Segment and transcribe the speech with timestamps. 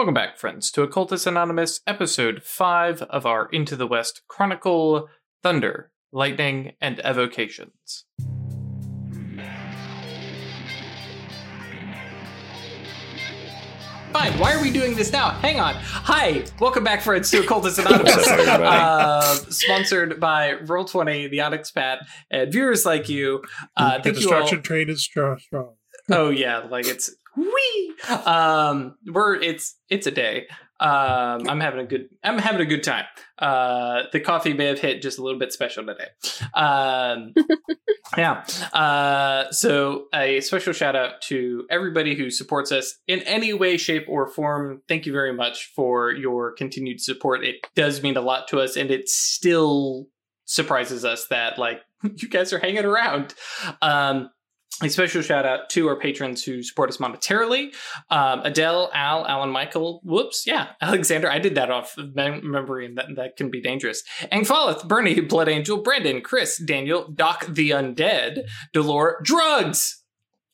[0.00, 5.10] Welcome back, friends, to Occultus Anonymous, episode 5 of our Into the West Chronicle
[5.42, 8.06] Thunder, Lightning, and Evocations.
[14.10, 15.32] Fine, why are we doing this now?
[15.32, 15.74] Hang on.
[15.76, 18.26] Hi, welcome back, friends, to Occultus Anonymous.
[18.26, 23.42] uh, sponsored by Roll20, the Onyx Path, and viewers like you.
[23.76, 24.14] Uh, the thank you all.
[24.14, 25.38] destruction train is strong.
[25.40, 25.74] strong.
[26.10, 27.10] oh yeah like it's
[27.40, 27.94] wee
[28.26, 30.46] um we're it's it's a day.
[30.78, 33.04] Um i'm having a good i'm having a good time.
[33.38, 36.08] Uh the coffee may have hit just a little bit special today.
[36.54, 37.34] Um
[38.16, 38.44] yeah.
[38.72, 44.06] Uh so a special shout out to everybody who supports us in any way shape
[44.08, 44.80] or form.
[44.88, 47.44] Thank you very much for your continued support.
[47.44, 50.06] It does mean a lot to us and it still
[50.46, 51.82] surprises us that like
[52.16, 53.34] you guys are hanging around.
[53.82, 54.30] Um
[54.82, 57.74] a special shout out to our patrons who support us monetarily
[58.10, 61.30] um, Adele, Al, Alan Michael, whoops, yeah, Alexander.
[61.30, 64.02] I did that off of memory, and that, that can be dangerous.
[64.32, 68.42] Angfalith, Bernie, Blood Angel, Brandon, Chris, Daniel, Doc the Undead,
[68.74, 70.02] Delore, Drugs.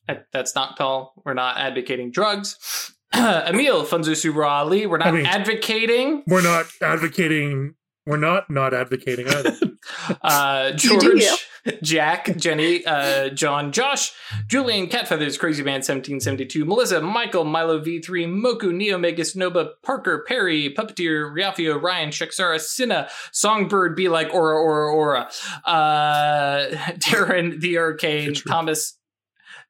[0.09, 1.12] That- That's not Paul.
[1.25, 2.92] We're not advocating drugs.
[3.14, 4.86] Emil, Funzo Subra Ali.
[4.86, 6.23] We're not I mean- advocating.
[6.27, 7.75] We're not advocating.
[8.07, 9.57] We're not not advocating either.
[10.23, 11.37] uh, George, you.
[11.83, 14.13] Jack, Jenny, uh, John, Josh,
[14.47, 21.35] Julian, Catfeathers, Crazy Man 1772, Melissa, Michael, Milo V3, Moku, Neomegus, Nova, Parker, Perry, Puppeteer,
[21.35, 25.31] Riafio, Ryan, Shaksara, Cinna, Songbird, Be Like Aura, Aura, Aura,
[25.65, 26.67] uh,
[26.98, 28.51] Darren, The Arcane, It's true.
[28.51, 28.97] Thomas,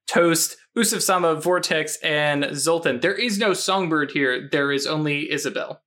[0.06, 3.00] Toast, Usuf Sama, Vortex, and Zoltan.
[3.00, 4.48] There is no Songbird here.
[4.52, 5.80] There is only Isabel.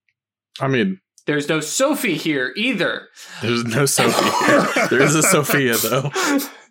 [0.59, 3.07] I mean, There's no Sophie here either.
[3.43, 4.87] there's no Sophie.
[4.89, 6.09] there is a Sophia though.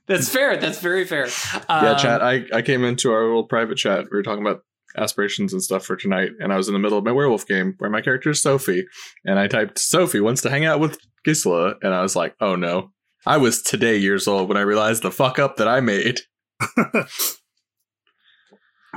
[0.08, 0.56] That's fair.
[0.56, 1.28] That's very fair.
[1.54, 2.22] yeah, Um, chat.
[2.22, 4.06] I, I came into our little private chat.
[4.10, 4.62] We were talking about
[4.96, 7.74] aspirations and stuff for tonight, and I was in the middle of my werewolf game
[7.78, 8.84] where my character is Sophie,
[9.24, 12.56] and I typed Sophie wants to hang out with Gisela, and I was like, oh
[12.56, 12.90] no.
[13.24, 16.18] I was today years old when I realized the fuck up that I made.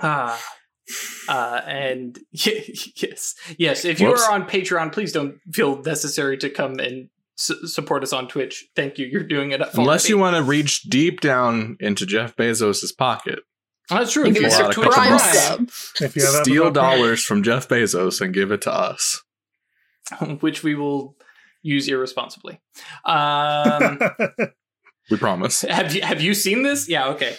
[0.01, 0.41] Ah.
[1.27, 3.85] Uh, and yes, yes.
[3.85, 4.27] If you Whoops.
[4.27, 8.67] are on Patreon, please don't feel necessary to come and su- support us on Twitch.
[8.75, 9.05] Thank you.
[9.07, 9.65] You're doing it.
[9.67, 13.39] For Unless you want to reach deep down into Jeff Bezos's pocket,
[13.89, 14.25] that's true.
[14.25, 15.69] If you us a a want couple prime sub.
[16.01, 19.21] if you have steal dollars from Jeff Bezos and give it to us.
[20.39, 21.15] which we will
[21.61, 22.59] use irresponsibly.
[23.05, 23.99] Um,
[25.09, 25.61] We promise.
[25.61, 26.87] have you have you seen this?
[26.87, 27.07] Yeah.
[27.09, 27.35] Okay.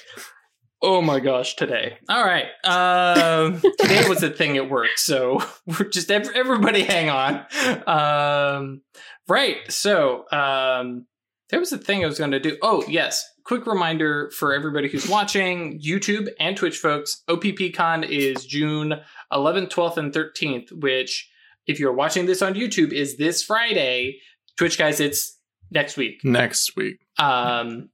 [0.85, 1.55] Oh my gosh!
[1.55, 1.99] Today.
[2.09, 2.47] All right.
[2.65, 7.47] Um, today was a thing at work, so we're just everybody hang on.
[7.87, 8.83] Um,
[9.29, 9.59] right.
[9.69, 11.07] So um,
[11.51, 12.57] there was a thing I was going to do.
[12.63, 13.25] Oh yes.
[13.45, 17.23] Quick reminder for everybody who's watching YouTube and Twitch folks.
[17.29, 18.95] OPPCon is June
[19.33, 20.73] 11th, 12th, and 13th.
[20.81, 21.29] Which,
[21.67, 24.19] if you're watching this on YouTube, is this Friday.
[24.57, 25.39] Twitch guys, it's
[25.71, 26.99] next week Next week.
[27.19, 27.89] um,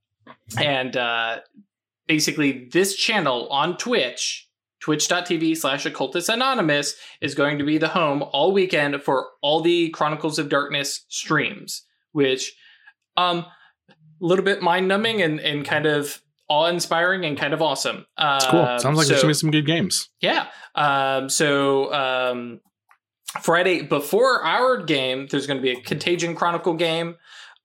[0.58, 1.38] and uh,
[2.08, 4.48] basically this channel on twitch
[4.80, 9.90] twitch.tv slash occultus anonymous is going to be the home all weekend for all the
[9.90, 12.54] chronicles of darkness streams which
[13.16, 13.44] um
[13.88, 13.94] a
[14.26, 18.60] little bit mind-numbing and, and kind of awe-inspiring and kind of awesome It's cool.
[18.60, 20.08] Um, Sounds like there's gonna be some good games.
[20.20, 20.46] yeah.
[20.74, 22.60] Um, so um,
[23.42, 27.16] Friday before our game, there's going to be a Contagion Chronicle game.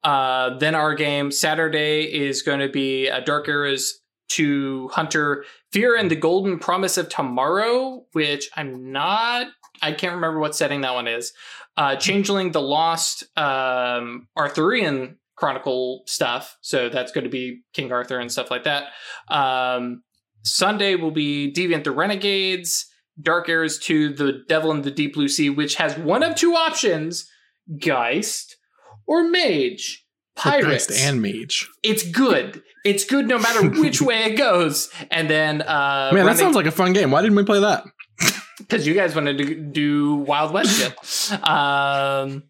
[0.04, 5.95] Uh, then our game Saturday is going to be a Dark Eras to Hunter Fear
[5.95, 9.47] and the Golden Promise of Tomorrow, which I'm not.
[9.81, 11.34] I can't remember what setting that one is.
[11.75, 16.57] Uh, Changeling the Lost um, Arthurian Chronicle stuff.
[16.62, 18.89] So that's going to be King Arthur and stuff like that.
[19.29, 20.03] Um,
[20.44, 22.85] Sunday will be Deviant the Renegades,
[23.22, 26.53] Dark Eras to the Devil in the Deep Blue Sea, which has one of two
[26.53, 27.29] options
[27.79, 28.57] Geist
[29.07, 30.03] or Mage.
[30.35, 30.88] Pirates.
[30.88, 31.69] Geist and Mage.
[31.83, 32.63] it's good.
[32.83, 34.89] It's good no matter which way it goes.
[35.11, 37.11] And then, uh, Man, that sounds like a fun game.
[37.11, 37.85] Why didn't we play that?
[38.59, 41.39] because you guys wanted to do Wild West shit.
[41.47, 42.44] Um,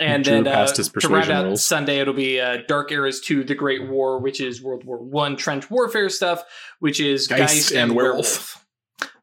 [0.00, 1.64] and Drew then uh, his to round persuasion out rolls.
[1.64, 5.36] Sunday, it'll be uh, Dark Eras 2, The Great War, which is World War One
[5.36, 6.42] trench warfare stuff,
[6.80, 8.66] which is Geist, Geist and, and Werewolf.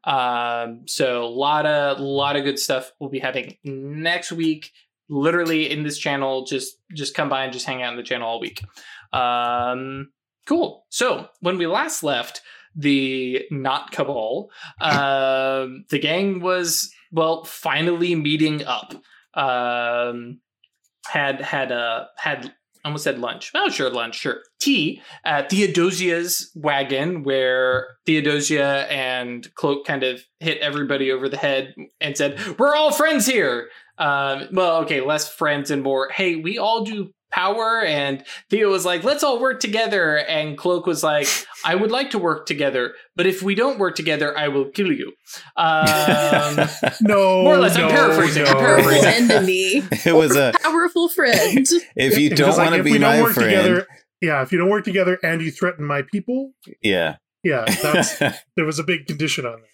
[0.04, 4.72] Um, so a lot of lot of good stuff we'll be having next week.
[5.08, 8.28] Literally in this channel, just just come by and just hang out in the channel
[8.28, 8.62] all week.
[9.12, 10.10] Um,
[10.46, 10.86] cool.
[10.90, 12.40] So when we last left
[12.74, 18.94] the not cabal, um, the gang was well finally meeting up.
[19.34, 20.40] Um,
[21.06, 22.54] had had uh had
[22.84, 23.50] almost said lunch.
[23.54, 24.42] Oh, sure, lunch, sure.
[24.60, 31.74] Tea at Theodosia's wagon, where Theodosia and Cloak kind of hit everybody over the head
[32.00, 33.68] and said, "We're all friends here."
[33.98, 36.08] Um, well, okay, less friends and more.
[36.10, 37.80] Hey, we all do power.
[37.82, 41.26] And Theo was like, "Let's all work together." And Cloak was like,
[41.64, 44.92] "I would like to work together, but if we don't work together, I will kill
[44.92, 45.12] you."
[45.56, 46.68] Um,
[47.00, 48.50] No, More or less, I'm paraphrasing, no.
[48.50, 49.26] I'm paraphrasing.
[49.26, 49.82] Friend me.
[50.04, 51.66] it was a Powerful friend.
[51.96, 53.86] if you don't like, want to if be we don't my work friend, together,
[54.20, 56.52] yeah, if you don't work together and you threaten my people,
[56.82, 57.16] yeah.
[57.42, 58.18] yeah, that's
[58.56, 59.68] there was a big condition on that.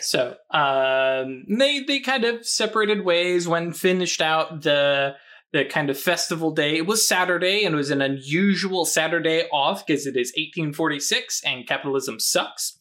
[0.00, 5.14] So um, they they kind of separated ways when finished out the
[5.52, 6.76] the kind of festival day.
[6.76, 11.66] It was Saturday and it was an unusual Saturday off because it is 1846 and
[11.66, 12.78] capitalism sucks.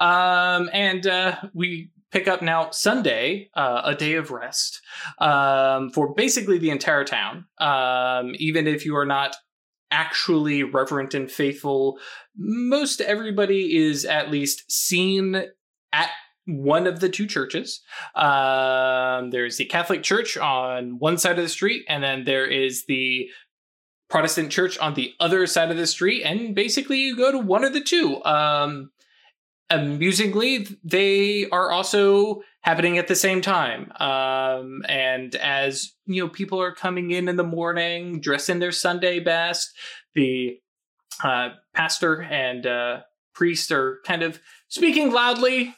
[0.00, 4.80] Um, and uh, we pick up now Sunday, uh, a day of rest
[5.18, 7.44] um, for basically the entire town.
[7.58, 9.36] Um, even if you are not
[9.90, 11.98] actually reverent and faithful,
[12.34, 15.44] most everybody is at least seen
[15.92, 16.10] at
[16.46, 17.80] one of the two churches.
[18.14, 22.84] Um, there's the Catholic Church on one side of the street, and then there is
[22.86, 23.28] the
[24.08, 26.22] Protestant Church on the other side of the street.
[26.22, 28.24] And basically, you go to one of the two.
[28.24, 28.90] Um,
[29.70, 33.92] amusingly, they are also happening at the same time.
[33.98, 38.72] Um, and as you know, people are coming in in the morning, dressed in their
[38.72, 39.72] Sunday best.
[40.14, 40.58] The
[41.22, 43.00] uh, pastor and uh,
[43.34, 45.74] priest are kind of speaking loudly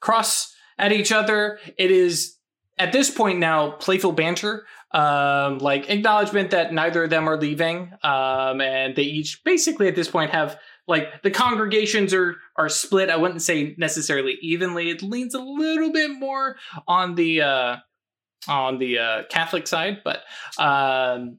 [0.00, 1.58] cross at each other.
[1.78, 2.36] It is
[2.78, 7.92] at this point now playful banter, um, like acknowledgement that neither of them are leaving,
[8.02, 13.10] um, and they each basically at this point have like the congregations are are split.
[13.10, 14.90] I wouldn't say necessarily evenly.
[14.90, 17.76] It leans a little bit more on the uh,
[18.48, 20.22] on the uh, Catholic side, but
[20.58, 21.38] um,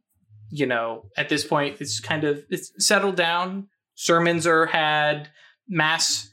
[0.50, 3.68] you know at this point it's kind of it's settled down.
[3.98, 5.30] Sermons are had,
[5.70, 6.30] mass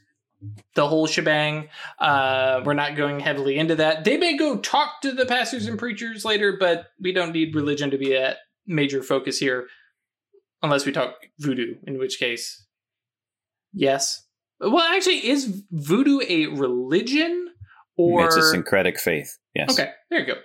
[0.75, 1.69] the whole shebang.
[1.99, 4.03] Uh, we're not going heavily into that.
[4.03, 7.91] They may go talk to the pastors and preachers later, but we don't need religion
[7.91, 8.35] to be a
[8.65, 9.67] major focus here,
[10.61, 12.65] unless we talk voodoo, in which case,
[13.73, 14.25] yes.
[14.59, 17.49] Well, actually, is voodoo a religion
[17.97, 19.37] or it's a syncretic faith.
[19.53, 19.71] Yes.
[19.71, 20.35] Okay, there you go.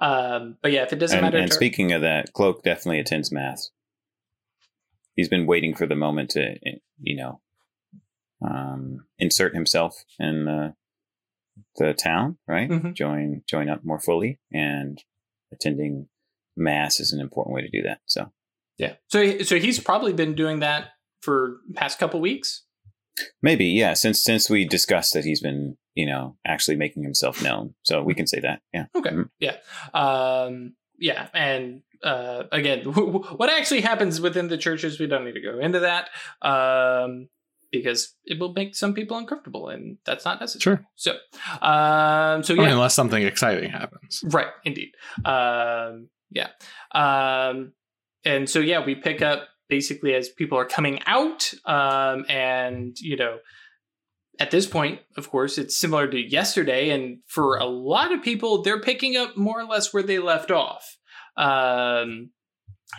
[0.00, 3.32] Um, but yeah, if it doesn't And, matter, and speaking of that, Cloak definitely attends
[3.32, 3.70] mass.
[5.16, 6.54] He's been waiting for the moment to,
[7.00, 7.40] you know,
[8.42, 10.74] um, insert himself in the
[11.76, 12.68] the town, right?
[12.70, 12.94] Mhm.
[12.94, 15.02] Join join up more fully, and
[15.52, 16.08] attending
[16.56, 18.00] mass is an important way to do that.
[18.06, 18.32] So
[18.78, 18.94] yeah.
[19.08, 20.90] So so he's probably been doing that
[21.20, 22.64] for past couple weeks.
[23.42, 23.94] maybe, yeah.
[23.94, 28.14] Since since we discussed that he's been, you know, actually making himself known, so we
[28.14, 28.62] can say that.
[28.72, 28.86] Yeah.
[28.94, 29.10] Okay.
[29.10, 29.28] Mhm.
[29.40, 29.56] Yeah.
[29.94, 31.28] Um, yeah.
[31.34, 35.80] And uh, again, what actually happens within the churches, we don't need to go into
[35.80, 36.10] that
[36.42, 37.28] um,
[37.70, 40.76] because it will make some people uncomfortable, and that's not necessary.
[40.76, 40.86] Sure.
[40.96, 41.12] So,
[41.60, 44.22] um, so yeah, unless something exciting happens.
[44.26, 44.92] right, indeed.
[45.24, 46.48] Um, yeah.
[46.92, 47.72] Um,
[48.24, 53.16] and so yeah, we pick up basically as people are coming out, um, and you
[53.16, 53.38] know.
[54.40, 58.62] At this point, of course, it's similar to yesterday, and for a lot of people,
[58.62, 60.96] they're picking up more or less where they left off.
[61.36, 62.30] Um,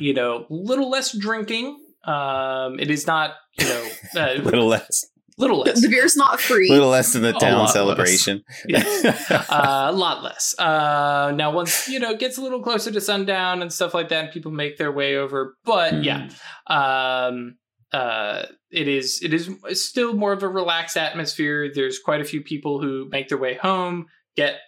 [0.02, 1.80] you know, a little less drinking.
[2.04, 5.06] Um, it is not, you know, A uh, little less,
[5.38, 5.82] little less.
[5.82, 6.70] The beer's not free.
[6.70, 7.74] little less than the town lot less.
[7.74, 8.44] celebration.
[8.68, 9.32] Yes.
[9.32, 10.56] uh, a lot less.
[10.58, 14.10] Uh, now, once you know, it gets a little closer to sundown and stuff like
[14.10, 15.56] that, and people make their way over.
[15.66, 16.30] But yeah,
[16.68, 17.58] um,
[17.92, 21.72] uh, it is it is still more of a relaxed atmosphere.
[21.74, 24.60] There's quite a few people who make their way home, get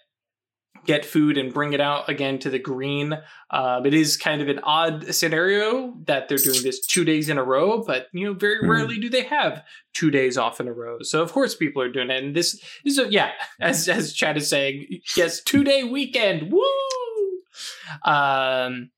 [0.84, 3.16] get food, and bring it out again to the green.
[3.50, 7.38] Um, it is kind of an odd scenario that they're doing this two days in
[7.38, 8.70] a row, but you know, very Hmm.
[8.70, 9.62] rarely do they have
[9.94, 10.98] two days off in a row.
[11.02, 14.36] So of course, people are doing it, and this is a, yeah, as as Chad
[14.36, 14.86] is saying,
[15.16, 16.62] yes, two day weekend, woo!
[18.04, 18.90] Um,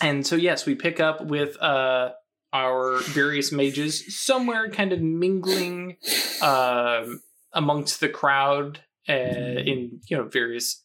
[0.00, 2.10] and so yes, we pick up with uh
[2.54, 5.96] our various mages somewhere, kind of mingling
[6.42, 7.20] um
[7.52, 10.82] amongst the crowd uh, in you know various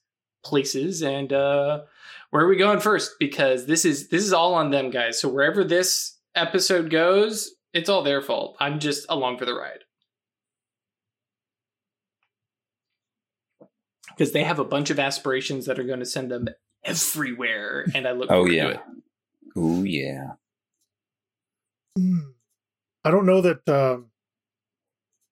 [0.47, 1.81] places, and uh,
[2.31, 3.11] where are we going first?
[3.19, 5.19] Because this is this is all on them, guys.
[5.19, 8.55] So wherever this episode goes, it's all their fault.
[8.59, 9.83] I'm just along for the ride.
[14.09, 16.47] Because they have a bunch of aspirations that are going to send them
[16.83, 18.63] everywhere, and I look Oh forward yeah.
[18.63, 18.79] to it.
[19.57, 20.31] Ooh yeah.
[21.97, 22.31] Hmm.
[23.03, 23.67] I don't know that.
[23.69, 24.11] Um,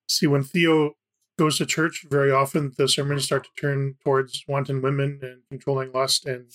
[0.07, 0.95] see, when Theo
[1.37, 5.91] goes to church, very often the sermons start to turn towards wanton women and controlling
[5.91, 6.51] lust and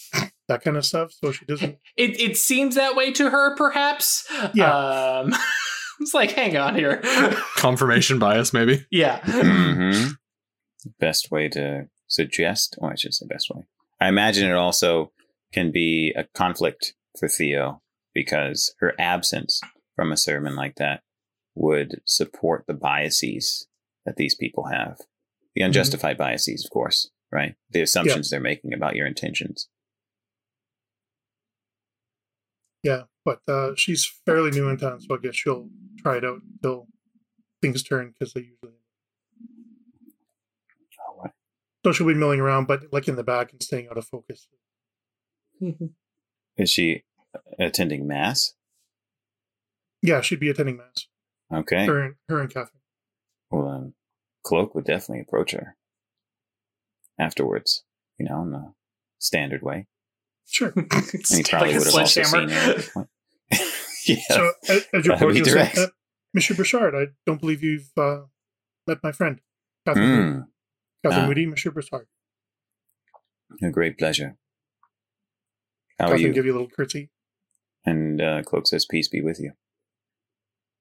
[0.49, 1.13] that kind of stuff.
[1.13, 1.79] So she doesn't.
[1.97, 4.27] It it seems that way to her, perhaps.
[4.55, 4.73] Yeah.
[4.73, 5.35] Um,
[6.01, 7.03] it's like, hang on here.
[7.57, 8.87] Confirmation bias, maybe.
[8.91, 9.21] yeah.
[9.25, 10.13] hmm
[10.99, 13.63] Best way to suggest, oh, I should say best way.
[14.01, 15.13] I imagine it also
[15.53, 17.83] can be a conflict for Theo
[18.15, 19.61] because her absence
[19.95, 21.03] from a sermon like that
[21.55, 23.67] would support the biases
[24.05, 24.99] that these people have.
[25.55, 27.55] The unjustified biases, of course, right?
[27.71, 29.69] The assumptions they're making about your intentions.
[32.83, 36.41] Yeah, but uh, she's fairly new in town, so I guess she'll try it out
[36.55, 36.87] until
[37.61, 38.79] things turn because they usually.
[41.07, 41.33] All right.
[41.85, 44.47] So she'll be milling around, but like in the back and staying out of focus.
[46.57, 47.05] Is she
[47.59, 48.55] attending mass?
[50.03, 51.07] Yeah, she'd be attending mass.
[51.53, 51.85] Okay.
[51.85, 52.80] Her, and, her and Catherine.
[53.51, 53.95] Well, um,
[54.45, 55.77] Cloak would definitely approach her
[57.19, 57.85] afterwards,
[58.19, 58.73] you know, in the
[59.19, 59.87] standard way.
[60.47, 60.73] Sure.
[60.77, 60.89] And
[61.29, 62.71] he probably would have also seen her.
[62.71, 63.09] at the point.
[64.07, 64.17] yeah.
[64.29, 65.87] So as, as you're That'd approaching, uh,
[66.33, 68.23] Monsieur Bouchard, I don't believe you've uh,
[68.87, 69.41] met my friend,
[69.87, 70.23] Catherine, Moody.
[70.23, 70.47] Mm,
[71.05, 71.29] Catherine ah.
[71.29, 72.07] Moody, Monsieur Bouchard.
[73.63, 74.37] a great pleasure.
[75.99, 76.33] How are Catherine you?
[76.33, 77.11] give you a little curtsy,
[77.85, 79.53] And uh, Cloak says, "Peace be with you."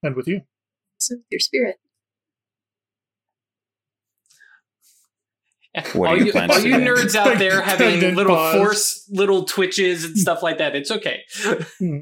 [0.01, 0.41] and with you.
[0.99, 1.79] So with your spirit.
[5.93, 8.55] What all are you, plans all you nerds out there having little pause.
[8.55, 11.23] force, little twitches and stuff like that, it's okay.
[11.79, 11.97] Hmm.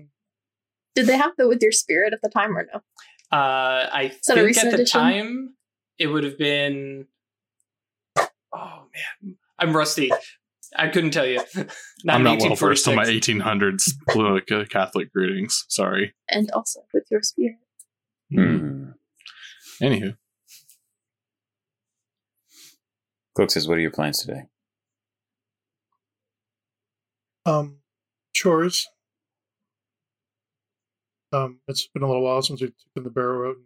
[0.95, 2.79] Did they have the with your spirit at the time or no?
[3.31, 4.99] Uh, I that a think recent at the addition?
[4.99, 5.53] time
[5.99, 7.07] it would have been.
[8.17, 8.87] Oh
[9.23, 10.11] man, I'm rusty.
[10.75, 11.41] I couldn't tell you.
[12.09, 15.65] I'm not well versed on my 1800s political Catholic greetings.
[15.69, 16.13] Sorry.
[16.29, 17.57] And also with your spirit.
[18.33, 18.93] Mm.
[19.81, 20.17] Anywho,
[23.37, 24.45] Cloak says, "What are your plans today?"
[27.45, 27.81] Um,
[28.33, 28.87] chores.
[31.31, 33.57] Um, it's been a little while since we've taken the barrow out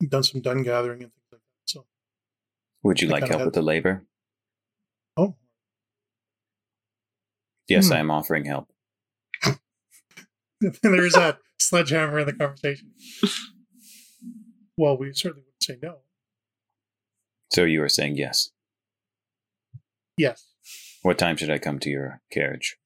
[0.00, 1.46] and done some dun gathering and things like that.
[1.64, 1.86] So,
[2.84, 4.04] Would you I like help with the labor?
[5.16, 5.34] oh,
[7.66, 7.94] Yes, Hmm.
[7.94, 8.72] I am offering help.
[10.60, 12.92] there's that sledgehammer in the conversation.
[14.76, 16.02] Well, we certainly wouldn't say no.
[17.50, 18.50] So you are saying yes.
[20.16, 20.48] Yes.
[21.02, 22.76] What time should I come to your carriage?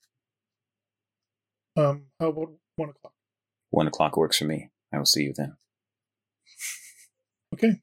[1.76, 3.14] Um, how about one o'clock?
[3.70, 4.70] One o'clock works for me.
[4.92, 5.56] I will see you then.
[7.54, 7.80] Okay.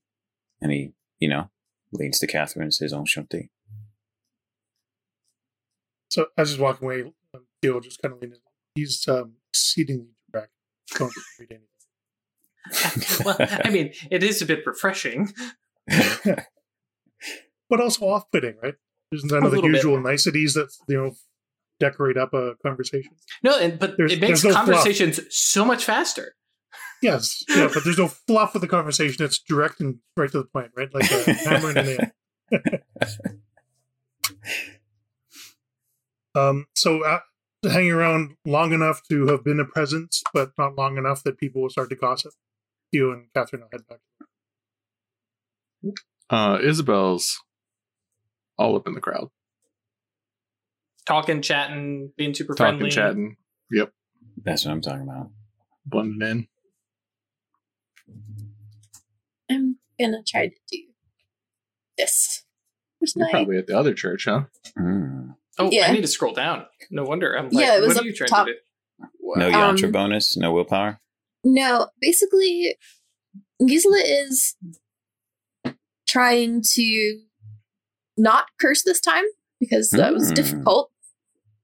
[0.62, 1.50] And he, you know,
[1.92, 3.50] leans to Catherine and says, Enchanté.
[6.12, 7.02] So as he's walking away,
[7.34, 8.40] um, Theo just kind of leans.
[8.76, 10.52] He's um, exceedingly direct.
[10.96, 11.66] Don't read anything.
[13.26, 15.34] well, I mean, it is a bit refreshing.
[17.70, 18.76] but also off-putting, right?
[19.12, 19.78] There's none of the little bit.
[19.78, 21.16] usual niceties that you know
[21.80, 23.12] decorate up a conversation.
[23.44, 24.66] No, and but There's- it makes there's no fluff.
[24.66, 26.36] conversations so much faster.
[27.02, 29.24] Yes, yeah, but there's no fluff with the conversation.
[29.26, 30.94] It's direct and right to the point, right?
[30.94, 32.80] Like a hammer and a nail.
[36.36, 37.20] um, so uh,
[37.64, 41.62] hanging around long enough to have been a presence, but not long enough that people
[41.62, 42.34] will start to gossip.
[42.92, 44.00] You and Catherine will head back.
[46.30, 47.40] uh, Isabel's
[48.60, 49.30] all up in the crowd,
[51.08, 52.92] Talking, chatting, being super talking, friendly.
[52.92, 53.38] chatting.
[53.72, 53.92] Yep,
[54.44, 55.32] That's what I'm talking about.
[55.86, 56.48] blending in.
[59.50, 60.78] I'm gonna try to do
[61.98, 62.44] this.
[63.00, 64.44] Where's You're my probably at the other church, huh?
[64.78, 65.36] Mm.
[65.58, 65.88] Oh, Yeah.
[65.88, 66.66] I need to scroll down.
[66.92, 67.34] No wonder.
[67.38, 68.48] I'm like, Yeah, it was what are you trying top.
[68.48, 68.60] to do?
[69.36, 71.00] No Um, bonus, no willpower.
[71.44, 72.76] No, basically,
[73.66, 74.56] Gisela is
[76.08, 77.22] trying to
[78.20, 79.24] not curse this time
[79.60, 80.34] because that was Hmm.
[80.36, 80.92] difficult,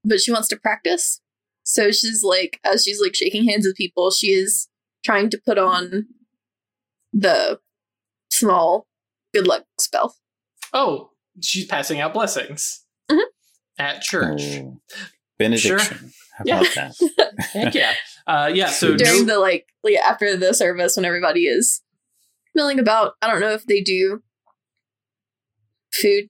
[0.04, 1.20] but she wants to practice.
[1.62, 4.68] So she's like, as she's like shaking hands with people, she is
[5.04, 6.06] trying to put on
[7.12, 7.60] the
[8.30, 8.86] small
[9.34, 10.16] good luck spell.
[10.72, 11.10] Oh,
[11.42, 13.22] she's passing out blessings Mhm.
[13.78, 14.42] at church.
[14.42, 14.80] Oh.
[15.38, 16.12] Benediction.
[16.38, 16.60] How Yeah.
[16.60, 17.34] about that?
[17.52, 17.94] Heck yeah.
[18.26, 18.70] Uh, yeah.
[18.70, 21.82] So During no- the like, like after the service, when everybody is
[22.54, 24.22] milling about, I don't know if they do
[25.92, 26.28] food.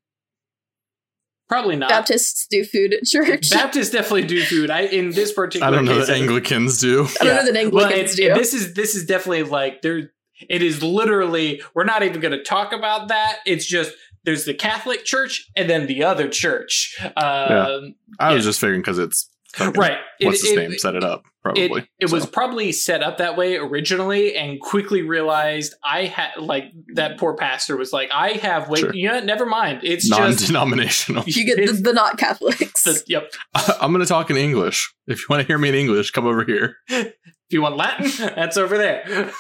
[1.49, 1.89] Probably not.
[1.91, 3.51] Baptists do food at church.
[3.53, 4.71] Baptists definitely do food.
[4.71, 5.67] I in this particular.
[5.67, 7.07] I don't know case, that Anglicans do.
[7.21, 7.35] I don't Yeah.
[7.35, 8.35] know that Well, Anglicans it's, do.
[8.35, 10.11] this is this is definitely like there.
[10.51, 11.63] It is literally.
[11.75, 13.39] We're not even going to talk about that.
[13.47, 13.93] It's just
[14.25, 16.99] there's the Catholic Church and then the other church.
[17.17, 18.49] Um, I was Yeah.
[18.51, 19.99] just figuring because it's fucking- right.
[20.21, 20.79] It- What's his it- name?
[20.79, 21.87] Set it up, probably.
[22.01, 26.65] it was So, probably set up that way originally and quickly realized I had like
[26.95, 28.95] that poor pastor was like I have wait Sure.
[28.95, 31.25] you know never mind it's just non-denominational.
[31.27, 32.83] You get the, the not Catholics.
[32.85, 33.31] the- yep
[33.81, 34.93] I'm going to talk in English.
[35.07, 36.77] If you want to hear me in English, come over here.
[36.89, 37.13] if
[37.51, 39.31] you want Latin that's over there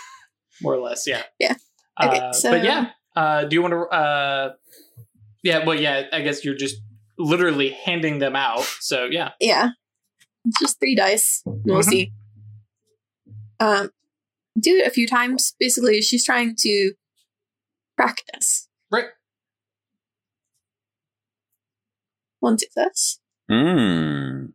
[0.62, 1.54] more or less yeah Yeah.
[2.02, 4.52] Okay, uh, so- but yeah uh, do you want to uh
[5.42, 6.76] yeah well yeah I guess you're just
[7.18, 9.70] literally handing them out so yeah yeah.
[10.46, 11.42] It's just three dice.
[11.44, 11.84] We'll Mhm.
[11.88, 12.12] see.
[13.58, 13.90] Um,
[14.58, 15.54] do it a few times.
[15.58, 16.92] Basically, she's trying to
[17.96, 18.68] practice.
[18.90, 19.06] right
[22.40, 23.18] One success.
[23.50, 24.52] Mm.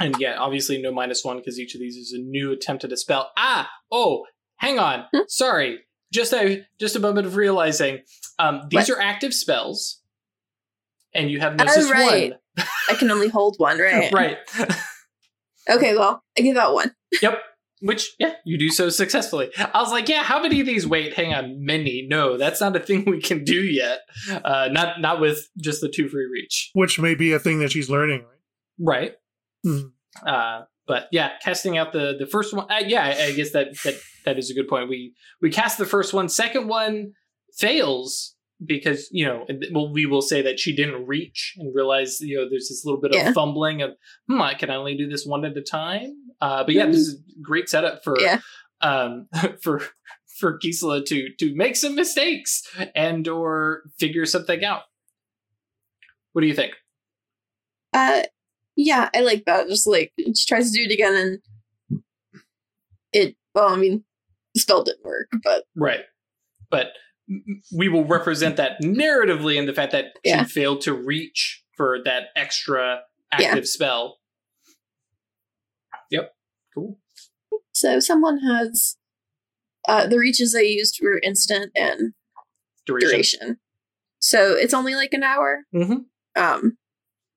[0.00, 2.92] And yeah, obviously no minus one because each of these is a new attempt at
[2.92, 3.30] a spell.
[3.36, 5.06] Ah, oh, hang on.
[5.12, 5.20] Hmm?
[5.28, 5.80] Sorry.
[6.12, 8.00] Just a just a moment of realizing.
[8.38, 8.90] Um, these What?
[8.90, 10.00] are active spells,
[11.14, 12.32] and you have Oh, Gnosis right.
[12.90, 14.12] I can only hold one, right?
[14.12, 14.38] right.
[15.68, 16.94] Okay, well, I give out one.
[17.22, 17.38] yep.
[17.82, 19.50] Which yeah, you do so successfully.
[19.56, 20.86] I was like, yeah, how many of these?
[20.86, 22.06] Wait, hang on, many?
[22.06, 24.00] No, that's not a thing we can do yet.
[24.30, 26.70] Uh, not not with just the two free reach.
[26.74, 28.36] which may be a thing that she's learning, right?
[28.78, 29.12] Right.
[29.66, 29.92] Mhm.
[30.26, 32.66] Uh, but yeah, casting out the the first one.
[32.70, 33.94] Uh, yeah, I, I guess that that
[34.26, 34.90] that is a good point.
[34.90, 36.28] We we cast the first one.
[36.28, 37.12] Second one
[37.56, 42.36] fails because you know well, we will say that she didn't reach and realize you
[42.36, 43.28] know there's this little bit Yeah.
[43.28, 43.92] of fumbling of
[44.28, 46.14] hmm I can only do this one at a time.
[46.40, 48.40] Uh, but yeah, this is great setup for Yeah.
[48.80, 49.28] um
[49.62, 49.82] for
[50.38, 52.62] for Gisela to to make some mistakes
[52.94, 54.82] and or figure something out.
[56.32, 56.72] What do you think?
[57.92, 58.22] Uh,
[58.76, 59.68] yeah, I like that.
[59.68, 61.14] Just like she tries to do it again,
[61.90, 62.02] and
[63.12, 63.36] it.
[63.54, 64.04] Well, I mean,
[64.56, 66.00] spell didn't work, but Right.
[66.70, 66.88] But
[67.76, 70.44] we will represent that narratively in the fact that Yeah.
[70.44, 74.18] she failed to reach for that extra active spell.
[76.10, 76.32] Yep.
[76.74, 76.98] Cool.
[77.72, 78.96] so someone has.
[79.88, 82.12] Uh, the reaches they used were instant and
[82.86, 83.08] Duration.
[83.10, 83.60] duration,
[84.18, 85.64] so it's only like an hour.
[85.74, 86.04] Mhm.
[86.36, 86.76] Um,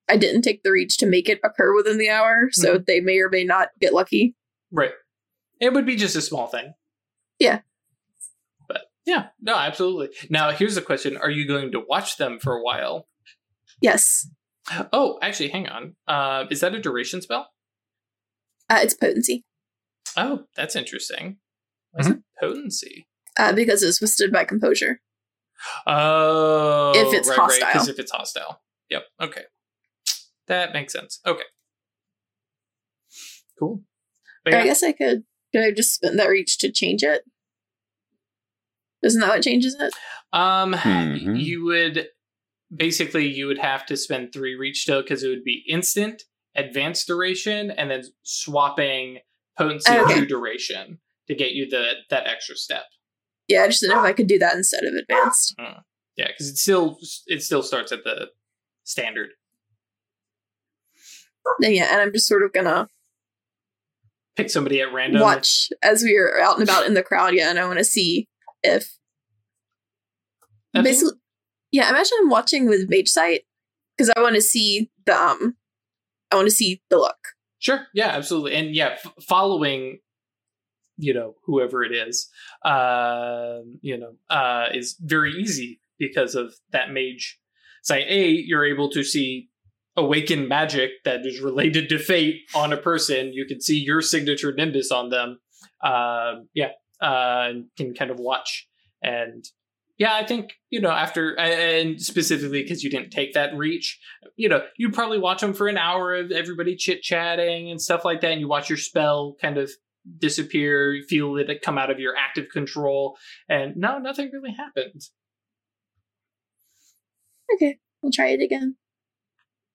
[0.09, 2.83] I didn't take the reach to make it occur within the hour, so Mm-hmm.
[2.85, 4.35] they may or may not get lucky.
[4.71, 4.91] Right.
[5.61, 6.73] It would be just a small thing.
[7.39, 7.61] Yeah.
[9.05, 10.09] Yeah, no, absolutely.
[10.29, 13.07] Now, here's the question Are you going to watch them for a while?
[13.81, 14.29] Yes,
[14.93, 15.95] Oh, actually, hang on.
[16.07, 17.49] Uh, is that a duration spell?
[18.69, 19.43] uh, it's potency
[20.15, 21.37] Oh, that's interesting.
[21.91, 22.19] What's Mm-hmm.
[22.39, 23.07] potency?
[23.37, 25.01] uh, because it's withstood by composure.
[25.87, 27.47] Oh, If it's hostile.
[27.47, 27.93] Because hostile.
[27.93, 28.61] if it's hostile.
[28.89, 29.03] Yep.
[29.21, 29.41] Okay.
[30.47, 31.19] That makes sense.
[31.25, 31.43] Okay.
[33.59, 33.83] Cool.
[34.43, 35.23] But I yeah, guess I could.
[35.53, 37.23] Could I just spend that reach to change it?
[39.03, 39.93] Isn't that what changes it?
[40.33, 41.39] um, Mhm.
[41.39, 42.07] you would
[42.75, 46.23] basically you would have to spend three reach still because it would be instant,
[46.55, 49.19] advanced duration, and then swapping
[49.57, 50.21] potency Okay.
[50.21, 52.85] to duration to get you the that extra step.
[53.47, 55.53] Yeah, I just didn't know if I could do that instead of advanced.
[56.15, 58.29] Yeah, because it still it still starts at the
[58.83, 59.31] standard.
[61.59, 62.87] Then yeah, and I'm just sort of gonna
[64.35, 65.21] Pick somebody at random.
[65.21, 67.35] watch as we are out and about in the crowd.
[67.35, 68.27] Yeah, and I want to see
[68.63, 68.97] if
[70.73, 71.13] basically,
[71.71, 71.89] yeah.
[71.89, 73.41] Imagine I'm watching with Mage Sight
[73.97, 75.55] because I want to see the um,
[76.31, 77.17] I want to see the look.
[77.59, 77.87] Sure.
[77.93, 78.55] Yeah, absolutely.
[78.55, 79.99] And yeah, f- following,
[80.97, 82.29] you know, whoever it is,
[82.65, 87.39] um, you know, uh, is very easy because of that mage.
[87.81, 89.49] sight A, you're able to see
[89.95, 93.31] awakened magic that is related to fate on a person.
[93.31, 95.39] You can see your signature nimbus on them.
[95.81, 96.71] Um, yeah,
[97.03, 98.67] uh, and can kind of watch
[99.01, 99.45] and.
[99.99, 103.99] Yeah, I think you know after, and specifically because you didn't take that reach,
[104.35, 108.03] you know, you probably watch them for an hour of everybody chit chatting and stuff
[108.03, 109.69] like that, and you watch your spell kind of
[110.17, 115.01] disappear, you feel it come out of your active control, and no, nothing really happened.
[117.53, 118.75] Okay, we'll try it again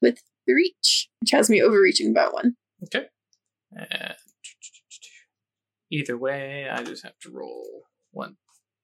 [0.03, 2.57] with the reach, which has me overreaching by one.
[2.85, 3.07] Okay.
[3.79, 4.14] Uh,
[5.90, 7.64] either way, I just have to roll
[8.12, 8.37] one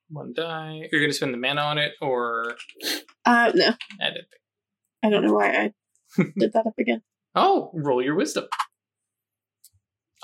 [0.08, 0.88] one die.
[0.90, 2.56] You're gonna spend the mana on it or
[3.24, 3.68] Uh, no,
[4.00, 4.26] add it.
[5.02, 5.72] I don't know why I
[6.38, 7.02] did that up again.
[7.34, 8.44] Oh, roll your wisdom.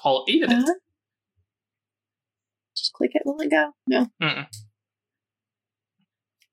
[0.05, 0.59] All eight of it.
[0.59, 0.73] Uh,
[2.77, 3.73] just click it, will it go?
[3.87, 4.07] No.
[4.23, 4.47] Mm-mm.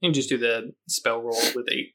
[0.01, 1.93] You can just do the spell roll with eight.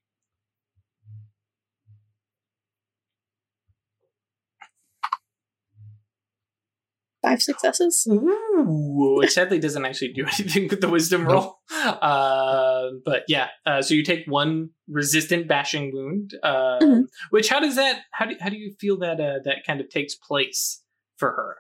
[7.23, 8.05] Five successes.
[8.11, 11.59] Ooh, which sadly doesn't actually do anything with the wisdom roll.
[11.73, 16.35] Uh, but yeah, uh, so you take one resistant bashing wound.
[16.43, 17.05] Uh, Mhm.
[17.31, 18.01] Which how does that?
[18.13, 20.83] How do how do you feel that uh, that kind of takes place
[21.17, 21.57] for her?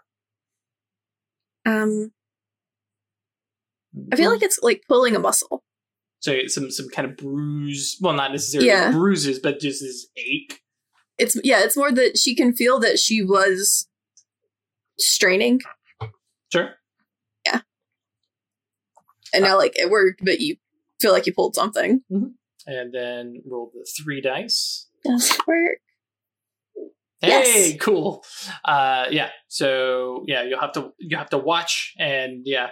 [1.64, 2.10] Um,
[4.12, 5.62] I feel like it's like pulling a muscle.
[6.20, 7.98] so some some kind of bruise.
[8.00, 8.90] Well, not necessarily Yeah.
[8.90, 10.60] bruises, but just this ache.
[11.18, 13.86] It's yeah, it's more that she can feel that she was
[15.06, 15.60] straining,
[16.52, 16.70] Sure.
[17.46, 17.60] Yeah.
[19.34, 20.56] And now like it worked, but you
[21.00, 22.02] feel like you pulled something.
[22.66, 24.86] And then roll the three dice.
[25.04, 25.78] Does it work?
[27.20, 27.28] Hey,
[27.70, 27.76] Yes.
[27.80, 28.24] cool.
[28.64, 29.30] Uh, yeah.
[29.48, 32.70] So yeah, you'll have to you have to watch and yeah,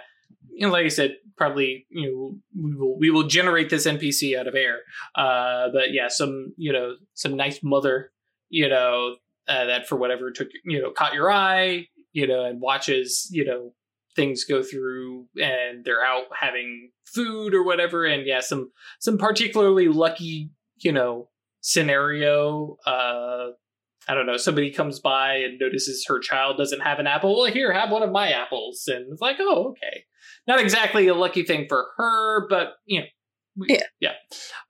[0.53, 2.11] you know, like I said, probably you
[2.55, 4.79] know we will we will generate this NPC out of air.
[5.15, 8.11] Uh, but yeah, some you know some nice mother,
[8.49, 9.15] you know,
[9.47, 13.45] uh, that for whatever took you know caught your eye, you know, and watches you
[13.45, 13.73] know
[14.15, 19.87] things go through and they're out having food or whatever, and yeah, some some particularly
[19.87, 21.29] lucky you know
[21.61, 22.77] scenario.
[22.85, 23.49] Uh,
[24.07, 27.37] I don't know, somebody comes by and notices her child doesn't have an apple.
[27.39, 28.85] Well, here, have one of my apples.
[28.87, 30.05] And it's like, oh, okay.
[30.47, 33.05] Not exactly a lucky thing for her, but, you know.
[33.55, 33.83] we- Yeah.
[33.99, 34.13] Yeah.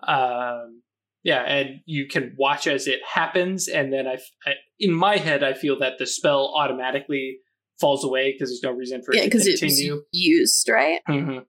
[0.06, 0.82] Um,
[1.24, 3.68] yeah, and you can watch as it happens.
[3.68, 7.38] And then I, I in my head, I feel that the spell automatically
[7.80, 10.04] falls away because there's no reason for Yeah, it to because it was continue.
[10.12, 11.00] used, right?
[11.10, 11.40] mm-hmm.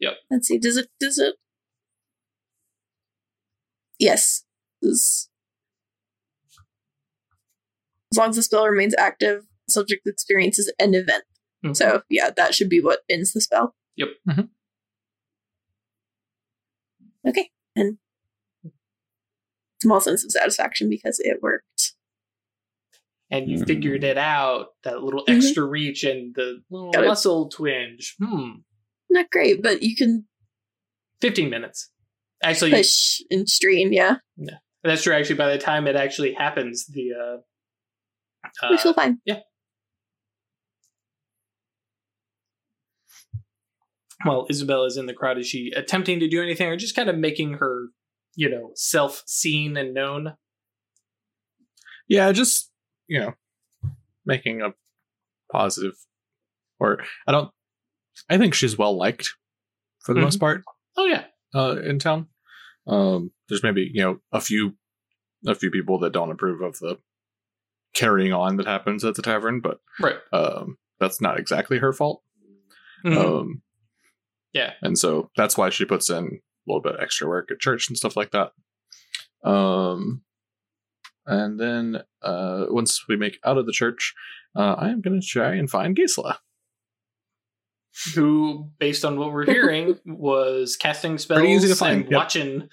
[0.00, 0.58] Yep let's see.
[0.58, 0.88] Does it?
[1.00, 1.34] Does it?
[3.98, 4.44] Yes.
[4.84, 5.28] As
[8.16, 11.24] long as the spell remains active, the subject experiences an event.
[11.64, 11.76] Mhm.
[11.76, 13.74] So yeah, that should be what ends the spell.
[13.96, 14.08] Yep.
[14.28, 14.42] mm-hmm.
[17.28, 17.98] Okay, and
[19.82, 21.94] small sense of satisfaction because it worked.
[23.30, 23.66] and you Mhm.
[23.66, 25.36] figured it out, that little Mhm.
[25.38, 27.06] extra reach and the little Got it.
[27.06, 28.14] muscle twinge.
[28.22, 28.56] Hmm.
[29.08, 30.28] Not great, but you can
[31.22, 31.90] 15 minutes.
[32.42, 33.90] Actually, push and strain.
[33.90, 34.58] Yeah, Yeah.
[34.82, 35.14] that's true.
[35.14, 37.36] Actually, by the time it actually happens, the uh,
[38.68, 39.18] we uh, feel fine.
[39.24, 39.40] Yeah.
[44.24, 45.38] Well, Isabel is in the crowd.
[45.38, 47.88] Is she attempting to do anything, or just kind of making her,
[48.34, 50.36] you know, self seen and known?
[52.08, 52.70] Yeah, just
[53.08, 53.34] you know,
[54.26, 54.74] making a
[55.50, 55.94] positive,
[56.78, 57.50] or I don't.
[58.28, 59.28] I think she's well liked
[60.00, 60.24] for the Mhm.
[60.24, 60.64] most part
[60.96, 62.28] Oh yeah, uh, in town.
[62.86, 64.76] Um, there's maybe you know a few,
[65.46, 66.98] a few people that don't approve of the
[67.94, 70.16] carrying on that happens at the tavern, but right.
[70.32, 72.22] um, that's not exactly her fault.
[73.04, 73.16] Mhm.
[73.16, 73.62] Um,
[74.52, 77.96] yeah, and so that's why she puts in little bit extra work at church and
[77.96, 78.52] stuff like that.
[79.44, 80.22] Um,
[81.26, 84.14] and then uh, once we make out of the church,
[84.56, 86.38] uh, I am going to try and find Gisela.
[88.14, 92.18] who, based on what we're hearing, was casting spells Pretty easy to find, and yep.
[92.18, 92.68] watching.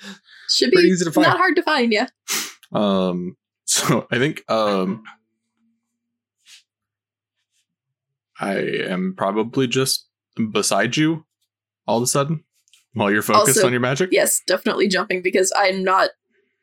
[0.50, 1.28] Should Pretty be easy to find.
[1.28, 1.92] not hard to find.
[1.92, 2.08] Yeah,
[2.72, 5.04] Um, so I think um,
[8.40, 10.08] I am probably just
[10.52, 11.26] beside you
[11.86, 12.44] all of a sudden
[12.94, 14.10] while you're focused Also- on your magic.
[14.12, 16.10] yes, definitely jumping because I'm not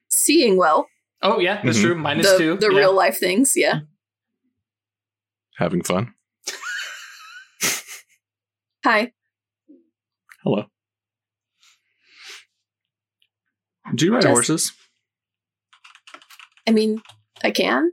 [0.08, 0.86] seeing well
[1.22, 1.82] Oh yeah, that's Mhm.
[1.82, 1.94] true.
[1.94, 2.56] Minus the two.
[2.58, 2.78] the yeah.
[2.78, 3.52] real life things.
[3.56, 3.80] Yeah.
[5.58, 6.12] Having fun.
[8.84, 9.12] Hi.
[10.44, 10.66] Hello.
[13.94, 14.72] Do you ride Just- horses?
[16.68, 17.00] I mean,
[17.42, 17.92] I can.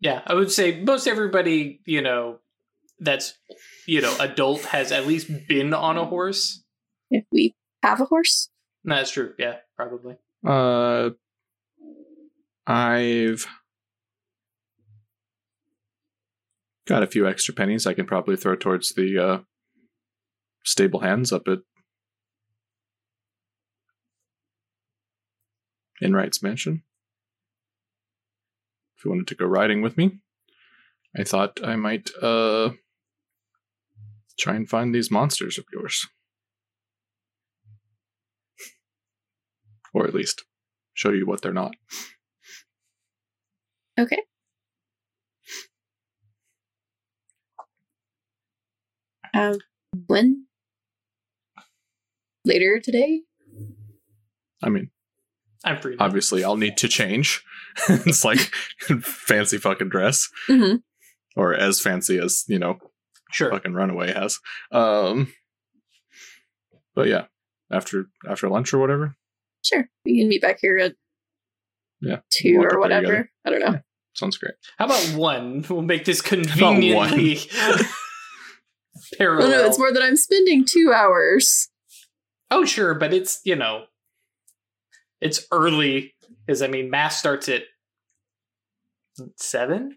[0.00, 2.40] Yeah, I would say most everybody, you know,
[2.98, 3.34] that's
[3.86, 6.63] you know, adult has at least been on a horse.
[7.14, 8.50] If we have a horse.
[8.82, 9.34] No, that's true.
[9.38, 10.16] Yeah, probably.
[10.44, 11.10] Uh,
[12.66, 13.46] I've
[16.88, 19.38] got a few extra pennies I can probably throw towards the uh,
[20.64, 21.60] stable hands up at
[26.02, 26.82] Enright's mansion.
[28.98, 30.18] If you wanted to go riding with me,
[31.16, 32.70] I thought I might uh,
[34.36, 36.08] try and find these monsters of yours.
[39.94, 40.44] Or at least
[40.92, 41.74] show you what they're not.
[43.98, 44.18] Okay.
[49.32, 49.58] Um,
[50.06, 50.46] when?
[52.44, 53.22] Later today?
[54.62, 54.90] I mean,
[55.64, 55.96] I'm free.
[55.98, 57.42] obviously, I'll need to change.
[57.88, 58.38] it's like
[59.02, 60.76] fancy fucking dress, Mm-hmm.
[61.36, 62.78] or as fancy as you know,
[63.32, 63.50] Sure.
[63.50, 64.38] fucking Runaway has.
[64.70, 65.32] Um,
[66.94, 67.24] but yeah,
[67.72, 69.16] after after lunch or whatever.
[69.64, 69.88] Sure.
[70.04, 70.94] We can meet back here at
[72.00, 73.28] Yeah, two walk or whatever.
[73.44, 73.80] I don't know.
[74.14, 74.54] Sounds great.
[74.78, 75.64] How about one?
[75.68, 76.46] We'll make this about one?
[76.46, 77.40] conveniently
[79.18, 79.48] parallel.
[79.48, 81.68] Well, no, it's more that I'm spending two hours.
[82.50, 83.84] Oh, sure, but it's you know,
[85.20, 86.14] it's early
[86.46, 87.62] because I mean, mass starts at
[89.36, 89.96] seven,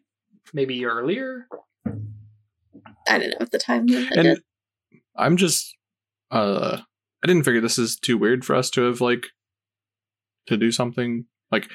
[0.54, 1.48] maybe earlier.
[3.08, 3.88] I don't know at the time.
[3.88, 4.42] that And.
[5.16, 5.76] I'm just
[6.32, 6.78] uh
[7.24, 9.28] I didn't figure this is too weird for us to have like
[10.48, 11.70] to do something like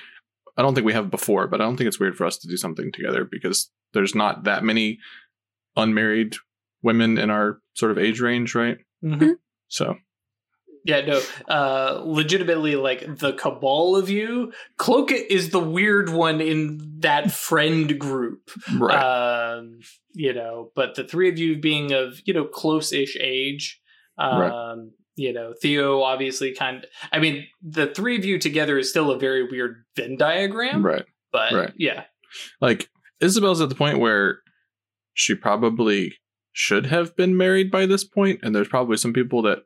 [0.57, 2.49] I don't think we have before, but I don't think it's weird for us to
[2.49, 4.99] do something together because there's not that many
[5.77, 6.37] unmarried
[6.83, 8.79] women in our sort of age range, right?
[9.03, 9.33] Mm-hmm.
[9.69, 9.97] So
[10.85, 11.23] Yeah, no.
[11.49, 17.99] Uh, legitimately, like the cabal of you, Cloak is the weird one in that friend
[17.99, 18.51] group.
[18.77, 19.55] right.
[19.55, 19.81] Um,
[20.13, 23.81] you know, but the three of you being of you know close-ish age.
[24.19, 24.79] Um, Right.
[25.17, 26.87] You know, Theo obviously kind.
[27.13, 30.85] I mean, the three of you together is still a very weird Venn diagram.
[30.85, 31.05] right.
[31.33, 31.73] But right.
[31.79, 32.05] yeah,
[32.61, 32.89] Like
[33.21, 34.41] Isabel's at the point where
[35.15, 36.15] she probably
[36.53, 39.61] should have been married by this point, and there's probably some people that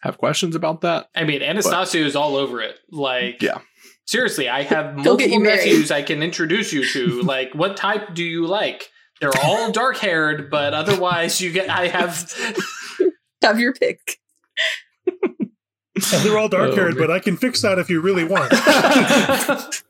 [0.00, 1.08] have questions about that.
[1.14, 2.78] I mean, Anastasio is all over it.
[2.90, 3.58] Like, Yeah.
[4.06, 7.22] seriously, I have multiple you nephews I can introduce you to.
[7.22, 8.88] like, what type do you like?
[9.20, 11.68] They're all dark haired, but otherwise, you get.
[11.68, 12.32] I have.
[13.42, 14.18] Have your pick.
[16.22, 18.52] They're all dark haired, Oh, but I can fix that if you really want.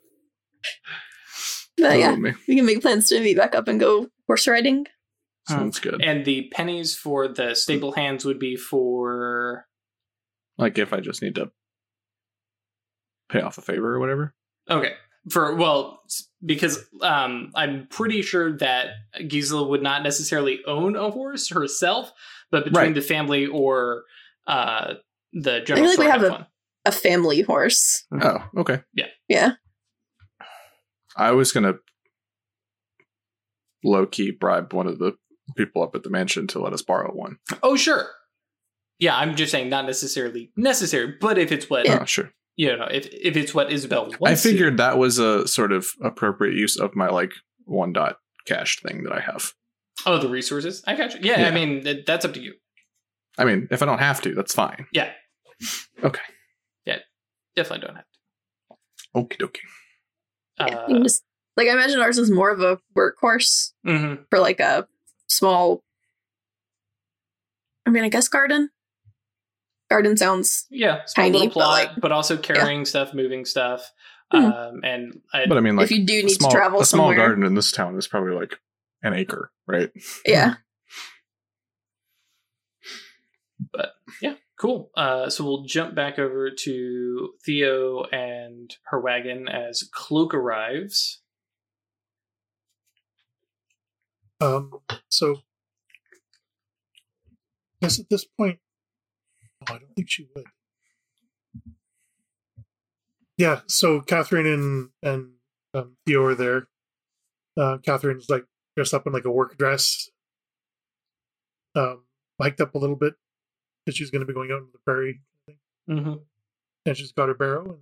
[1.78, 2.34] But Oh, yeah, me.
[2.46, 4.86] we can make plans to meet back up and go horse riding.
[5.48, 6.02] Sounds good.
[6.04, 9.66] and the pennies for the stable hands would be for.
[10.58, 11.50] Like if I just need to
[13.30, 14.34] pay off a favor or whatever.
[14.68, 14.92] Okay.
[15.30, 16.02] For well,
[16.44, 18.88] because um, I'm pretty sure that
[19.26, 22.12] Gisela would not necessarily own a horse herself,
[22.50, 22.94] but between Right.
[22.94, 24.04] the family or
[24.46, 24.94] uh,
[25.32, 26.48] the I general feel like we have a-
[26.86, 28.04] A family horse.
[28.22, 28.80] Oh, okay.
[28.94, 29.06] Yeah.
[29.28, 29.52] Yeah.
[31.16, 31.74] I was gonna
[33.84, 35.12] low key bribe one of the
[35.56, 37.38] people up at the mansion to let us borrow one.
[37.62, 38.08] Oh, sure.
[38.98, 42.00] Yeah, I'm just saying not necessarily necessary, but if it's what Yeah.
[42.02, 42.32] Oh, sure.
[42.56, 44.40] you know, if if it's what Isabel wants, I to.
[44.52, 47.32] figured that was a sort of appropriate use of my like
[47.64, 49.52] one dot cash thing that I have.
[50.06, 50.82] Oh, the resources.
[50.86, 51.20] I got you.
[51.22, 52.54] Yeah, I mean that, that's up to you.
[53.38, 54.86] I mean, if I don't have to, that's fine.
[54.92, 55.10] Yeah.
[56.02, 56.20] Okay.
[56.84, 56.98] Yeah,
[57.56, 58.04] definitely don't have
[59.14, 59.52] Okie dokie.
[60.58, 60.66] to.
[60.66, 61.24] Yeah, Uh, just-
[61.56, 64.24] like I imagine ours is more of a workhorse mhm.
[64.30, 64.86] for like a
[65.26, 65.82] small.
[67.86, 68.70] I mean, I guess garden.
[69.90, 73.90] Garden sounds Yeah, small Tiny, little but, plot, like- but also carrying stuff, moving stuff,
[74.30, 74.44] Hmm.
[74.44, 76.84] um, and I, But I mean, like if you do need small, to travel a
[76.86, 77.16] small somewhere.
[77.16, 78.58] garden in this town is probably like
[79.02, 79.90] an acre, right?
[80.26, 80.54] Yeah,
[83.72, 84.90] but yeah, cool.
[84.96, 91.22] Uh, so we'll jump back over to Theo and her wagon as Cloak arrives.
[94.40, 94.70] Um,
[95.10, 95.36] so,
[97.82, 98.58] I guess at this point,
[99.68, 100.46] oh, I don't think she would.
[103.36, 105.30] Yeah, so Catherine and and
[105.72, 106.68] um, Theo are there.
[107.56, 108.44] Uh, Catherine's like
[108.80, 110.08] dressed up in like a work dress,
[111.74, 112.04] um,
[112.40, 113.12] hiked up a little bit
[113.84, 115.20] because she's going to be going out into the prairie,
[115.88, 116.14] Mm-hmm.
[116.86, 117.64] and she's got her barrow.
[117.64, 117.78] And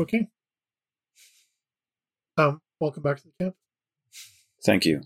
[0.00, 0.28] okay,
[2.36, 3.56] um, welcome back to the camp.
[4.64, 5.00] Thank you.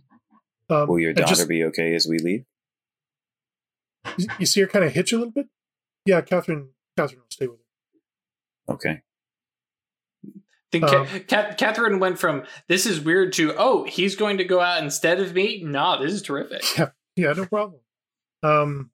[0.68, 2.44] Um, Will your and daughter just- be okay as we leave?
[4.18, 5.46] You, you see her kind of hitch a little bit.
[6.04, 6.68] Yeah, Catherine.
[6.98, 7.60] Catherine will stay with
[8.68, 8.74] her.
[8.74, 9.00] Okay.
[10.80, 14.44] Think Um, Ca- Ca- Catherine went from this is weird to oh he's going to
[14.44, 15.62] go out instead of me.
[15.64, 16.62] Nah, this is terrific.
[16.78, 17.80] Yeah, yeah, no problem.
[18.42, 18.90] Um,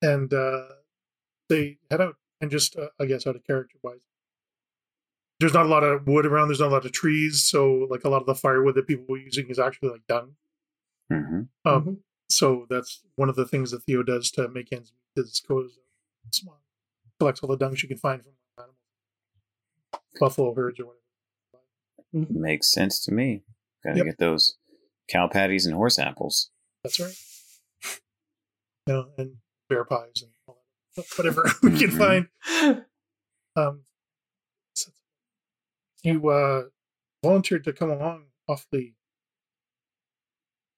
[0.00, 0.64] and uh,
[1.48, 4.00] they head out, and just uh, I guess out of character wise,
[5.40, 6.48] there's not a lot of wood around.
[6.48, 9.04] There's not a lot of trees, so like a lot of the firewood that people
[9.08, 10.34] were using is actually like dung.
[11.10, 11.96] hmm Um, Mhm.
[12.28, 15.22] so that's one of the things that Theo does to make ends meet.
[15.24, 15.78] Is goes
[16.32, 16.60] small,
[17.18, 18.41] collects all the dung she can find from animals,
[20.20, 20.84] buffalo herds or
[22.12, 22.28] whatever.
[22.30, 23.42] Makes sense to me.
[23.84, 24.06] Gotta Yep.
[24.06, 24.56] get those
[25.08, 26.50] cow patties and horse apples.
[26.84, 27.14] That's right.
[28.88, 29.36] You know, and
[29.68, 30.64] bear pies and all
[30.96, 31.98] that, whatever we can Mhm.
[31.98, 32.84] find.
[33.54, 33.84] Um,
[34.74, 34.90] so
[36.02, 36.62] you uh,
[37.22, 38.96] volunteered to come along awfully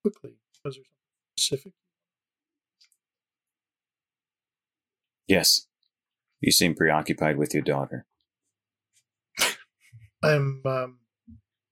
[0.02, 0.34] quickly.
[0.62, 0.92] Was there something
[1.38, 1.72] specific?
[5.26, 5.66] Yes.
[6.40, 8.04] You seem preoccupied with your daughter.
[10.24, 10.98] I'm um,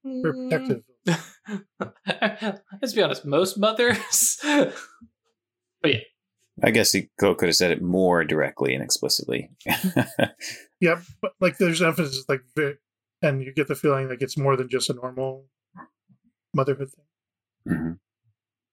[0.04, 0.82] very protective.
[2.80, 4.38] Let's be honest, most mothers.
[4.42, 4.74] but
[5.84, 5.98] yeah.
[6.62, 9.50] I guess he could have said it more directly and explicitly.
[10.82, 12.42] Yeah, but like there's emphasis like
[13.22, 15.46] and you get the feeling like it's more than just a normal
[16.52, 17.76] motherhood thing.
[17.78, 17.92] hmm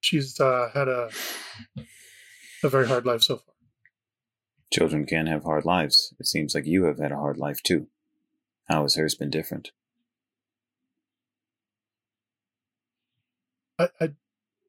[0.00, 1.10] She's uh, had a
[2.64, 3.54] a very hard life so far.
[4.72, 6.12] Children can have hard lives.
[6.18, 7.86] It seems like you have had a hard life too.
[8.70, 9.72] How has hers been different?
[13.78, 14.10] I, I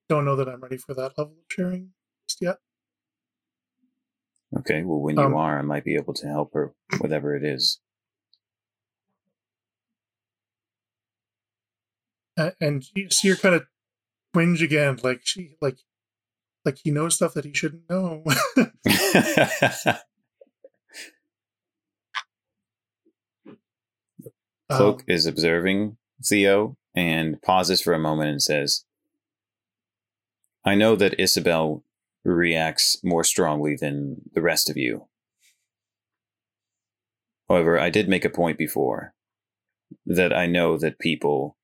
[0.09, 1.91] don't know that I'm ready for that level of sharing
[2.27, 2.57] just yet.
[4.57, 7.43] Okay, well, when you Um, are, I might be able to help her, whatever it
[7.43, 7.79] is.
[12.59, 13.67] And you see her kind of
[14.33, 15.77] twinge again, like she like
[16.65, 18.23] like he knows stuff that he shouldn't know.
[24.71, 28.85] Cloak Um, is observing Theo and pauses for a moment and says,
[30.63, 31.83] I know that Isabel
[32.23, 35.07] reacts more strongly than the rest of you.
[37.49, 39.13] However, I did make a point before
[40.05, 41.57] that I know that people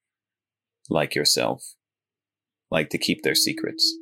[0.90, 1.76] like yourself
[2.70, 3.98] like to keep their secrets.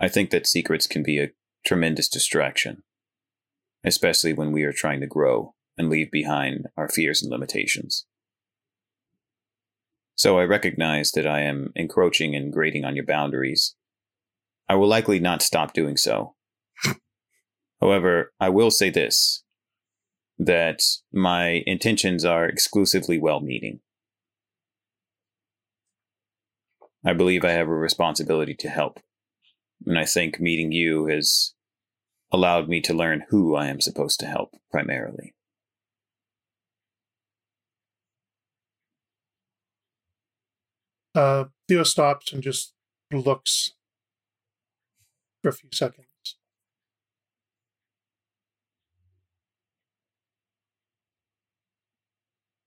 [0.00, 1.30] I think that secrets can be a
[1.66, 2.82] tremendous distraction,
[3.84, 8.06] especially when we are trying to grow and leave behind our fears and limitations.
[10.14, 13.74] So I recognize that I am encroaching and grating on your boundaries.
[14.68, 16.34] I will likely not stop doing so.
[17.80, 19.42] However, I will say this
[20.38, 20.80] that
[21.12, 23.80] my intentions are exclusively well meaning.
[27.04, 29.00] I believe I have a responsibility to help,
[29.86, 31.54] and I think meeting you has
[32.32, 35.34] allowed me to learn who I am supposed to help primarily.
[41.14, 42.72] Uh, Theo stops and just
[43.12, 43.72] looks
[45.42, 46.06] for a few seconds.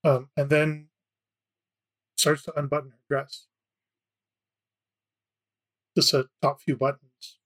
[0.03, 0.89] Um, and then
[2.15, 3.47] starts to unbutton her dress.
[5.97, 7.39] Just a top few buttons.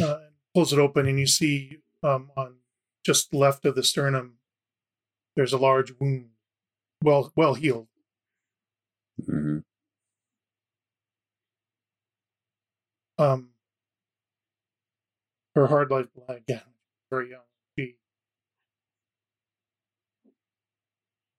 [0.00, 2.56] Uh, and pulls it open, and you see um, on
[3.04, 4.34] just left of the sternum,
[5.34, 6.30] there's a large wound,
[7.02, 7.89] well well healed.
[9.26, 9.58] Hmm
[13.18, 13.50] um
[15.54, 16.62] her hard life again
[17.10, 17.42] very young.
[17.78, 17.96] She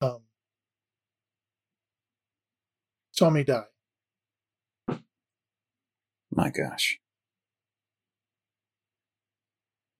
[0.02, 0.22] um
[3.12, 3.65] saw me die.
[6.32, 7.00] My gosh.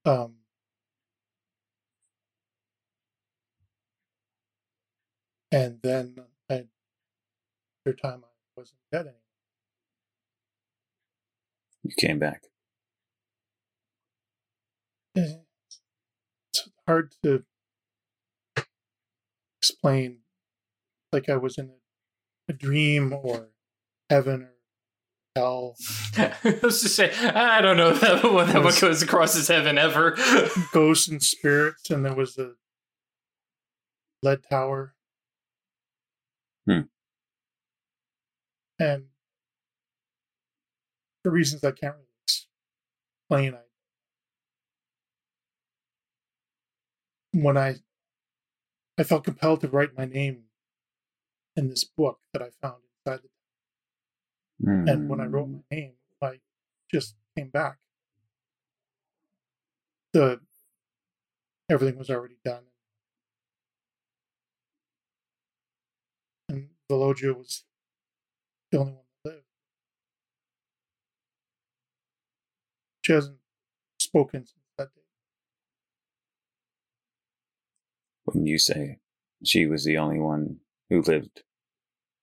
[0.06, 0.36] um
[5.52, 6.16] and then
[6.50, 6.66] I
[7.90, 9.16] time I wasn't dead anymore.
[11.84, 12.44] You came back.
[15.18, 15.38] Eh,
[16.54, 17.44] It's hard to
[19.60, 20.20] explain
[21.12, 23.50] like I was in a, a dream or
[24.10, 24.54] heaven or
[25.36, 25.76] hell.
[26.44, 30.16] Let's just say I don't know that one that one goes across as heaven ever.
[30.74, 32.54] ghosts and spirits, and there was a
[34.24, 34.94] lead tower.
[36.68, 36.82] Hmm.
[38.82, 39.06] And
[41.24, 42.08] for reasons I can't really
[43.30, 43.62] explain, I
[47.34, 47.76] when I
[48.98, 50.46] I felt compelled to write my name
[51.56, 53.30] in this book that I found inside the
[54.92, 55.64] and when I wrote Mm.
[55.70, 56.40] my name, I
[56.92, 57.80] just came back.
[60.14, 60.42] The
[61.70, 62.64] everything was already done,
[66.50, 67.64] and Velogia was
[68.72, 69.46] the only one that lived.
[73.02, 73.38] She hasn't
[74.00, 75.02] spoken since that day.
[78.26, 79.00] when you say
[79.44, 80.58] she was the only one
[80.90, 81.44] who lived,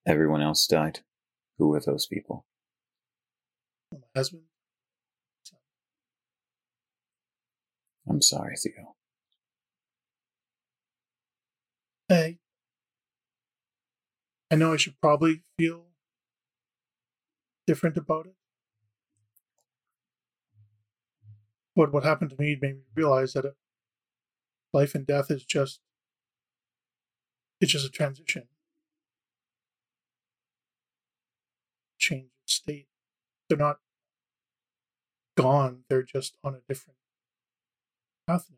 [0.06, 1.00] everyone else died.
[1.58, 2.46] Who were those people?
[3.92, 4.42] My husband,
[8.08, 8.94] I'm sorry, Theo.
[12.08, 12.38] Hey.
[14.50, 15.87] I know I should probably feel
[17.68, 18.34] different about it.
[21.76, 23.50] But what happened to me made me realize that uh,
[24.72, 25.80] life and death is just
[27.60, 28.44] it's just a transition.
[31.98, 32.86] Change of state.
[33.48, 33.80] They're not
[35.36, 36.96] gone, they're just on a different
[38.26, 38.56] path now.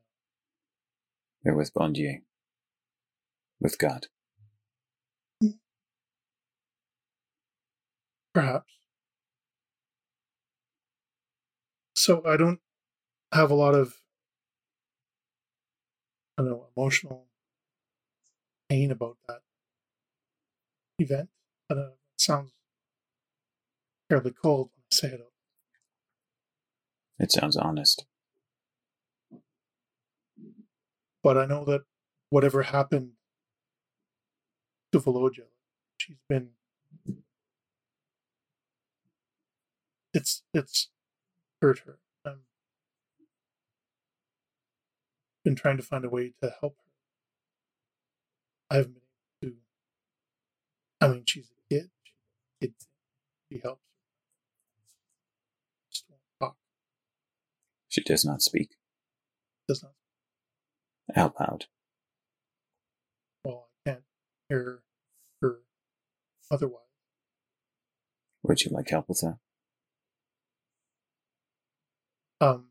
[1.43, 2.21] They're with Bondye.
[3.61, 4.07] With God.
[5.43, 5.59] Hmm.
[8.33, 8.80] Perhaps.
[12.01, 12.61] So I don't
[13.31, 14.01] have a lot of
[16.39, 17.27] I don't know emotional
[18.71, 19.43] pain about that
[20.99, 21.29] event.
[21.69, 22.53] But uh, it sounds
[24.09, 25.21] fairly cold when I say it.
[27.19, 28.07] It sounds honest.
[31.23, 31.83] But I know that
[32.31, 33.11] whatever happened
[34.93, 35.49] to Veloja,
[35.99, 36.53] she's been
[40.15, 40.89] it's it's
[41.61, 41.99] hurt her.
[42.25, 42.39] I've
[45.45, 46.85] been trying to find a way to help her.
[48.71, 48.95] I haven't
[49.41, 51.07] been able to.
[51.07, 51.91] I mean, she's a kid.
[52.05, 52.15] She's
[52.63, 52.75] a kid.
[53.51, 53.83] She helps.
[55.91, 56.57] Just won't talk.
[57.89, 58.77] She does not speak
[59.67, 59.95] Does not.
[61.17, 61.65] out loud.
[63.45, 64.03] Well, I can't
[64.49, 64.83] hear
[65.43, 65.59] her
[66.51, 66.85] otherwise.
[68.43, 69.39] Would you like help with that?
[72.41, 72.67] Um,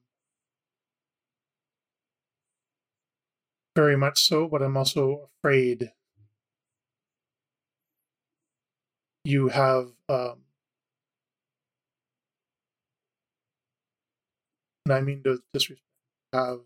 [3.76, 5.92] very much so, but I'm also afraid
[9.24, 10.44] you have um,
[14.86, 15.84] and I mean to disrespect
[16.34, 16.62] have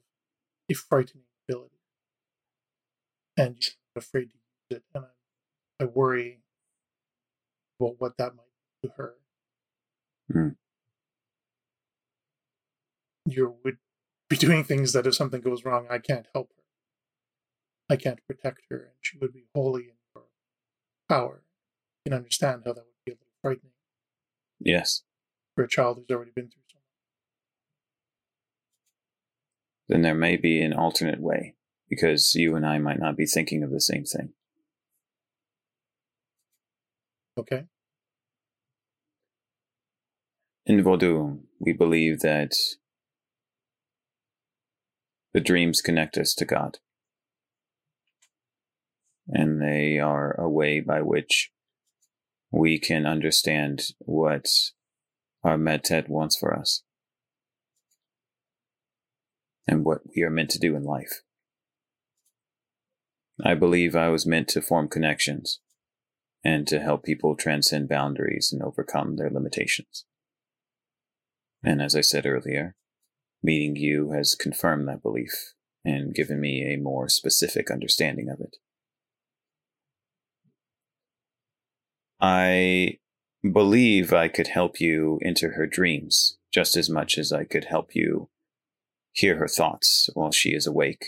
[0.70, 1.76] a frightening ability,
[3.38, 5.06] and you're afraid to use it, and
[5.80, 6.40] I, I worry
[7.80, 8.46] about what that might
[8.82, 9.14] do to her.
[10.32, 10.50] Hmm.
[13.36, 13.78] You would
[14.30, 16.64] be doing things that if something goes wrong, I can't help her.
[17.90, 20.26] I can't protect her, and she would be wholly in your
[21.10, 21.44] power.
[22.06, 23.72] You can understand how that would be a little frightening
[24.60, 25.04] Yes.
[25.56, 26.84] for a child who's already been through so much.
[29.90, 31.56] Then there may be an alternate way,
[31.90, 34.34] because you and I might not be thinking of the same thing.
[37.38, 37.66] Okay?
[40.66, 42.54] In Vodou, we believe that
[45.34, 46.80] the dreams connect us to God.
[49.28, 51.52] And they are a way by which
[52.52, 54.48] we can understand what
[55.44, 56.84] our Mèt Tèt wants for us
[59.68, 61.22] and what we are meant to do in life.
[63.44, 65.60] I believe I was meant to form connections
[66.44, 70.06] and to help people transcend boundaries and overcome their limitations.
[71.64, 72.76] And as I said earlier,
[73.44, 75.54] meeting you has confirmed that belief
[75.86, 78.56] and given me a more specific understanding of it.
[82.22, 83.00] I
[83.52, 87.94] believe I could help you enter her dreams just as much as I could help
[87.94, 88.30] you
[89.12, 91.08] hear her thoughts while she is awake.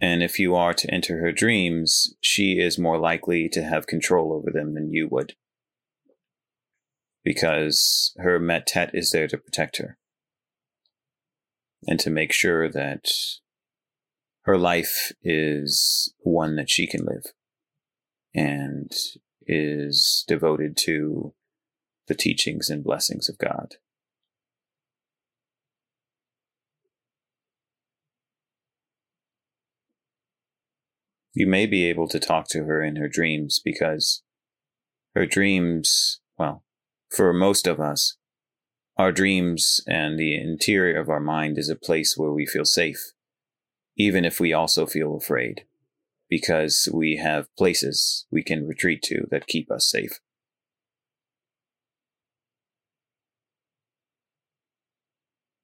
[0.00, 4.32] And if you are to enter her dreams, she is more likely to have control
[4.32, 5.34] over them than you would.
[7.24, 9.98] Because her Mèt Tèt is there to protect her.
[11.86, 13.08] And to make sure that
[14.42, 17.32] her life is one that she can live.
[18.34, 18.92] And
[19.46, 21.34] is devoted to
[22.08, 23.76] the teachings and blessings of God.
[31.34, 34.22] You may be able to talk to her in her dreams because
[35.14, 36.62] her dreams, well,
[37.10, 38.16] for most of us,
[38.96, 43.12] our dreams and the interior of our mind is a place where we feel safe,
[43.96, 45.64] even if we also feel afraid
[46.28, 50.18] because we have places we can retreat to that keep us safe.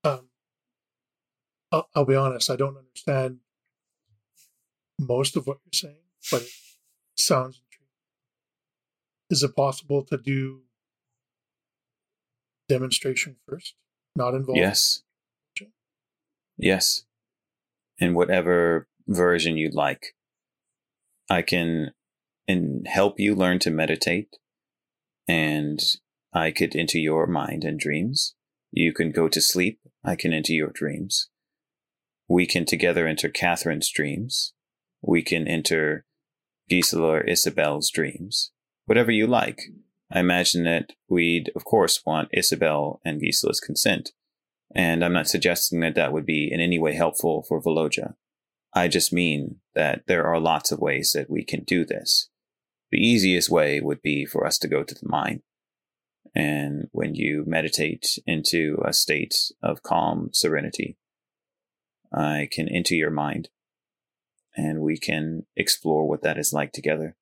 [0.05, 0.29] Um,
[1.73, 3.39] I'll, I'll be honest, I don't understand
[5.01, 6.51] most of what you're saying, but it
[7.17, 7.89] sounds intriguing.
[9.31, 10.65] Is it possible to do
[12.69, 13.75] demonstration first,
[14.15, 14.59] not involved?
[14.59, 15.03] Yes.
[16.57, 17.05] Yes.
[17.99, 20.15] In whatever version you'd like.
[21.31, 21.93] I can
[22.47, 24.37] and help you learn to meditate
[25.29, 25.81] and
[26.33, 28.35] I could enter your mind and dreams.
[28.71, 29.81] You can go to sleep.
[30.05, 31.29] I can enter your dreams.
[32.29, 34.53] We can together enter Catherine's dreams.
[35.03, 36.05] We can enter
[36.69, 38.51] Gisela or Isabel's dreams.
[38.87, 39.61] Whatever you like.
[40.11, 44.13] I imagine that we'd, of course, want Isabel and Gisela's consent.
[44.75, 48.15] And I'm not suggesting that that would be in any way helpful for Veloja.
[48.75, 52.29] I just mean that there are lots of ways that we can do this.
[52.91, 55.43] The easiest way would be for us to go to the mine.
[56.35, 60.97] And when you meditate into a state of calm serenity,
[62.13, 63.49] I can enter your mind
[64.57, 67.17] and we can explore what that is like together.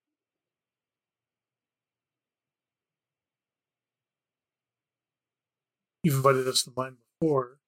[6.06, 7.58] you've invited us to mine before.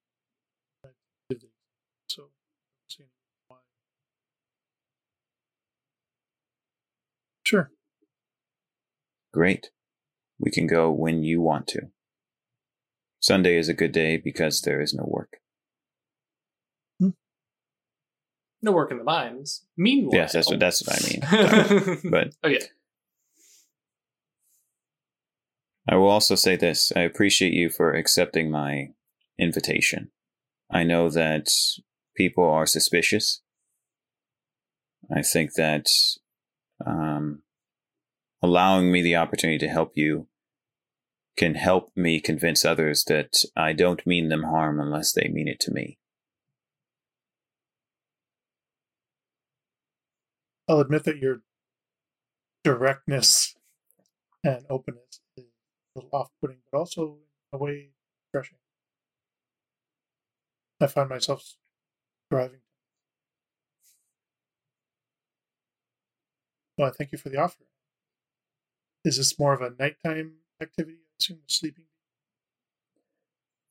[2.07, 2.29] So,
[7.43, 7.73] sure.
[9.33, 9.71] Great.
[10.39, 11.91] We can go when you want to.
[13.21, 15.39] Sunday is a good day because there is no work.
[17.01, 17.09] Hmm.
[18.63, 19.67] No work in the mines.
[19.77, 22.01] Meanwhile, yes, that's what that's what I mean.
[22.11, 22.59] but oh yeah,
[25.89, 28.91] I will also say this I appreciate you for accepting my
[29.39, 30.11] invitation.
[30.71, 31.49] I know that
[32.15, 33.41] people are suspicious.
[35.11, 35.87] I think that
[36.85, 37.43] um,
[38.43, 40.29] allowing me the opportunity to help you
[41.39, 45.61] can help me convince others that I don't mean them harm unless they mean it
[45.61, 45.99] to me.
[50.69, 51.41] I'll admit that your
[52.63, 53.55] directness
[54.45, 55.21] and openness
[56.13, 57.19] off-putting, but also
[57.53, 57.91] in a way
[58.33, 58.59] refreshing.
[60.81, 61.55] I find myself
[62.31, 62.61] driving.
[66.77, 67.65] Well, thank you for the offer.
[69.05, 70.99] Is this more of a nighttime activity?
[70.99, 71.85] I assume sleeping.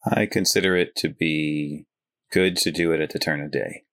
[0.06, 1.86] I consider it to be
[2.32, 3.84] good to do it at the turn of day,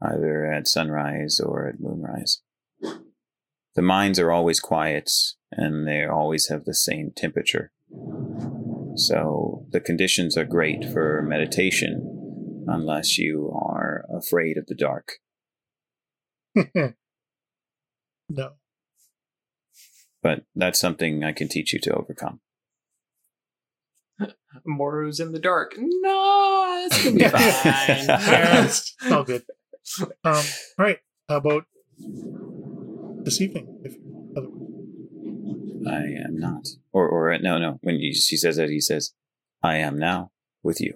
[0.00, 2.42] either at sunrise or at moonrise.
[3.74, 5.10] The mines are always quiet
[5.56, 7.72] and they always have the same temperature.
[8.96, 15.14] So the conditions are great for meditation unless you are afraid of the dark.
[18.28, 18.52] no.
[20.22, 22.40] But that's something I can teach you to overcome.
[24.64, 25.74] Moro's in the dark.
[25.76, 27.42] No, it's gonna be fine.
[28.06, 29.42] Yeah, it's all good.
[30.00, 30.42] Um, all
[30.78, 30.98] right.
[31.28, 31.66] How about
[33.24, 33.80] this evening?
[33.84, 33.96] If
[34.36, 34.73] otherwise.
[35.88, 36.66] I am not.
[36.92, 37.78] Or, or no, no.
[37.82, 39.12] When you, she says that, he says,
[39.62, 40.30] I am now
[40.62, 40.94] with you.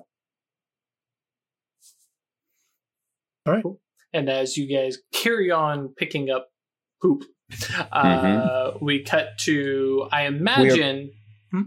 [3.47, 3.65] All right.
[4.13, 6.49] and as you guys carry on picking up
[7.01, 7.25] poop,
[7.93, 11.13] uh, we cut to I imagine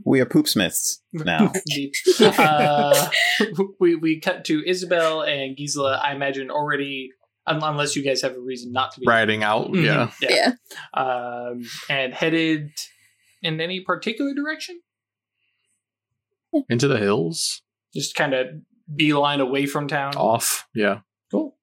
[0.05, 1.51] We are poopsmiths now.
[2.21, 3.09] Uh,
[3.79, 5.99] we we cut to Isabel and Gisela.
[6.03, 7.09] I imagine already,
[7.47, 9.69] un- unless you guys have a reason not to be Riding out.
[9.71, 9.83] Mhm.
[9.83, 10.11] Yeah.
[10.29, 10.51] Yeah.
[10.93, 12.69] um, and headed
[13.41, 14.81] in any particular direction.
[16.69, 17.61] Into the hills.
[17.93, 18.47] Just kind of
[18.93, 20.15] beeline away from town.
[20.15, 20.67] Off.
[20.75, 20.99] Yeah.
[21.31, 21.55] Cool.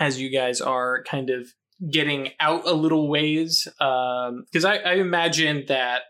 [0.00, 1.48] As you guys are kind of
[1.90, 6.02] getting out a little ways, because I, I imagine that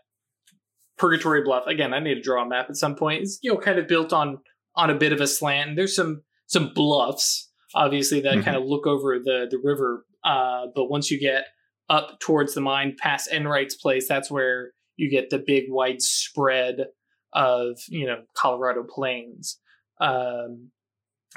[0.97, 1.65] Purgatory Bluff.
[1.65, 3.23] Again, I need to draw a map at some point.
[3.23, 4.39] Is you know kind of built on
[4.75, 5.69] on a bit of a slant.
[5.69, 8.43] And there's some some bluffs, obviously, that Mhm.
[8.43, 10.05] kind of look over the the river.
[10.23, 11.45] Uh, but once you get
[11.89, 16.87] up towards the mine, past Enright's place, that's where you get the big wide spread
[17.33, 19.59] of you know Colorado plains.
[19.99, 20.71] Um,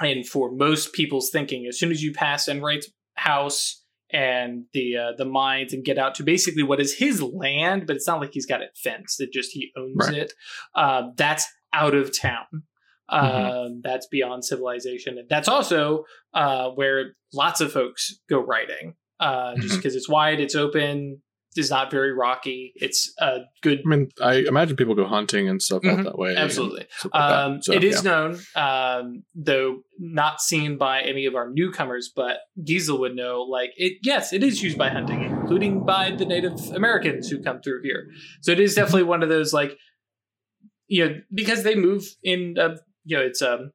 [0.01, 5.11] and for most people's thinking, as soon as you pass Enright's house and the uh,
[5.17, 8.31] the mines and get out to basically what is his land, but it's not like
[8.33, 9.21] he's got it fenced.
[9.21, 10.13] It just he owns Right.
[10.17, 10.33] it.
[10.75, 12.63] Uh, that's out of town.
[13.11, 13.65] Mhm.
[13.65, 18.95] Um, that's beyond civilization, and that's also uh, where lots of folks go riding.
[19.23, 21.21] Uh, just because it's wide, it's open,
[21.55, 22.73] it's not very rocky.
[22.75, 25.99] It's a good I mean, I imagine people go hunting and stuff Mhm.
[25.99, 26.35] out that way.
[26.35, 26.85] Absolutely.
[27.03, 27.45] like that.
[27.45, 28.09] Um, So, it is yeah.
[28.11, 33.43] known, um, though not seen by any of our newcomers, but Giesel would know.
[33.43, 37.61] Like it, yes, it is used by hunting, including by the Native Americans who come
[37.61, 38.07] through here.
[38.41, 39.77] So it is definitely one of those like,
[40.87, 43.71] you know, because they move in, uh, you know, it's um,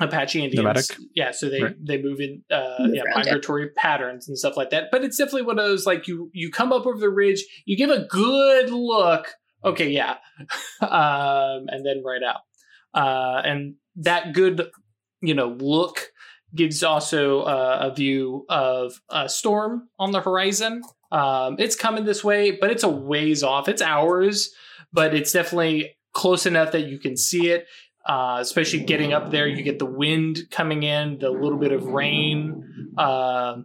[0.00, 0.56] Apache Indians.
[0.56, 0.84] Nomadic?
[1.14, 1.76] Yeah, so they Right.
[1.80, 3.32] they move in uh, Move yeah, around, yeah.
[3.32, 4.84] migratory patterns and stuff like that.
[4.92, 7.76] But it's definitely one of those like you you come up over the ridge, you
[7.76, 9.34] give a good look.
[9.64, 10.16] Okay, yeah,
[10.80, 12.40] um, and then right out.
[12.94, 14.70] Uh, and that good,
[15.20, 16.12] you know, look
[16.54, 20.82] gives also uh, a view of a storm on the horizon.
[21.12, 23.68] Um, it's coming this way, but it's a ways off.
[23.68, 24.50] It's hours,
[24.92, 27.66] but it's definitely close enough that you can see it.
[28.06, 31.86] Uh, especially getting up there, you get the wind coming in, the little bit of
[31.86, 33.56] rain uh,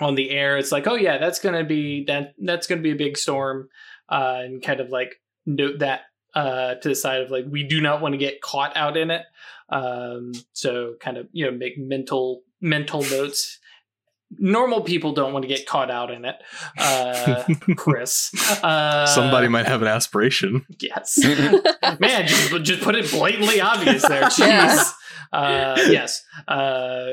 [0.00, 0.58] on the air.
[0.58, 2.34] It's like, oh yeah, that's gonna be that.
[2.38, 3.70] That's gonna be a big storm,
[4.10, 5.14] uh, and kind of like
[5.46, 6.02] note that
[6.34, 9.10] uh, to the side of like we do not want to get caught out in
[9.10, 9.22] it.
[9.70, 13.59] Um, so kind of you know make mental mental notes.
[14.38, 16.36] Normal people don't want to get caught out in it.
[16.78, 17.42] Uh,
[17.76, 20.64] Chris, uh, Somebody might have an aspiration.
[20.80, 21.18] yes,
[21.98, 24.22] man, just just put it blatantly obvious there.
[24.30, 24.38] Jeez.
[24.38, 24.84] Yeah.
[25.32, 26.22] Uh, yes.
[26.46, 27.12] Uh,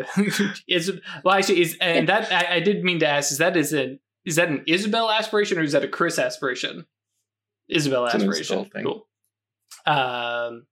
[0.67, 0.91] is
[1.23, 3.99] well actually is and that I, I did mean to ask is that is an
[4.25, 6.85] is that an Isabel aspiration or is that a Chris aspiration?
[7.67, 8.59] Isabel It's aspiration.
[8.59, 8.83] Isabel.
[8.83, 9.07] Cool.
[9.85, 10.67] Um.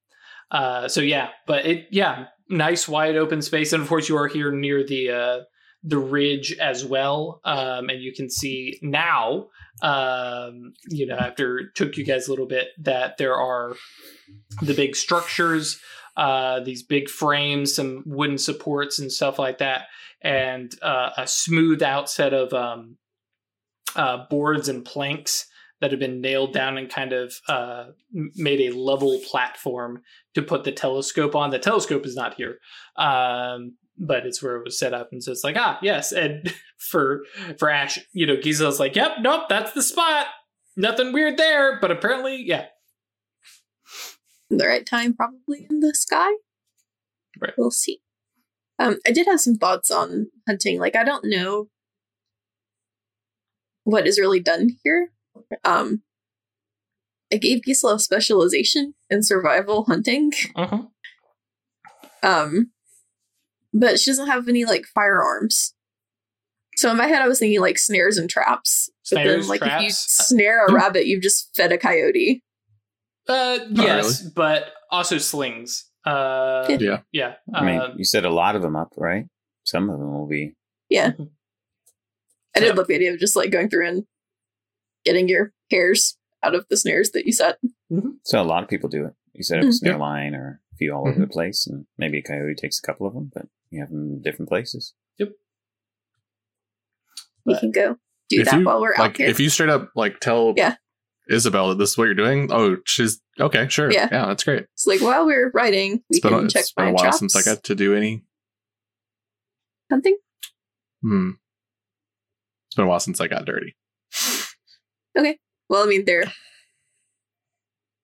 [0.51, 0.87] Uh.
[0.89, 4.51] So yeah, but it yeah, nice wide open space, and of course you are here
[4.51, 5.39] near the uh
[5.87, 9.47] the ridge as well, um, and you can see now,
[9.83, 13.75] um, you know, after it took you guys a little bit, that there are
[14.61, 15.79] the big structures,
[16.17, 19.83] uh, these big frames, some wooden supports and stuff like that,
[20.21, 22.97] and uh, a smooth out set of um,
[23.95, 25.45] uh, boards and planks
[25.81, 30.01] that have been nailed down and kind of uh, made a level platform
[30.33, 31.51] to put the telescope on.
[31.51, 32.57] The telescope is not here,
[32.95, 36.11] um, but it's where it was set up, and so it's like ah yes.
[36.11, 37.23] And for
[37.57, 40.27] for Ash, you know, Giselle's like, yep, nope, that's the spot.
[40.77, 42.65] Nothing weird there, but apparently, yeah,
[44.49, 46.31] the right time, probably in the sky.
[47.39, 47.53] Right.
[47.57, 47.99] We'll see.
[48.79, 50.79] Um, I did have some thoughts on hunting.
[50.79, 51.69] Like, I don't know
[53.83, 55.11] what is really done here.
[55.63, 56.01] Um,
[57.31, 60.31] I gave Gisela a specialization in survival hunting.
[60.55, 60.83] uh-huh.
[62.23, 62.71] Um,
[63.75, 65.73] but she doesn't have any like firearms.
[66.77, 68.89] So in my head, I was thinking like snares and traps.
[69.11, 70.75] But Snares, then, like, if you snare a Hmm.
[70.75, 72.43] rabbit, you've just fed a coyote.
[73.29, 75.89] Uh, Not yes, but also slings.
[76.05, 76.77] Uh, Yeah.
[76.79, 76.99] Yeah.
[77.11, 77.33] yeah.
[77.53, 79.25] I mean, uh, you set a lot of them up, right?
[79.63, 80.53] Some of them will be.
[80.89, 81.11] Yeah.
[81.11, 81.29] Mhm.
[82.55, 82.73] I did Yeah.
[82.73, 84.03] love the idea of just like going through and
[85.05, 87.57] getting your hairs out of the snares that you set.
[88.23, 89.13] So a lot of people do it.
[89.33, 89.99] You set up a snare Yeah.
[89.99, 93.07] line or a few all over the place, and maybe a coyote takes a couple
[93.07, 94.93] of them, but you have them in different places.
[95.17, 95.29] Yep.
[97.45, 97.97] We can go
[98.29, 99.27] do that you- while we're out here.
[99.27, 100.75] if you straight up like tell Yeah.
[101.29, 104.07] Isabel that this is what you're doing, oh, she's okay, sure, Yeah.
[104.11, 104.65] yeah, that's great.
[104.73, 106.91] it's like while we're riding, we It's been, can a, check it's been a my
[106.93, 107.19] while traps.
[107.19, 108.23] since I got to do any.
[109.91, 110.17] hunting.
[111.01, 111.31] Hmm.
[112.67, 113.75] It's been a while since I got dirty.
[115.17, 115.39] Okay.
[115.69, 116.31] Well, I mean, they're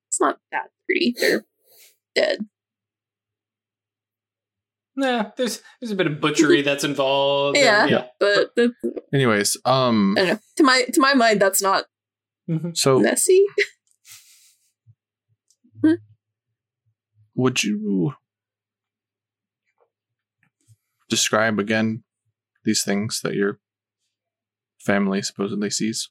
[0.07, 1.15] it's not that pretty.
[1.19, 1.45] They're
[2.15, 2.47] dead.
[4.95, 7.57] Nah, there's there's a bit of butchery that's involved.
[7.57, 7.85] and- Yeah.
[7.87, 8.07] yeah.
[8.19, 8.51] But
[9.13, 10.39] Anyways, um, I don't know.
[10.57, 11.85] To my to my mind, that's not
[12.49, 12.75] Mhm.
[12.77, 13.45] so messy.
[17.33, 18.13] would you
[21.09, 22.03] describe again
[22.65, 23.59] these things that your
[24.79, 26.09] family supposedly sees?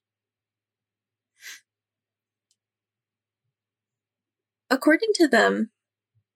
[4.70, 5.70] According to them,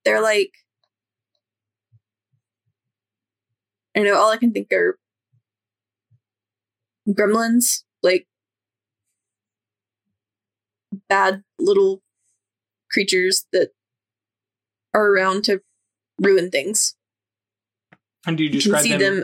[0.03, 0.51] they're like
[3.95, 4.15] I know.
[4.17, 4.97] All I can think are
[7.07, 8.27] gremlins, like
[11.09, 12.01] bad little
[12.91, 13.69] creatures that
[14.93, 15.61] are around to
[16.19, 16.95] ruin things.
[18.25, 19.21] And do you You describe see them,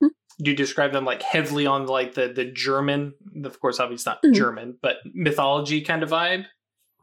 [0.00, 0.10] them
[0.42, 3.12] Do you describe them like heavily on like the the German?
[3.44, 4.34] Of course, obviously not Mhm.
[4.34, 6.46] German, but mythology kind of vibe.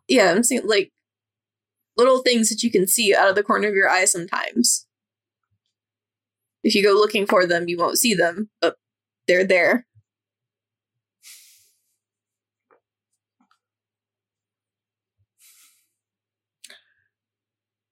[0.07, 0.91] yeah, I'm seeing like
[1.97, 4.86] little things that you can see out of the corner of your eye sometimes.
[6.67, 8.75] If you go looking for them, you won't see them, but
[9.25, 9.85] they're there.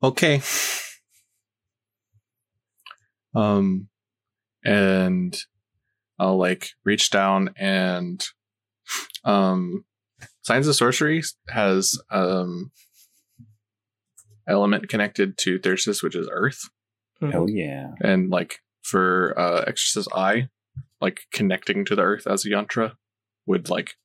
[0.04, 0.42] Okay.
[3.34, 3.88] Um,
[4.66, 5.38] and
[6.20, 8.22] I'll like reach down and
[9.24, 9.86] um,
[10.42, 12.72] Signs of Sorcery has um
[14.50, 16.70] element connected to Thyrsus, which is Earth,
[17.22, 17.38] Mm-hmm.
[17.38, 17.92] Oh yeah.
[18.02, 20.50] and like for uh Exorcist Eye,
[21.02, 22.94] like connecting to the Earth as a yantra
[23.46, 23.96] would like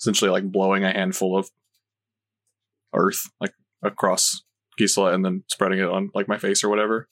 [0.00, 1.50] essentially like blowing a handful of
[2.94, 3.52] Earth like
[3.82, 4.42] across
[4.78, 7.08] Gisela and then spreading it on like my face or whatever.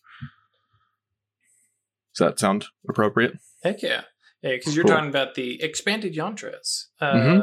[2.14, 3.38] Does that sound appropriate?
[3.62, 4.02] Heck yeah.
[4.42, 4.94] Yeah, because you're Cool.
[4.94, 6.86] talking about the expanded yantras.
[7.00, 7.38] Uh, Mhm.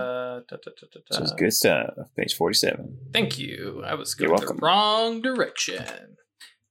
[0.50, 1.94] da, da, da, da, This is good stuff.
[2.18, 2.98] Page forty-seven.
[3.14, 3.82] Thank you.
[3.86, 6.18] I was You're going the wrong direction.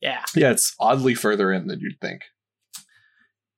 [0.03, 0.24] Yeah.
[0.36, 2.22] Yeah, it's oddly further in than you'd think.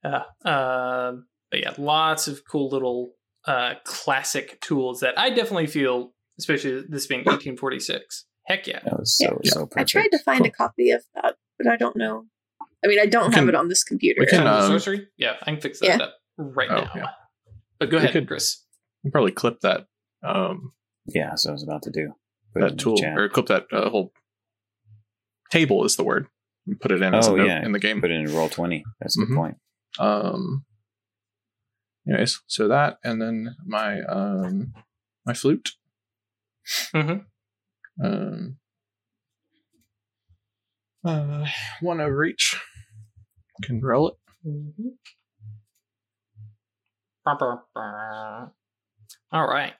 [0.04, 0.22] Yeah.
[0.44, 3.12] Um, but yeah, lots of cool little
[3.46, 8.26] uh, classic tools that I definitely feel, especially this being 1846.
[8.46, 8.80] Heck yeah.
[8.84, 9.50] That was so Yeah.
[9.52, 12.24] so I tried to find a copy of that, but I don't know.
[12.84, 14.20] I mean, I don't We have can- it on this computer.
[14.20, 15.06] we can, Sound um, sorcery?
[15.16, 15.96] Yeah, I can fix that Yeah.
[16.04, 16.90] up right Oh, now.
[16.96, 17.06] yeah.
[17.78, 18.64] But go We ahead, could- Chris.
[19.02, 19.86] You can probably clip that
[20.22, 20.72] um
[21.06, 22.14] Yeah, so I was about to do.
[22.54, 24.12] Put that tool or clip that uh, whole
[25.50, 26.26] table is the word.
[26.66, 27.64] And put it in as Oh, a note yeah.
[27.64, 28.00] in the game.
[28.00, 28.84] Put it in roll twenty.
[29.00, 29.36] That's a good Mhm.
[29.36, 29.56] point.
[29.98, 30.64] Um.
[32.08, 34.72] Anyways, so that and then my um
[35.26, 35.70] my flute.
[36.94, 37.24] Mhm.
[38.02, 38.56] Um.
[41.04, 41.46] Uh,
[41.80, 42.60] one over each.
[43.62, 44.14] Can roll it.
[44.46, 44.92] Mhm.
[47.24, 48.48] Bah.
[49.32, 49.74] All right.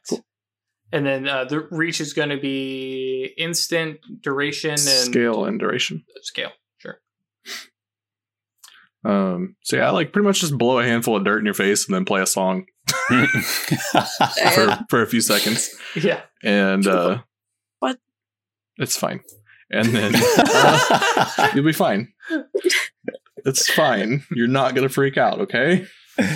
[0.92, 6.04] And then uh, the reach is going to be instant duration and Scale and duration.
[6.22, 6.50] scale.
[9.04, 9.12] Sure.
[9.34, 11.86] Um, so yeah, like pretty much just blow a handful of dirt in your face
[11.86, 12.66] and then play a song
[13.08, 15.70] for, for a few seconds.
[15.94, 16.20] Yeah.
[16.42, 17.18] And uh
[17.78, 17.98] What?
[18.76, 19.20] It's fine.
[19.70, 22.12] And then uh, you'll be fine.
[23.44, 24.24] It's fine.
[24.32, 25.86] You're not gonna freak out, okay?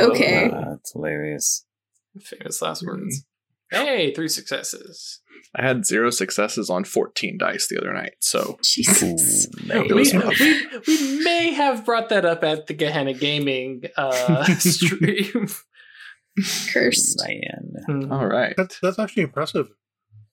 [0.00, 0.48] Okay.
[0.50, 1.64] Uh, that's hilarious.
[2.20, 3.24] Famous last words.
[3.70, 5.20] Hey, three successes.
[5.56, 9.46] I had zero successes on 14 dice the other night, so Jesus.
[9.66, 9.86] man.
[9.86, 14.44] It was we, we, we may have brought that up at the Gehenna Gaming uh,
[14.58, 15.48] stream.
[16.72, 17.20] Cursed.
[17.26, 17.72] Man.
[18.04, 18.12] Hmm.
[18.12, 18.54] all right.
[18.56, 19.68] That's that's actually impressive.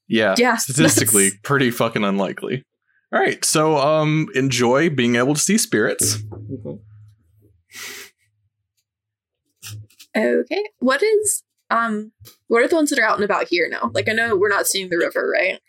[0.07, 0.35] Yeah.
[0.37, 0.57] Yeah.
[0.57, 2.63] Statistically, that's- pretty fucking unlikely.
[3.11, 3.43] All right.
[3.43, 6.17] So um enjoy being able to see spirits.
[6.17, 6.79] Mhm.
[10.15, 10.63] Okay.
[10.79, 12.11] What is um
[12.47, 13.91] what are the ones that are out and about here now?
[13.93, 15.59] Like I know we're not seeing the river, right?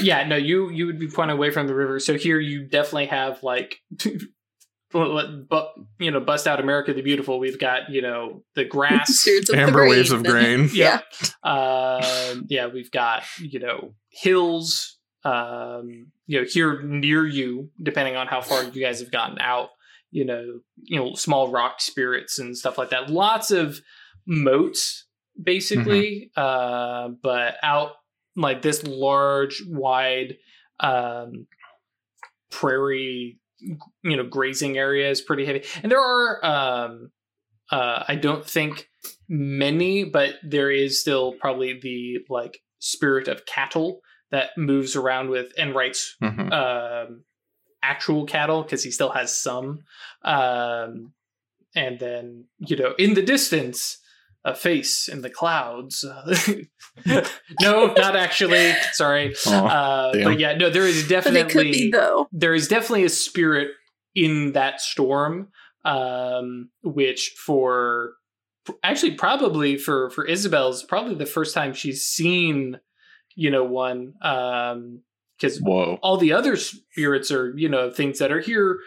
[0.00, 1.98] Yeah, no, you you would be pointed away from the river.
[2.00, 3.80] So here you definitely have like,
[4.92, 7.38] but you know, bust out America the Beautiful.
[7.38, 9.08] We've got you know the grass.
[9.20, 10.68] Spirits the Amber waves of grain.
[10.68, 10.70] grain.
[10.74, 11.00] Yeah.
[11.42, 14.98] Um, yeah, we've got you know hills.
[15.24, 19.70] Um, you know here near you, depending on how far you guys have gotten out.
[20.12, 23.10] You know, you know, small rock spirits and stuff like that.
[23.10, 23.80] Lots of
[24.26, 25.06] moats,
[25.42, 26.30] basically.
[26.36, 27.92] Uh, but out
[28.36, 30.36] like this large, wide
[30.80, 31.46] um,
[32.50, 35.64] prairie, you know, grazing area is pretty heavy.
[35.82, 37.10] And there are, um,
[37.70, 38.88] uh, I don't think
[39.28, 45.52] many, but there is still probably the like spirit of cattle that moves around with
[45.58, 46.52] and writes Mhm.
[46.52, 47.24] um,
[47.82, 49.84] actual cattle because he still has some.
[50.22, 51.12] Um,
[51.74, 53.98] and then, you know, in the distance,
[54.44, 56.04] a face in the clouds.
[57.60, 58.72] no, not actually.
[58.92, 59.34] Sorry.
[59.46, 62.28] Aw, Uh, but yeah, no, there is But definitely it could be though.
[62.32, 63.68] there is definitely a spirit
[64.14, 65.48] in that storm
[65.84, 68.14] um which for
[68.82, 72.78] actually probably for for isabel's probably the first time she's seen
[73.36, 75.00] you know one um
[75.38, 75.98] because Whoa.
[76.02, 78.80] all the other spirits are you know things that are here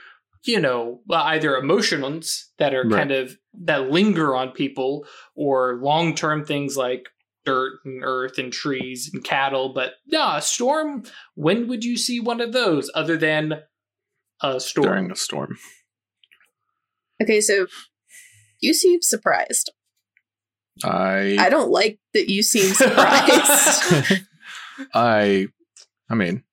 [0.46, 2.98] you know either emotions that are Right.
[2.98, 7.08] kind of that linger on people or long-term things like
[7.46, 11.04] dirt and earth and trees and cattle but nah storm
[11.36, 13.62] when would you see one of those other than
[14.42, 15.58] a storm During a storm.
[17.22, 17.68] Okay, so
[18.60, 19.72] you seem surprised.
[20.84, 24.24] I I don't like that you seem surprised.
[24.94, 25.48] I
[26.10, 26.44] I mean,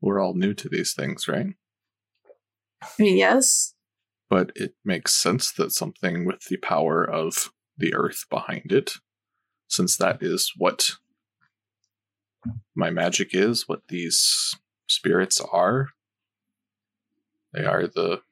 [0.00, 1.46] we're all new to these things, right?
[2.82, 3.74] I mean, yes.
[4.30, 8.94] But it makes sense that something with the power of the earth behind it,
[9.68, 10.92] since that is what
[12.74, 14.54] my magic is, what these
[14.86, 15.88] spirits are.
[17.52, 18.22] They are the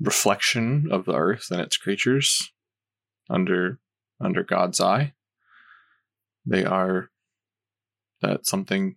[0.00, 2.52] reflection of the earth and its creatures
[3.28, 3.78] under
[4.20, 5.12] under God's eye.
[6.44, 7.10] They are
[8.22, 8.96] that something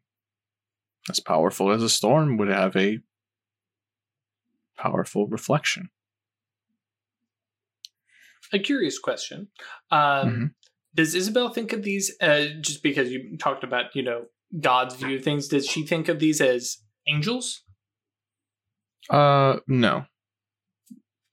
[1.09, 2.99] as powerful as a storm would have a
[4.77, 5.89] powerful reflection.
[8.51, 9.47] a curious question
[9.89, 10.53] um Mhm.
[10.93, 14.25] does isabel think of these uh just because you talked about you know
[14.61, 17.63] god's view of things does she think of these as angels
[19.09, 20.05] Uh, no.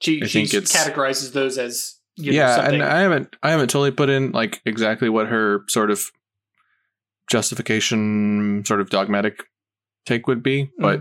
[0.01, 3.51] she, I she think categorizes those as you know, yeah, something and I haven't I
[3.51, 6.11] haven't totally put in like exactly what her sort of
[7.31, 9.45] justification, sort of dogmatic
[10.07, 11.01] take would be, but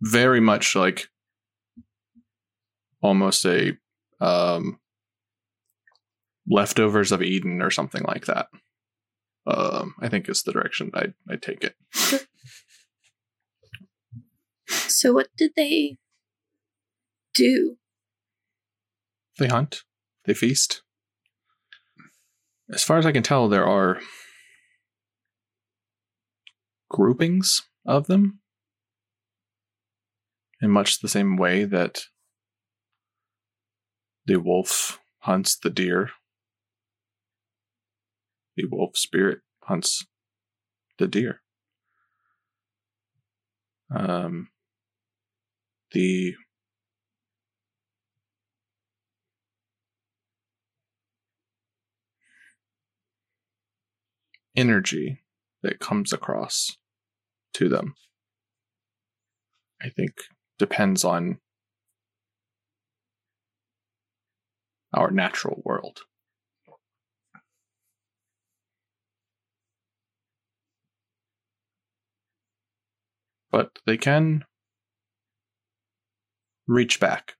[0.00, 1.08] very much like
[3.02, 3.76] almost a
[4.20, 4.78] um
[6.48, 8.48] leftovers of Eden or something like that.
[9.46, 11.74] Um, I think is the direction I I take it.
[15.02, 15.96] So what did they
[17.34, 17.76] do?
[19.38, 19.82] They hunt.
[20.24, 20.82] They feast.
[22.72, 24.00] As far as I can tell, there are
[26.88, 28.38] groupings of them
[30.60, 32.02] in much the same way that
[34.26, 36.10] the wolf hunts the deer.
[38.56, 40.06] The wolf spirit hunts
[40.98, 41.40] the deer.
[43.94, 44.48] Um,
[45.92, 46.34] the
[54.56, 55.22] energy
[55.62, 56.76] that comes across
[57.54, 57.94] to them.
[59.80, 60.12] I think
[60.58, 61.38] depends on
[64.94, 66.00] our natural world.
[73.50, 74.44] But they can
[76.66, 77.34] reach back.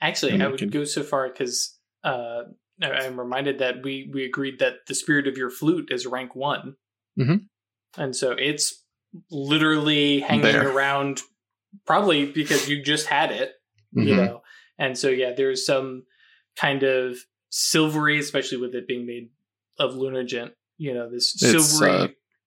[0.00, 2.42] Actually, And I would could- go so far because uh,
[2.82, 6.76] I'm reminded that we we agreed that the spirit of your flute is rank one,
[7.18, 7.48] Mhm.
[7.96, 8.84] and so it's
[9.30, 10.68] literally hanging There.
[10.70, 11.22] around,
[11.86, 13.52] probably because you just had it,
[13.92, 14.16] you Mhm.
[14.26, 14.42] know.
[14.78, 16.04] And so yeah, there's some
[16.56, 17.18] kind of
[17.50, 19.30] silvery, especially with it being made
[19.78, 20.52] of lunargent.
[20.78, 21.98] You know, this It's, silvery uh,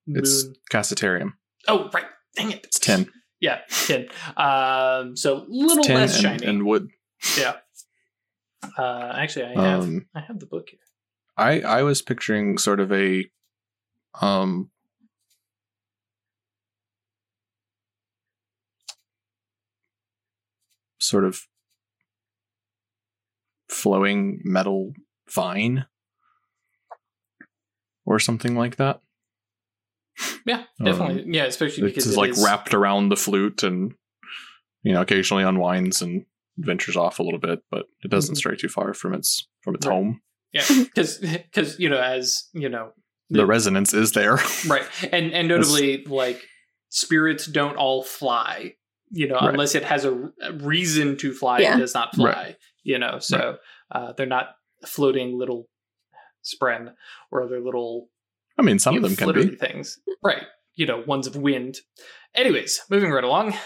[0.06, 0.18] moon.
[0.18, 1.34] It's Cassitarium.
[1.68, 2.06] oh right,
[2.36, 3.10] dang it, It's tin.
[3.40, 4.08] Yeah, tin.
[4.36, 6.46] Um, so little It's tin less and, shiny.
[6.46, 6.88] and wood.
[7.38, 7.56] yeah.
[8.76, 10.80] Uh, actually, I have Um, I have the book here.
[11.36, 13.30] I I was picturing sort of a
[14.20, 14.70] um
[21.10, 21.40] sort of
[23.68, 24.92] flowing metal
[25.30, 25.86] vine
[28.04, 29.00] or something like that.
[30.44, 31.24] Yeah, Um, definitely.
[31.34, 33.94] yeah, especially because just it like is- wrapped around the flute and
[34.82, 36.24] you know occasionally unwinds and
[36.58, 38.38] ventures off a little bit, but it doesn't Mhm.
[38.38, 39.94] stray too far from its from its Right.
[39.94, 40.22] home.
[40.52, 42.92] Yeah, because because you know as you know
[43.30, 44.38] The resonance is there.
[44.66, 46.46] right and and notably like
[46.88, 48.74] spirits don't all fly.
[49.10, 49.50] You know, Right.
[49.50, 51.76] unless it has a, a reason to fly, Yeah.
[51.76, 52.26] it does not fly.
[52.32, 52.56] Right.
[52.84, 53.58] You know, so
[53.90, 54.54] uh, they're not
[54.86, 55.68] floating little
[56.44, 56.94] spren
[57.30, 58.08] or other little
[58.58, 59.56] I mean, some of them can flittery be.
[59.56, 60.42] things, right?
[60.74, 61.78] You know, ones of wind.
[62.34, 63.54] Anyways, moving right along.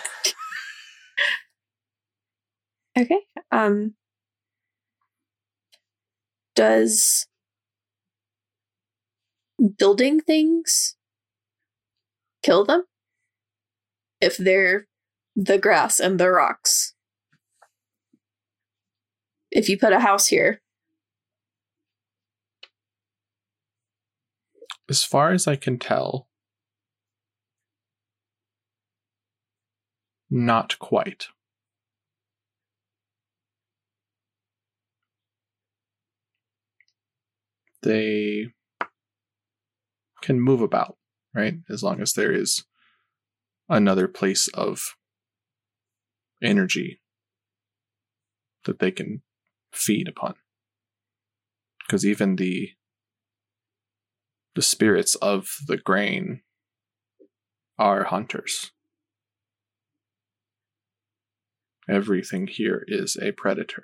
[2.96, 3.18] Okay.
[3.50, 3.94] Um
[6.54, 7.26] does
[9.76, 10.94] building things
[12.44, 12.84] kill them?
[14.20, 14.86] If they're
[15.36, 16.94] the grass and the rocks.
[19.50, 20.60] If you put a house here,
[24.88, 26.28] As far as I can tell,
[30.30, 31.28] not quite.
[37.82, 38.46] They
[40.22, 40.96] can move about,
[41.34, 41.54] right?
[41.70, 42.64] As long as there is
[43.68, 44.96] another place of
[46.44, 47.00] energy
[48.64, 49.22] that they can
[49.72, 50.34] feed upon.
[51.80, 52.70] Because even the
[54.54, 56.42] the spirits of the grain
[57.76, 58.70] are hunters.
[61.88, 63.82] Everything here is a predator.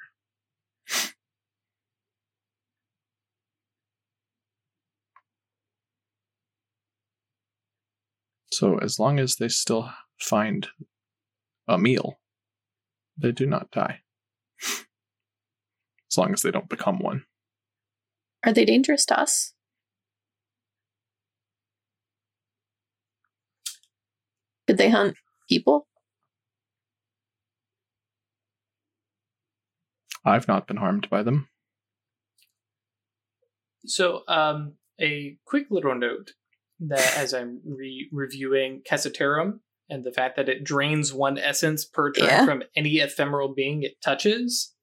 [8.53, 9.91] So, as long as they still
[10.21, 10.69] find
[11.67, 12.21] a meal,
[13.21, 14.01] they do not die.
[16.11, 17.25] As long as they don't become one.
[18.45, 19.53] are they dangerous to us?
[24.67, 25.17] Could they hunt
[25.49, 25.87] people?
[30.25, 31.49] I've not been harmed by them.
[33.87, 36.33] So, um, a quick little note
[36.81, 39.61] that as I'm re- reviewing Cassiterum
[39.91, 42.45] and the fact that it drains one essence per turn Yeah.
[42.45, 44.75] from any ephemeral being it touches.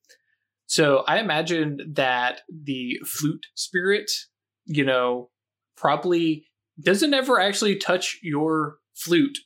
[0.68, 4.12] So, I imagine that the flute spirit,
[4.66, 5.30] you know,
[5.78, 6.46] probably
[6.84, 9.38] doesn't ever actually touch your flute.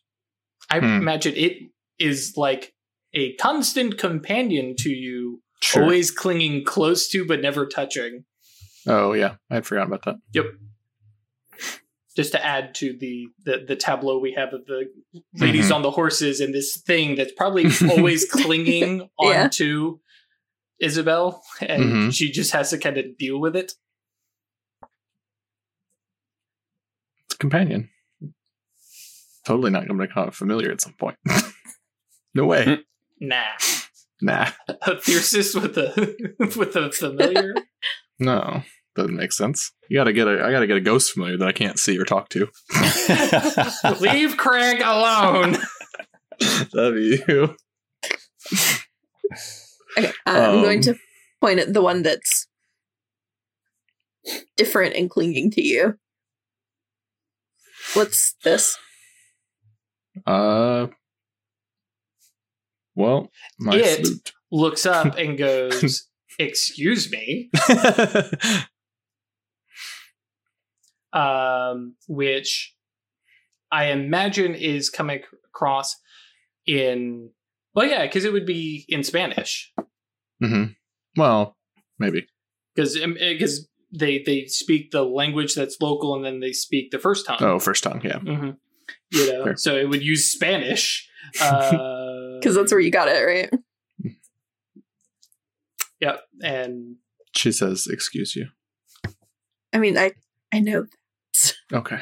[0.69, 0.85] I Hmm.
[0.97, 1.57] imagine it
[1.99, 2.73] is like
[3.13, 5.83] a constant companion to you, Sure.
[5.83, 8.25] always clinging close to but never touching.
[8.87, 10.15] Oh yeah, I had forgotten about that.
[12.15, 14.85] Just to add to the the, the tableau we have of the
[15.35, 15.75] ladies Mhm.
[15.75, 19.43] on the horses and this thing that's probably always clinging Yeah.
[19.43, 19.99] onto
[20.79, 22.13] Isabel, and Mhm.
[22.13, 23.73] she just has to kind of deal with it.
[27.25, 27.89] It's a companion.
[29.45, 31.17] Totally not going to become familiar at some point.
[32.35, 32.79] no way.
[33.19, 33.43] Nah,
[34.21, 34.49] nah.
[34.67, 37.53] a fiercest with the with the familiar.
[38.19, 38.63] No.
[38.95, 39.71] Doesn't make sense.
[39.89, 42.03] You gotta get a I gotta get a ghost familiar that I can't see or
[42.05, 42.47] talk to.
[44.01, 45.57] Leave Craig alone.
[46.73, 47.55] That'd be you.
[49.97, 50.95] Okay, I'm Um, going to
[51.41, 52.47] point at the one that's
[54.57, 55.95] different and clinging to you.
[57.93, 58.77] What's this?
[60.25, 60.87] Uh
[62.95, 63.29] well,
[63.59, 64.31] my It- flute.
[64.53, 67.49] Looks up and goes, "Excuse me,"
[71.13, 72.75] um, which
[73.71, 75.95] I imagine is coming across
[76.65, 77.29] in.
[77.73, 79.71] Well, yeah, because it would be in Spanish.
[80.43, 80.63] hmm
[81.17, 81.55] Well,
[81.99, 82.27] maybe.
[82.75, 87.25] because because they they speak the language that's local and then they speak the first
[87.25, 87.37] tongue.
[87.41, 88.19] Oh, first tongue, yeah.
[88.19, 88.51] hmm
[89.11, 89.55] You know, Fair.
[89.57, 91.07] so it would use Spanish.
[91.39, 93.49] Uh, Because that's where you got it, right?
[96.01, 96.95] Yep, and
[97.35, 98.47] She says, "Excuse you."
[99.71, 100.13] I mean, I
[100.51, 100.87] I know.
[101.73, 102.01] Okay.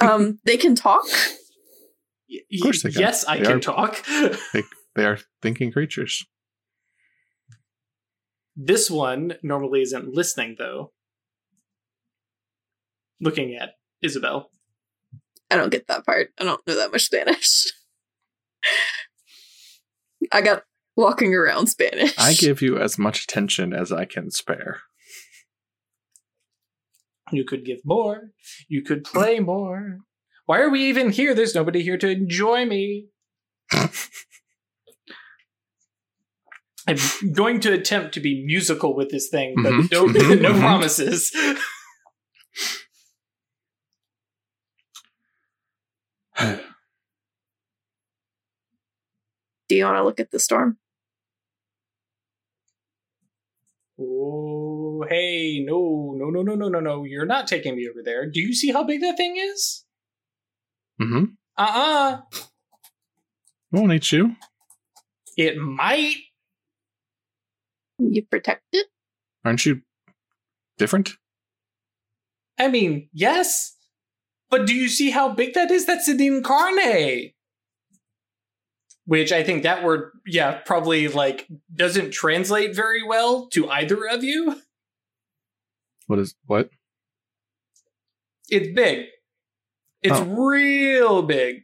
[0.00, 1.04] Um, they can talk.
[1.06, 3.00] of course they can.
[3.00, 4.04] Yes, I They can are- talk.
[4.94, 6.24] They are thinking creatures.
[8.56, 10.92] This one normally isn't listening, though.
[13.20, 14.50] Looking at Isabel.
[15.50, 16.30] I don't get that part.
[16.38, 17.64] I don't know that much Spanish.
[20.32, 20.64] I got
[20.96, 22.14] walking around Spanish.
[22.18, 24.80] I give you as much attention as I can spare.
[27.32, 28.30] You could give more.
[28.68, 29.98] You could play more.
[30.46, 31.34] Why are we even here?
[31.34, 33.08] There's nobody here to enjoy me.
[36.86, 36.96] I'm
[37.34, 40.60] going to attempt to be musical with this thing, but Mhm, no, mhm, no mhm.
[40.60, 41.30] promises.
[49.68, 50.78] Do you want to look at the storm?
[55.08, 57.04] Hey, no, no, no, no, no, no, no.
[57.04, 58.26] You're not taking me over there.
[58.26, 59.84] Do you see how big that thing is?
[61.00, 61.24] mm-hmm.
[61.56, 62.20] Uh uh
[63.72, 64.36] Won't eat you.
[65.36, 66.16] It might.
[67.98, 68.86] You protect it.
[69.44, 69.82] Aren't you
[70.78, 71.10] different?
[72.58, 73.76] I mean, yes.
[74.50, 75.86] But do you see how big that is?
[75.86, 77.34] That's an incarnate.
[79.04, 84.22] Which I think that word, yeah, probably like doesn't translate very well to either of
[84.24, 84.60] you.
[86.08, 86.70] What is what?
[88.48, 89.06] It's big.
[90.02, 90.24] It's Oh.
[90.24, 91.62] real big.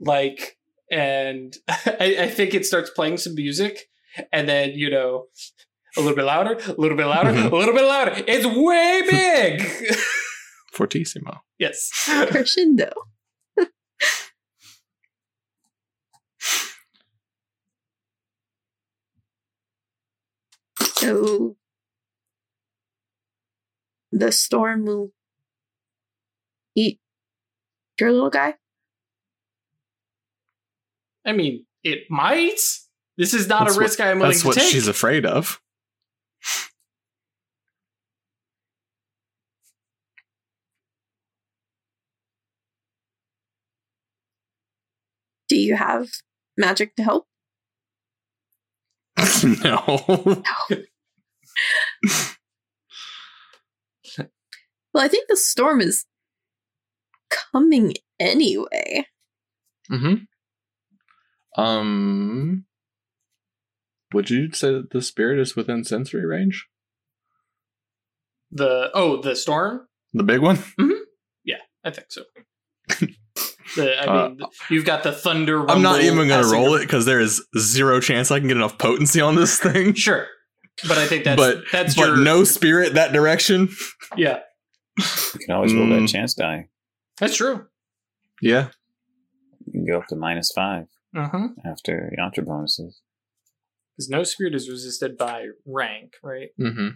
[0.00, 0.56] Like,
[0.90, 3.88] and I, I think it starts playing some music,
[4.32, 5.26] and then, you know,
[5.96, 7.50] a little bit louder, a little bit louder, Mhm.
[7.52, 8.14] a little bit louder.
[8.26, 9.96] It's way big.
[10.72, 11.40] Fortissimo.
[11.58, 11.90] yes.
[12.30, 12.90] Crescendo.
[20.80, 21.56] so
[24.14, 25.10] the storm will
[26.76, 27.00] eat
[28.00, 28.54] your little guy.
[31.26, 32.60] I mean, it might.
[33.18, 34.54] This is not That's a what- risk I am willing to take.
[34.54, 35.60] That's what she's afraid of.
[45.48, 46.08] Do you have
[46.56, 47.26] magic to help?
[49.44, 50.42] no.
[54.94, 56.06] Well, I think the storm is
[57.52, 59.06] coming anyway.
[59.88, 60.14] hmm
[61.56, 62.64] Um.
[64.12, 66.68] Would you say that the spirit is within sensory range?
[68.54, 69.88] the oh, the storm.
[70.12, 70.56] The big one?
[70.80, 71.00] Mhm.
[71.44, 72.22] Yeah, I think so.
[73.76, 74.40] the, I mean,
[74.70, 75.68] you've got the thunder.
[75.68, 78.46] Uh, I'm not even going to roll it because there is zero chance I can
[78.48, 79.94] get enough potency on this thing.
[79.94, 80.26] Sure,
[80.86, 83.70] but I think that's but that's but your no spirit that direction.
[84.16, 84.40] Yeah,
[84.98, 86.08] You can always roll that Mm.
[86.08, 86.68] chance die.
[87.18, 87.66] that's true.
[88.40, 88.70] Yeah.
[89.66, 90.86] You can go up to minus five
[91.16, 91.48] Uh-huh.
[91.64, 93.00] after yantra bonuses.
[93.96, 96.50] Because no spirit is resisted by rank, right?
[96.60, 96.88] Mm-hmm.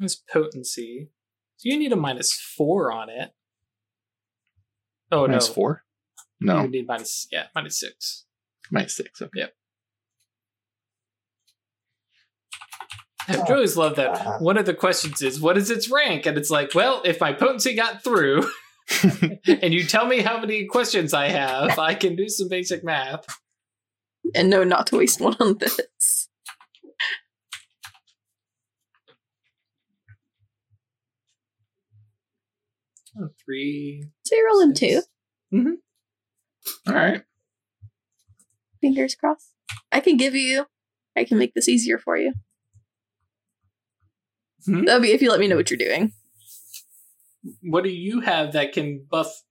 [0.00, 1.10] It's potency.
[1.56, 3.30] So you need a minus four on it.
[5.10, 5.84] Oh Minus no, four?
[6.40, 8.24] You No, would need minus yeah, minus six.
[8.70, 9.20] minus six.
[9.22, 9.46] Okay.
[13.28, 14.40] I always love that.
[14.40, 17.32] One of the questions is, "What is its rank?" And it's like, well, if my
[17.32, 18.48] potency got through,
[19.02, 23.24] and you tell me how many questions I have, I can do some basic math.
[24.34, 26.28] And no, not to waste one on this.
[33.18, 34.04] Oh, Three.
[34.24, 35.06] So you're rolling six.
[35.50, 35.56] two.
[35.56, 35.74] Mm-hmm.
[36.86, 37.22] All right.
[38.80, 39.52] Fingers crossed.
[39.92, 40.66] I can give you.
[41.16, 42.34] I can make this easier for you.
[44.64, 44.84] Hmm?
[44.84, 46.12] That'll be if you let me know what you're doing.
[47.62, 49.42] What do you have that can buff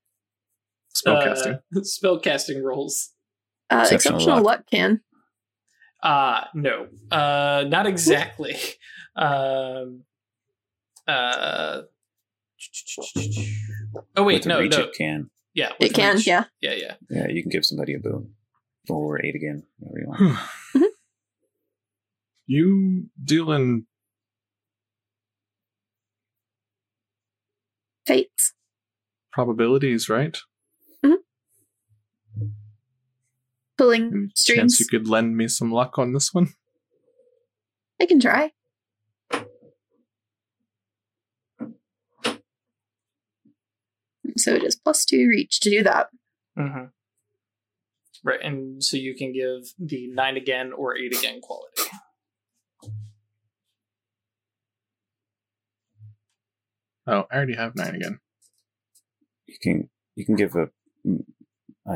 [0.95, 1.59] Spellcasting.
[1.75, 3.11] uh, spellcasting rolls?
[3.69, 4.43] Uh, Exceptional exceptional, luck.
[4.59, 4.65] luck.
[4.69, 5.01] can.
[6.03, 6.87] Uh no.
[7.09, 8.55] Uh not exactly.
[9.15, 10.03] um
[11.07, 11.81] uh
[14.15, 14.83] Oh wait, With no, reach no.
[14.83, 15.29] it can.
[15.55, 16.27] Yeah, It can, reach.
[16.27, 16.43] yeah.
[16.61, 16.95] Yeah, yeah.
[17.09, 18.35] Yeah, you can give somebody a boon.
[18.89, 20.37] Or eight again, whatever you want.
[20.75, 20.89] Mhm.
[22.45, 23.87] you dealing
[28.05, 28.53] Fates.
[29.31, 30.37] probabilities, right?
[31.03, 31.17] Mhm.
[33.77, 36.49] pulling Any chance you could lend me some luck on this one?
[37.99, 38.51] I can try.
[44.37, 46.07] So it is plus two reach to do that.
[46.57, 46.85] Mm-hmm.
[48.23, 51.83] Right, and so you can give the nine again or eight again quality.
[57.07, 58.19] Oh, I already have nine again.
[59.45, 60.69] You can you can give a,
[61.07, 61.23] mm,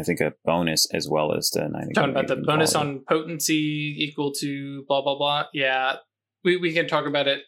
[0.03, 1.89] think a bonus as well as the nine.
[1.95, 2.91] Talking about the bonus quality.
[2.91, 5.45] on potency equal to blah blah blah.
[5.51, 5.95] Yeah,
[6.43, 7.41] we we can talk about it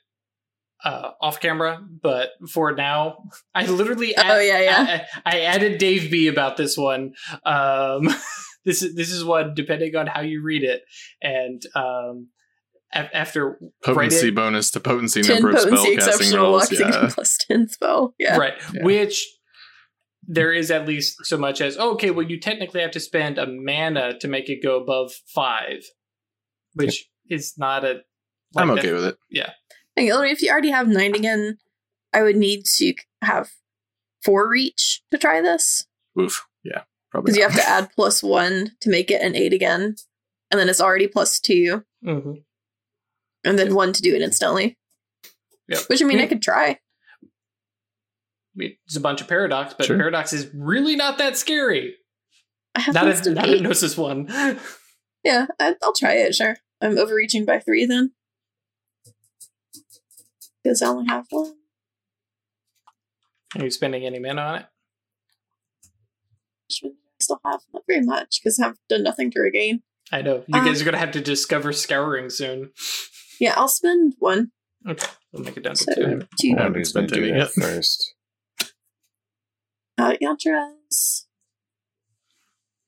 [0.84, 3.24] uh, off camera, but for now,
[3.56, 5.06] I literally Oh, yeah, yeah.
[5.26, 7.14] I, I added Dave B about this one.
[7.46, 8.04] Um,
[8.66, 10.82] this is this is one depending on how you read it,
[11.22, 12.30] and um,
[12.94, 16.72] a- after Potency it- bonus to potency Ten number of potency spellcasting exceptional rolls.
[16.72, 17.10] Yeah.
[17.14, 18.14] plus ten spell.
[18.20, 18.38] Yeah.
[18.38, 18.84] right, Yeah.
[18.84, 19.28] which
[20.28, 23.38] there is at least so much as oh, okay, well, you technically have to spend
[23.40, 25.84] a mana to make it go above five,
[26.74, 28.02] which is not a.
[28.56, 29.18] I'm okay that- with it.
[29.34, 29.50] Okay,
[29.98, 31.58] I mean, if you already have nine again,
[32.14, 33.50] I would need to have
[34.24, 35.86] four reach to try this
[36.20, 36.46] Oof.
[36.64, 36.84] Yeah.
[37.12, 37.28] Probably.
[37.34, 39.96] because you have to add plus one to make it an eight again,
[40.50, 42.44] and then it's already plus two, Mhm.
[43.44, 44.78] and then one to do it instantly.
[45.68, 45.80] Yep.
[45.88, 46.80] Which I mean, I could try.
[48.56, 49.98] It's a bunch of paradox, but Sure.
[49.98, 51.96] paradox is really not that scary.
[52.76, 54.28] I have Not less a, than not a gnosis one.
[55.24, 56.34] Yeah, I, I'll try it.
[56.34, 58.12] Sure, I'm overreaching by three then,
[60.64, 61.56] because I only have one.
[63.58, 64.66] Are you spending any mana on it?
[66.84, 66.90] I
[67.20, 69.84] still have not very much because I've done nothing to regain.
[70.12, 72.72] I know you Uh, guys are gonna have to discover scouring soon.
[73.40, 74.52] Yeah, I'll spend one.
[74.88, 76.28] Okay, we'll make it down to So two.
[76.40, 76.56] two.
[76.58, 77.50] I haven't Who's gonna spent any yet.
[77.52, 78.16] first?
[79.98, 81.26] Uh, Yantras.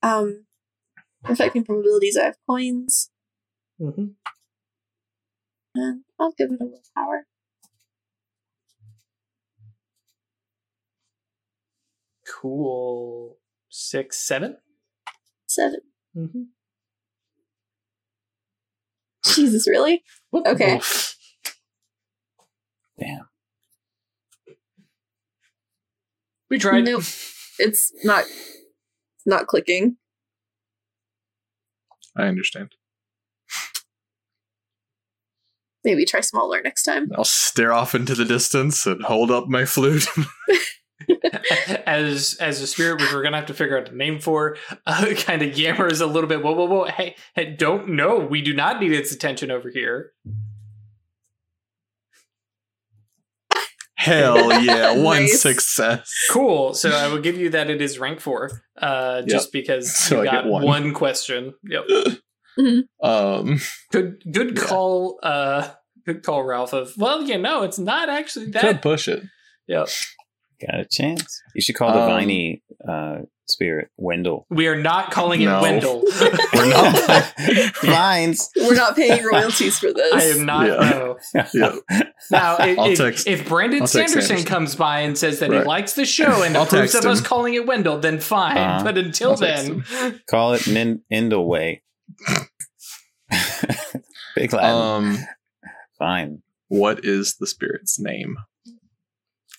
[0.02, 0.46] Um,
[1.24, 2.18] affecting probabilities.
[2.18, 3.10] I have coins,
[3.80, 4.06] Mm-hmm.
[5.76, 7.28] and I'll give it a willpower.
[12.44, 13.38] Cool.
[13.70, 14.58] Six, seven.
[15.48, 15.80] Seven.
[16.14, 16.42] Mm-hmm.
[19.34, 20.04] Jesus, really?
[20.34, 20.82] Okay.
[23.00, 23.30] Damn.
[26.50, 26.84] We tried.
[26.84, 27.04] Nope.
[27.60, 28.26] It's not.
[29.26, 29.96] Not clicking.
[32.18, 32.76] I understand.
[35.86, 37.10] Maybe try smaller next time.
[37.16, 40.08] I'll stare off into the distance and hold up my flute.
[41.86, 45.06] as as a spirit, which we're gonna have to figure out a name for, uh,
[45.18, 46.44] kind of yammers a little bit.
[46.44, 46.86] Whoa, whoa, whoa!
[46.86, 48.18] Hey, hey, don't know.
[48.20, 50.12] We do not need its attention over here.
[53.96, 55.42] Hell yeah, one Nice.
[55.42, 56.12] success.
[56.30, 56.74] Cool.
[56.74, 60.30] So I will give you that it is rank four, uh, just because So you
[60.30, 60.64] I got one.
[60.66, 60.94] one.
[60.94, 61.54] question.
[61.64, 61.86] Yep.
[63.02, 63.60] Um,
[63.92, 64.22] Good.
[64.30, 64.64] Good Yeah.
[64.64, 65.20] call.
[65.24, 65.70] Uh,
[66.06, 66.74] good call, Ralph.
[66.74, 68.62] Of well, you know, it's not actually that.
[68.62, 68.82] could that.
[68.82, 69.24] push it.
[69.68, 69.88] Yep.
[70.70, 71.42] Got a chance.
[71.56, 74.46] You should call the Um, viney uh, spirit Wyndle.
[74.50, 76.04] We are not calling it Wyndle.
[76.54, 77.34] We're not.
[77.84, 78.50] Vines.
[78.56, 80.14] We're not paying royalties for this.
[80.14, 80.68] I am not.
[80.68, 80.90] Yeah.
[80.90, 81.18] No.
[81.54, 81.76] Yeah.
[82.32, 84.48] Now, if, if, text- if Brandon Sanderson Sanderson.
[84.48, 87.22] comes by and says that he likes the show and I'll approves text of us
[87.22, 88.58] calling it Wyndle, then fine.
[88.58, 88.84] Uh-huh.
[88.84, 89.84] But until I'll then,
[90.30, 91.82] Call it Nin- Indleway.
[94.36, 94.70] Big Latin.
[94.70, 95.18] Um,
[96.00, 96.42] Fine.
[96.68, 98.38] what is the spirit's name?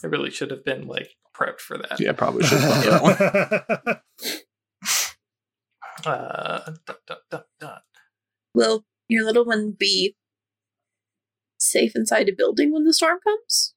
[0.05, 1.99] I really should have been like prepped for that.
[1.99, 4.01] Yeah, probably should have thought that one.
[6.05, 7.83] Uh, dot, dot, dot, dot.
[8.53, 10.17] Will your little one be
[11.57, 13.75] safe inside a building when the storm comes?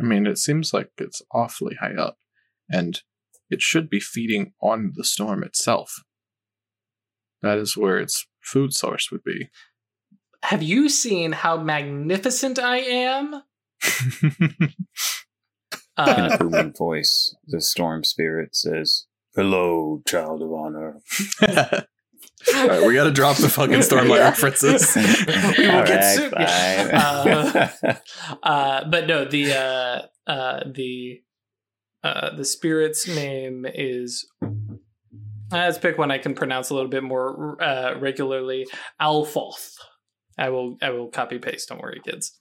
[0.00, 2.18] I mean, it seems like it's awfully high up,
[2.68, 3.00] and
[3.48, 6.02] it should be feeding on the storm itself.
[7.42, 9.50] That is where its food source would be.
[10.42, 13.42] Have you seen how magnificent I am?
[14.22, 14.70] In
[15.98, 21.00] a Uh, booming voice, the storm spirit says, Hello, child of honor.
[22.54, 24.28] All right, we got to drop the fucking Stormlight Yeah.
[24.28, 24.94] references.
[24.94, 25.02] We
[25.68, 26.32] will get Alright, sued.
[27.82, 28.38] fine.
[28.44, 31.20] uh, but no, the uh, uh, the
[32.04, 34.24] uh, the spirit's name is.
[34.40, 34.46] Uh,
[35.50, 38.66] let's pick one I can pronounce a little bit more uh, regularly.
[39.02, 39.72] Alfoth.
[40.38, 40.76] I will.
[40.80, 41.68] I will copy paste.
[41.68, 42.38] Don't worry, kids.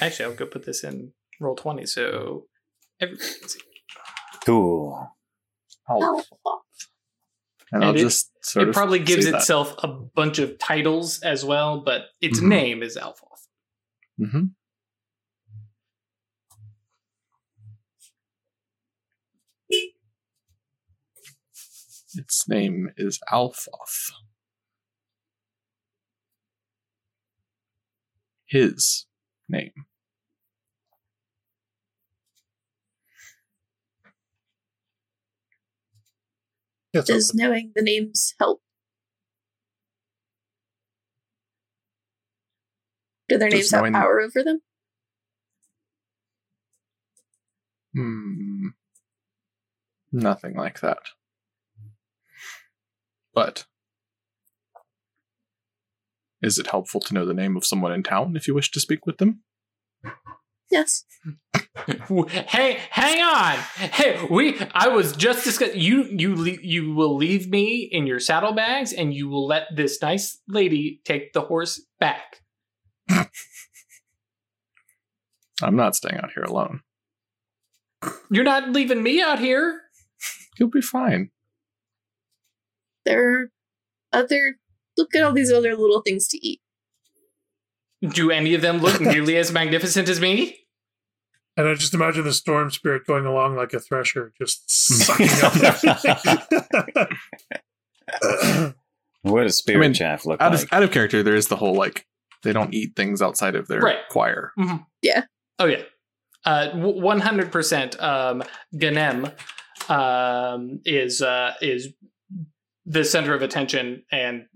[0.00, 2.46] Actually, I'll go put this in roll twenty so
[3.00, 3.60] everybody can see.
[4.44, 5.10] cool.
[5.88, 6.22] Oh,
[7.72, 9.38] and I'll And it- just sort it of probably gives say that.
[9.38, 12.48] itself a bunch of titles as well, but its Mhm.
[12.48, 13.46] name is Alfoth.
[14.20, 14.55] Mhm.
[22.16, 24.10] Its name is Alfoth.
[28.46, 29.06] His
[29.48, 29.72] name.
[36.92, 38.62] That's Does knowing the names help?
[43.28, 44.60] Do their Does names have knowing- power over them?
[47.94, 48.68] Hmm.
[50.12, 50.98] Nothing like that.
[53.36, 53.66] But
[56.42, 58.80] is it helpful to know the name of someone in town if you wish to
[58.80, 59.42] speak with them?
[60.70, 61.04] Yes.
[62.48, 63.56] Hey, hang on.
[63.92, 64.58] Hey, we.
[64.72, 65.78] I was just discussing.
[65.78, 70.40] You, you, you will leave me in your saddlebags, and you will let this nice
[70.48, 72.40] lady take the horse back.
[75.62, 76.80] I'm not staying out here alone.
[78.30, 79.82] You're not leaving me out here.
[80.58, 81.30] You'll be fine.
[83.06, 83.50] There are
[84.12, 84.58] other.
[84.98, 86.60] Look at all these other little things to eat.
[88.02, 90.58] Do any of them look nearly as magnificent as me?
[91.56, 95.56] And I just imagine the storm spirit going along like a thresher, just sucking up
[98.36, 98.74] everything.
[99.22, 100.62] What does spirit I mean, chaff look Out like?
[100.64, 102.06] of out of character, there is the whole like
[102.42, 103.98] they don't eat things outside of their Right.
[104.10, 104.52] choir.
[105.58, 105.82] Oh yeah,
[106.74, 108.00] one hundred percent.
[108.00, 108.42] Um,
[108.76, 109.28] Ganem
[109.88, 111.88] um, is uh, is
[112.86, 114.46] the center of attention, and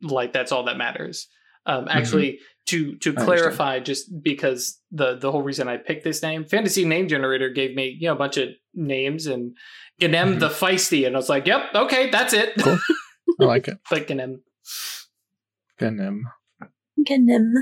[0.00, 1.28] like that's all that matters.
[1.66, 2.38] Um, actually,
[2.68, 6.84] to to I clarify, just because the the whole reason I picked this name, Fantasy
[6.86, 9.56] Name Generator gave me you know a bunch of names, and
[9.98, 10.40] Ganem Mhm.
[10.40, 12.54] the Feisty, and I was like, yep, okay, that's it.
[12.58, 12.78] Cool.
[13.40, 13.78] I like it.
[13.90, 14.42] but Ganem,
[15.78, 16.22] Ganem.
[17.04, 17.54] Ganem.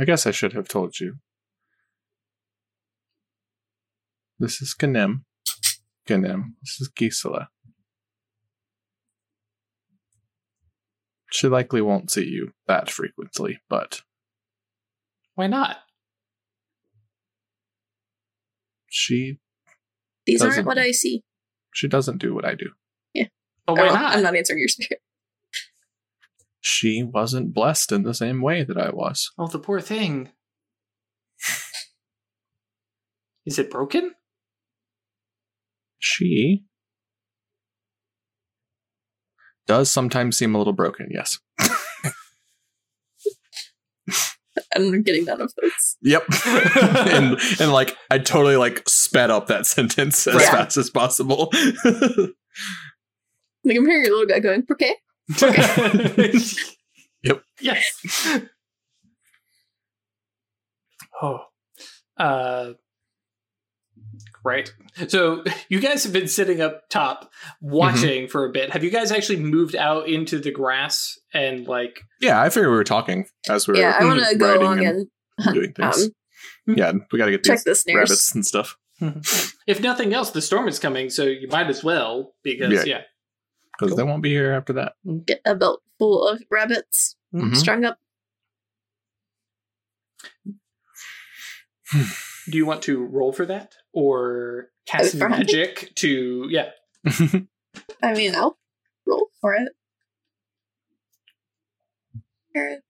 [0.00, 1.16] I guess I should have told you.
[4.38, 5.24] This is Ganem.
[6.06, 6.56] Ganem.
[6.62, 7.48] This is Gisela.
[11.32, 14.02] She likely won't see you that frequently, but
[15.34, 15.78] why not?
[18.92, 19.38] she
[20.26, 21.22] These aren't what I see.
[21.72, 22.70] she doesn't do what I do.
[23.14, 23.26] Yeah.
[23.66, 24.16] But why Oh, not?
[24.16, 25.00] I'm not answering your spirit.
[26.60, 29.30] She wasn't blessed in the same way that I was.
[29.38, 30.30] Oh, the poor thing.
[33.46, 34.14] Is it broken?
[35.98, 36.64] She
[39.70, 41.38] does sometimes seem a little broken, yes.
[44.74, 45.96] I'm getting none of those.
[46.02, 46.24] Yep.
[46.46, 50.48] and and like I totally like sped up that sentence as Right.
[50.48, 51.50] fast as possible.
[51.52, 52.34] Like
[53.76, 54.96] I'm hearing your little guy going, okay.
[55.40, 56.32] okay.
[57.22, 57.42] Yep.
[57.60, 58.40] Yes.
[61.22, 61.38] Oh.
[62.16, 62.72] Uh
[64.44, 64.72] Right.
[65.08, 67.30] So you guys have been sitting up top
[67.60, 68.70] watching for a bit.
[68.70, 72.76] Have you guys actually moved out into the grass and like yeah, I figured we
[72.76, 75.06] were talking as we were yeah, I want to go along and
[75.38, 76.04] and doing things.
[76.68, 78.10] um, yeah, we got to get check these the snares.
[78.10, 78.76] rabbits and stuff
[79.66, 82.82] if nothing else, the storm is coming, so you might as well because Yeah.
[82.84, 83.00] yeah.
[83.78, 84.92] because they won't be here after that.
[85.26, 87.56] Get a belt full of rabbits Mhm.
[87.56, 87.98] strung up.
[91.92, 93.74] Do you want to roll for that?
[93.92, 95.46] Or cast for hunting?
[95.58, 96.70] magic to yeah.
[98.02, 98.56] I mean, I'll
[99.06, 99.68] roll for it.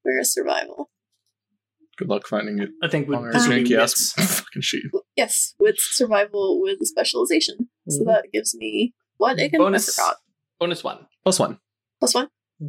[0.04, 0.90] We're a survival?
[1.98, 4.14] Good luck finding it I think on would our this would wits.
[4.18, 4.84] ass fucking sheet.
[5.16, 7.68] Yes, with survival with specialization.
[7.88, 8.06] So Mhm.
[8.06, 9.58] that gives me what again?
[9.60, 10.16] Bonus I forgot.
[10.58, 11.06] bonus one.
[11.22, 11.58] Plus one.
[11.98, 12.28] Plus one.
[12.58, 12.68] Yeah.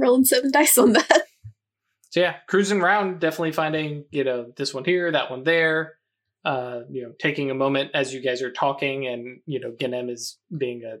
[0.00, 1.22] Rolling seven dice on that.
[2.12, 5.94] So yeah, cruising around, definitely finding you know this one here, that one there.
[6.44, 10.08] Uh, you know, taking a moment as you guys are talking, and you know, Ganem
[10.08, 10.96] is being a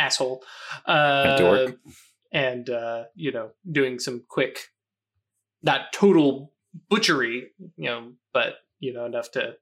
[0.00, 0.42] asshole,
[0.84, 1.76] uh, dork.
[2.32, 4.58] and uh, you know, doing some quick,
[5.62, 6.52] not total
[6.88, 9.54] butchery, you know, but you know enough to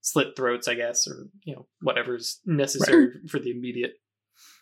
[0.00, 3.92] slit throats, I guess, or you know whatever's necessary for the immediate.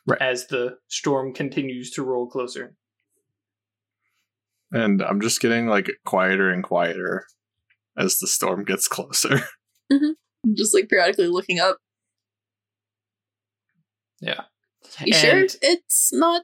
[0.06, 0.20] Right.
[0.20, 2.74] As the storm continues to roll closer.
[4.72, 7.26] And I'm just getting like quieter and quieter
[7.98, 9.40] as the storm gets closer.
[9.92, 10.10] Mm-hmm.
[10.46, 11.78] I'm just like periodically looking up.
[14.20, 14.42] Yeah.
[15.04, 16.42] You sure it's not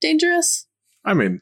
[0.00, 0.68] dangerous?
[1.04, 1.40] I mean,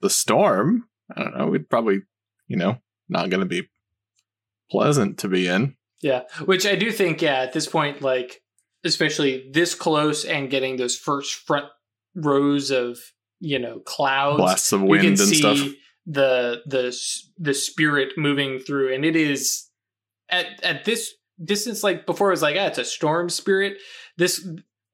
[0.00, 2.00] the storm, I don't know, we'd probably,
[2.48, 3.68] you know, not going to be
[4.70, 5.76] pleasant to be in.
[6.00, 8.42] Yeah, which I do think, yeah, at this point, like,
[8.84, 11.66] especially this close and getting those first front
[12.14, 12.98] rows of,
[13.40, 15.58] you know, clouds, Blasts of you wind can and see stuff.
[16.06, 16.96] the the
[17.38, 19.68] the spirit moving through, and it is
[20.28, 21.12] at at this
[21.42, 21.82] distance.
[21.82, 23.78] Like before, it was like ah, it's a storm spirit.
[24.16, 24.46] This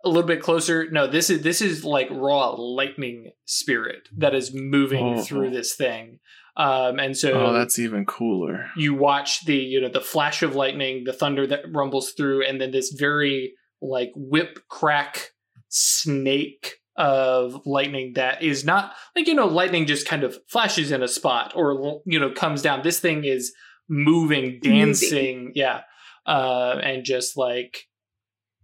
[0.05, 0.89] a little bit closer.
[0.91, 5.23] No, this is this is like raw lightning spirit that is moving Oh.
[5.23, 6.21] through this thing.
[6.59, 8.71] Um, and so oh, that's even cooler.
[8.79, 12.59] you watch the you know the flash of lightning the thunder that rumbles through and
[12.59, 13.53] then this very
[13.83, 15.33] like whip crack
[15.69, 21.03] snake of lightning that is not like you know lightning just kind of flashes in
[21.03, 23.53] a spot or you know comes down this thing is
[23.89, 25.83] moving dancing yeah
[26.27, 27.87] uh and just like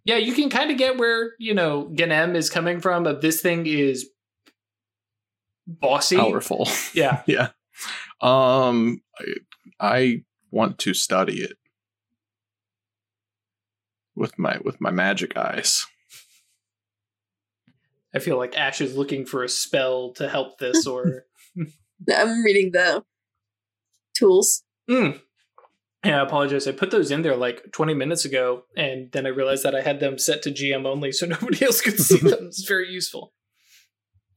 [0.04, 3.40] yeah you can kind of get where you know ganem is coming from but this
[3.42, 4.08] thing is
[5.66, 6.68] bossy Powerful.
[6.94, 7.48] yeah yeah.
[8.20, 9.24] Um, I,
[9.80, 11.56] I want to study it
[14.14, 15.86] with my with my magic eyes.
[18.14, 21.24] I feel like Ash is looking for a spell to help this, or
[22.14, 23.04] I'm reading the
[24.14, 24.62] tools.
[24.88, 25.20] mm.
[26.04, 26.20] yeah.
[26.20, 26.66] I apologize.
[26.68, 29.80] I put those in there like 20 minutes ago, and then I realized that I
[29.82, 32.46] had them set to GM only, so nobody else could see them.
[32.46, 33.32] It's very useful.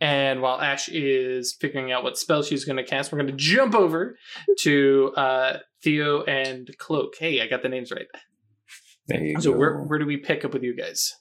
[0.01, 3.37] And while Ash is figuring out what spell she's going to cast, we're going to
[3.37, 4.17] jump over
[4.59, 7.13] to uh, Theo and Cloak.
[7.17, 8.07] Hey, I got the names right.
[9.07, 9.57] There you So go.
[9.57, 11.15] where where do we pick up with you guys?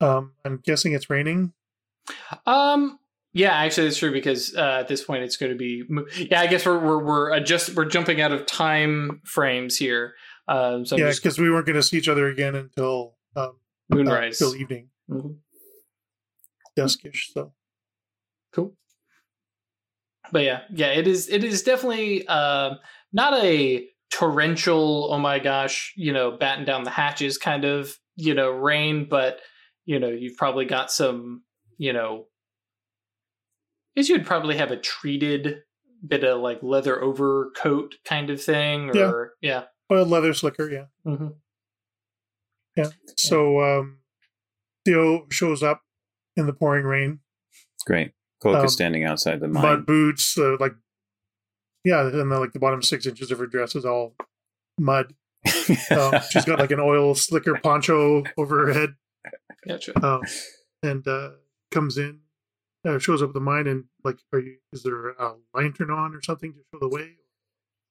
[0.00, 1.52] Um, I'm guessing it's raining.
[2.46, 2.98] Um.
[3.32, 5.84] Yeah, actually, that's true because uh, at this point it's going to be.
[6.16, 10.14] Yeah, I guess we're we're we're adjust we're jumping out of time frames here.
[10.48, 10.84] Um.
[10.84, 13.52] So I'm yeah, just because we weren't going to see each other again until um,
[13.92, 14.38] uh, moonrise.
[14.38, 15.36] till evening, Mhm.
[16.76, 17.32] duskish.
[17.32, 17.52] So
[18.52, 18.74] Cool.
[20.32, 21.28] But yeah, yeah, it is.
[21.28, 22.78] It is definitely um
[23.12, 25.08] not a torrential.
[25.12, 29.38] Oh my gosh, you know, batten down the hatches kind of you know rain, but
[29.86, 31.42] you know you've probably got some
[31.78, 32.26] you know.
[33.96, 35.62] I guess you'd probably have a treated
[36.06, 39.10] bit of like leather overcoat kind of thing, Yeah.
[39.10, 39.64] or yeah.
[39.90, 40.70] oiled leather slicker.
[40.70, 40.84] Yeah.
[41.04, 41.28] hmm
[43.16, 43.98] So um,
[44.84, 45.82] Theo shows up
[46.36, 47.20] in the pouring rain,
[47.86, 48.12] Great.
[48.40, 49.62] Cloak Um, is standing outside the mine.
[49.62, 50.72] mud boots, uh, like
[51.84, 54.14] yeah, and then like the bottom six inches of her dress is all
[54.78, 55.14] mud.
[55.90, 58.94] Um, she's got like an oil slicker poncho over her head,
[59.66, 59.92] Gotcha.
[60.06, 60.22] um,
[60.82, 61.30] and uh,
[61.70, 62.20] comes in,
[62.86, 64.56] uh, shows up at the mine, and like, are you?
[64.72, 67.12] Is there a lantern on or something to show the way?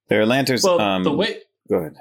[0.08, 0.64] there are lanterns.
[0.64, 1.98] Well, um, the way Go ahead.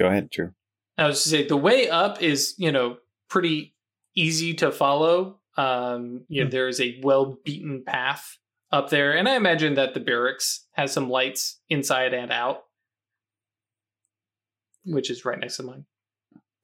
[0.00, 0.52] Go ahead, Drew.
[0.98, 2.96] I was to say the way up is you know
[3.28, 3.74] pretty
[4.16, 5.38] easy to follow.
[5.56, 6.50] Um, you know, Hmm.
[6.50, 8.38] there is a well beaten path
[8.72, 12.64] up there, and I imagine that the barracks has some lights inside and out,
[14.84, 15.86] which is right next to mine.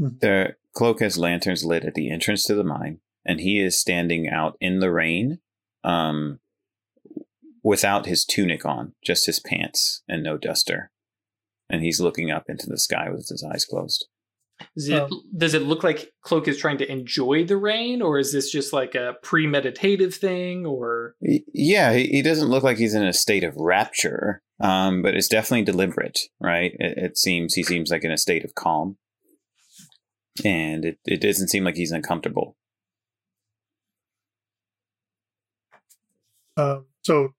[0.01, 4.28] The cloak has lanterns lit at the entrance to the mine, and he is standing
[4.28, 5.40] out in the rain,
[5.85, 6.40] um,
[7.62, 10.90] without his tunic on, just his pants and no duster.
[11.68, 14.06] And he's looking up into the sky with his eyes closed.
[14.77, 18.18] Does it, Um, does it look like Cloak is trying to enjoy the rain, or
[18.18, 20.66] is this just like a premeditative thing?
[20.66, 25.14] Or Yeah, he, he doesn't look like he's in a state of rapture, um, but
[25.14, 26.72] it's definitely deliberate, right?
[26.78, 28.98] It, it seems he seems like in a state of calm,
[30.45, 32.57] and it, it doesn't seem like he's uncomfortable.
[36.57, 37.35] Um, so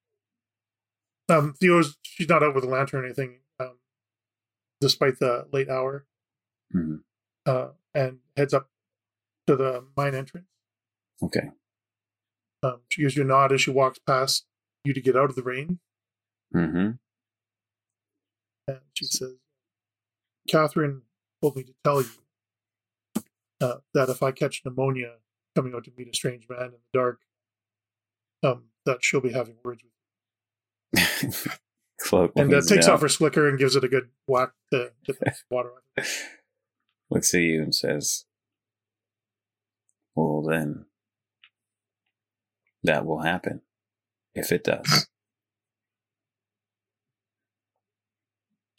[1.30, 3.78] um, Theo's she's not out with a lantern or anything, um,
[4.80, 6.06] despite the late hour,
[6.74, 7.04] Mhm.
[7.46, 8.70] uh, and heads up
[9.48, 10.48] to the mine entrance.
[11.22, 11.52] Okay,
[12.64, 14.46] Um, she gives you a nod as she walks past
[14.84, 15.80] you to get out of the rain,
[16.52, 16.92] hmm
[18.68, 19.36] and she says,
[20.48, 21.04] "Catherine
[21.42, 22.10] told me to tell you
[23.62, 25.16] uh, that if I catch pneumonia
[25.56, 27.20] coming out to meet a strange man in the dark,
[28.44, 29.84] um, that she'll be having words
[30.94, 31.60] with."
[32.00, 34.92] cloak And uh, takes down, off her slicker and gives it a good whack to
[35.06, 36.06] get the water on.
[37.10, 38.26] looks at you and says,
[40.16, 40.86] "Well, then,
[42.84, 43.62] that will happen
[44.34, 45.08] if it does."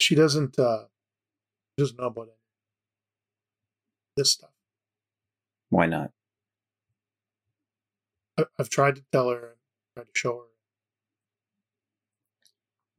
[0.03, 0.83] she doesn't uh
[1.71, 2.37] she doesn't know about it.
[4.17, 4.52] this stuff
[5.73, 6.11] Why not?
[8.59, 9.57] I've tried to tell her and
[9.95, 10.45] tried to show her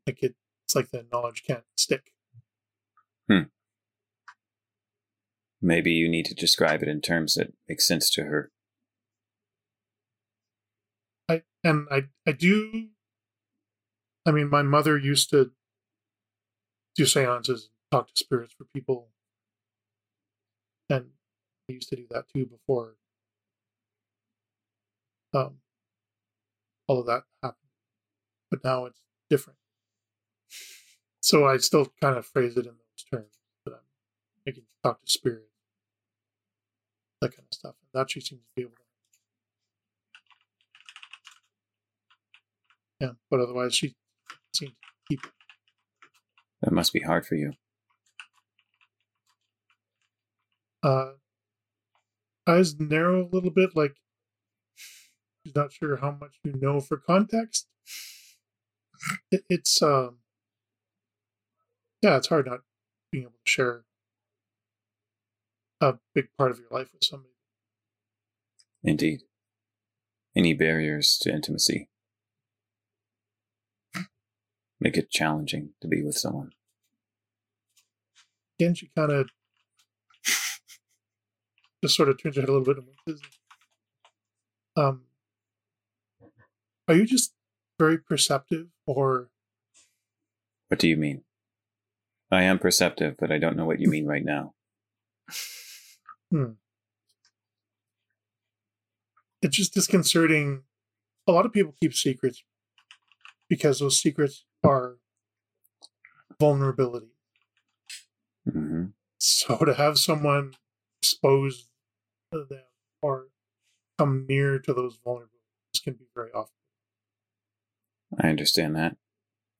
[0.08, 0.34] like it,
[0.64, 2.10] it's like the knowledge can't stick
[3.28, 3.44] Hmm.
[5.62, 8.50] Maybe you need to describe it in terms that make sense to her.
[11.28, 12.88] i and i i do
[14.26, 15.52] i mean my mother used to
[16.96, 19.10] do seances and talk to spirits for people
[20.90, 21.13] and
[21.68, 22.94] i used to do that too before
[25.34, 25.56] um
[26.86, 27.64] all of that happened
[28.54, 29.58] but now it's different.
[31.20, 33.32] So I still kind of phrase it in those terms
[33.64, 33.80] that I'm
[34.46, 35.48] making talk to spirit,
[37.20, 37.74] that kind of stuff.
[37.80, 38.76] And that she seems to be able to.
[43.00, 43.96] Yeah, but otherwise she
[44.54, 45.32] seems to keep it.
[46.62, 47.54] That must be hard for you.
[50.82, 51.12] Uh,
[52.46, 53.96] eyes narrow a little bit, like
[55.42, 57.68] she's not sure how much you know for context.
[59.30, 60.18] It, it's um,
[62.02, 62.60] yeah, it's hard not
[63.10, 63.84] being able to share
[65.80, 67.30] a big part of your life with somebody.
[68.82, 69.22] Indeed.
[70.36, 71.88] Any barriers to intimacy
[74.84, 76.52] make it challenging to be with someone.
[78.60, 79.30] Again, she kind of
[81.84, 83.20] just sort of turns her head a little bit.
[84.74, 85.02] Um,
[86.88, 87.34] are you just
[87.78, 89.28] very perceptive, or
[90.68, 91.24] What do you mean?
[92.30, 94.54] I am perceptive, but I don't know what you mean right now.
[99.42, 100.62] it's just disconcerting?
[101.26, 102.42] A lot of people keep secrets
[103.46, 104.96] because those secrets are
[106.40, 107.12] vulnerability.
[108.50, 108.86] hmm
[109.18, 110.54] So to have someone
[111.02, 111.68] expose
[112.38, 112.64] them
[113.00, 113.28] or
[113.98, 116.54] come near to those vulnerabilities can be very often.
[118.20, 118.96] I understand that.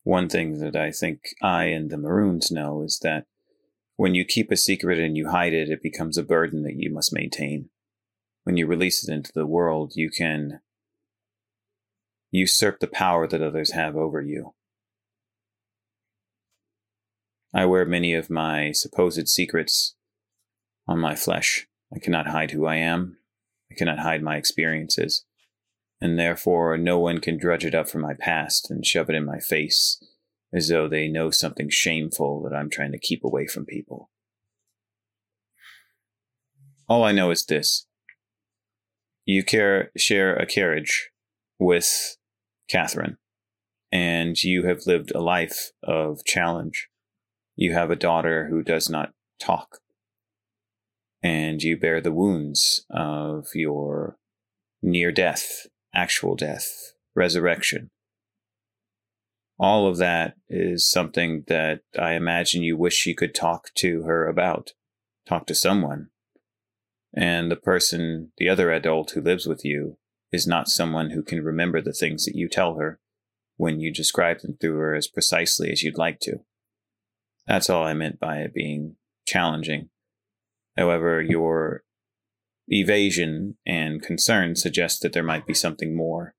[0.03, 3.27] One thing that I think I and the Maroons know is that
[3.97, 6.93] when you keep a secret and you hide it, it becomes a burden that you
[6.93, 7.71] must maintain.
[8.43, 10.61] When you release it into the world, you can
[12.31, 14.55] usurp the power that others have over you.
[17.55, 19.95] I wear many of my supposed secrets
[20.89, 21.69] on my flesh.
[21.95, 23.19] I cannot hide who I am.
[23.71, 25.25] I cannot hide my experiences
[26.05, 29.25] and therefore no one can drudge it up from my past and shove it in
[29.25, 30.03] my face
[30.53, 34.11] as though they know something shameful that I'm trying to keep away from people.
[36.89, 37.87] All I know is this.
[39.25, 41.09] You care, share a carriage
[41.59, 42.19] with
[42.69, 43.17] Catherine,
[43.91, 46.89] and you have lived a life of challenge.
[47.57, 49.79] You have a daughter who does not talk,
[51.25, 54.17] and you bear the wounds of your
[54.81, 57.91] near death actual death, resurrection.
[59.59, 64.27] All of that is something that I imagine you wish you could talk to her
[64.27, 64.73] about,
[65.27, 66.09] talk to someone.
[67.17, 69.99] And the person, the other adult who lives with you,
[70.33, 72.99] is not someone who can remember the things that you tell her
[73.57, 76.39] when you describe them to her as precisely as you'd like to.
[77.47, 79.91] That's all I meant by it being challenging.
[80.77, 81.83] However, your
[82.69, 86.35] evasion and concern suggest that there might be something more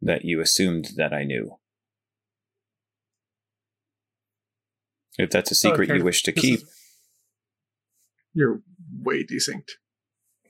[0.00, 1.56] that you assumed that I knew.
[5.18, 6.60] If that's a secret Okay, you wish to this keep.
[6.60, 6.74] is-
[8.32, 8.60] You're
[9.02, 9.72] way desynced.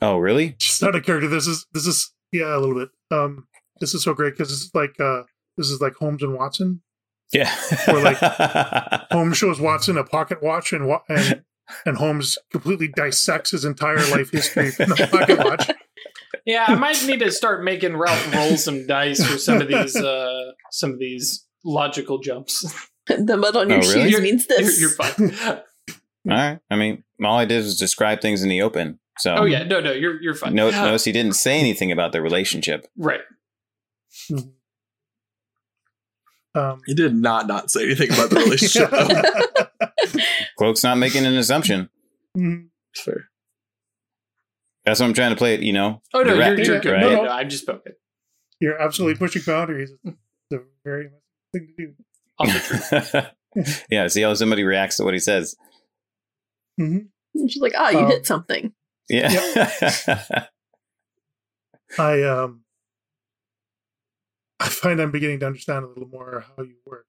[0.02, 0.50] Oh, really?
[0.58, 1.28] Just not a character.
[1.28, 2.88] This is this is yeah a little bit.
[3.10, 3.48] Um,
[3.80, 5.22] this is so great because it's like uh,
[5.56, 6.82] this is like Holmes and Watson.
[7.32, 7.52] Yeah.
[7.88, 8.16] Or like-
[9.10, 11.42] Holmes shows Watson a pocket watch, and Wa- and
[11.86, 15.70] and Holmes completely dissects his entire life history from the pocket watch.
[16.46, 19.94] Yeah, I might need to start making Ralph roll some dice for some of these
[20.12, 22.64] uh some of these logical jumps.
[23.06, 23.92] the mud on your Oh, really?
[24.02, 24.80] shoes You're- means You're, this.
[24.80, 25.34] you're fine.
[25.48, 26.58] all right.
[26.70, 28.98] I mean, all I did was describe things in the open.
[29.18, 30.54] So oh yeah, no, no, you're you're fine.
[30.54, 32.86] no, notice he didn't say anything about the relationship.
[32.96, 33.20] Right.
[36.54, 38.90] Um, He did not not say anything about the relationship.
[40.60, 40.64] though.
[40.66, 41.88] Cloak's not making an assumption.
[42.36, 42.68] Mhm.
[42.92, 43.28] It's fair.
[44.84, 46.02] That's what I'm trying to play it, you know.
[46.14, 46.92] Oh no, direct, you're, you're good.
[46.92, 47.00] right?
[47.02, 47.92] No, no, I'm just poking.
[48.60, 49.90] You're absolutely pushing boundaries.
[50.04, 50.16] It's
[50.52, 51.12] a very much
[51.52, 51.94] thing to do.
[52.38, 53.84] Off the truth.
[53.90, 55.54] yeah, see how somebody reacts to what he says.
[56.80, 57.08] Mhm.
[57.34, 58.72] And she's like, ah, you Um, hit something.
[59.08, 59.28] Yeah.
[61.98, 62.62] I um,
[64.60, 67.06] I find I'm beginning to understand a little more how you work.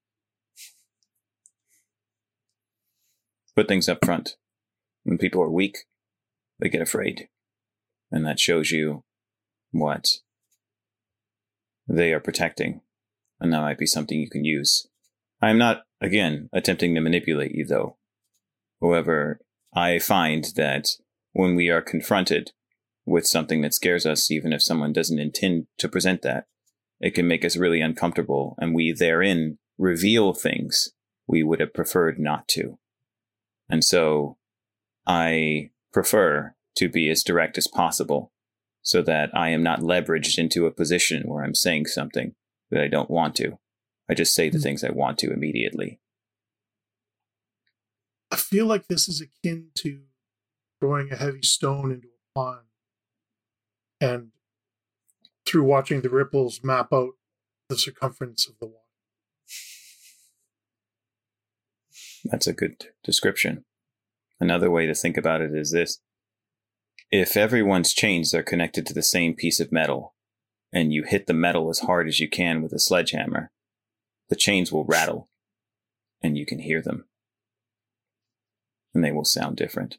[3.55, 4.37] Put things up front.
[5.03, 5.79] When people are weak,
[6.59, 7.27] they get afraid.
[8.11, 9.03] And that shows you
[9.71, 10.07] what
[11.87, 12.81] they are protecting.
[13.39, 14.87] And that might be something you can use.
[15.41, 17.97] I'm not, again, attempting to manipulate you, though.
[18.81, 19.39] However,
[19.73, 20.89] I find that
[21.33, 22.51] when we are confronted
[23.05, 26.45] with something that scares us, even if someone doesn't intend to present that,
[26.99, 30.89] it can make us really uncomfortable, and we therein reveal things
[31.27, 32.77] we would have preferred not to.
[33.71, 34.37] And so
[35.07, 38.31] I prefer to be as direct as possible
[38.81, 42.35] so that I am not leveraged into a position where I'm saying something
[42.69, 43.57] that I don't want to.
[44.09, 44.63] I just say the Hmm.
[44.63, 45.99] things I want to immediately.
[48.29, 50.01] I feel like this is akin to
[50.79, 52.65] throwing a heavy stone into a pond
[53.99, 54.31] and
[55.45, 57.15] through watching the ripples map out
[57.69, 58.80] the circumference of the water.
[62.25, 63.63] That's a good description.
[64.39, 65.99] Another way to think about it is this
[67.11, 70.15] if everyone's chains are connected to the same piece of metal,
[70.71, 73.51] and you hit the metal as hard as you can with a sledgehammer,
[74.29, 75.29] the chains will rattle,
[76.21, 77.05] and you can hear them.
[78.93, 79.97] And they will sound different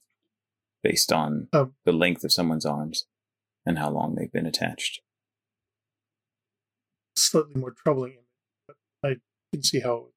[0.83, 3.07] based on Um, the length of someone's arms
[3.65, 5.01] and how long they've been attached.
[7.15, 8.17] Slightly more troubling
[8.67, 9.17] but I
[9.53, 10.13] can see how it would.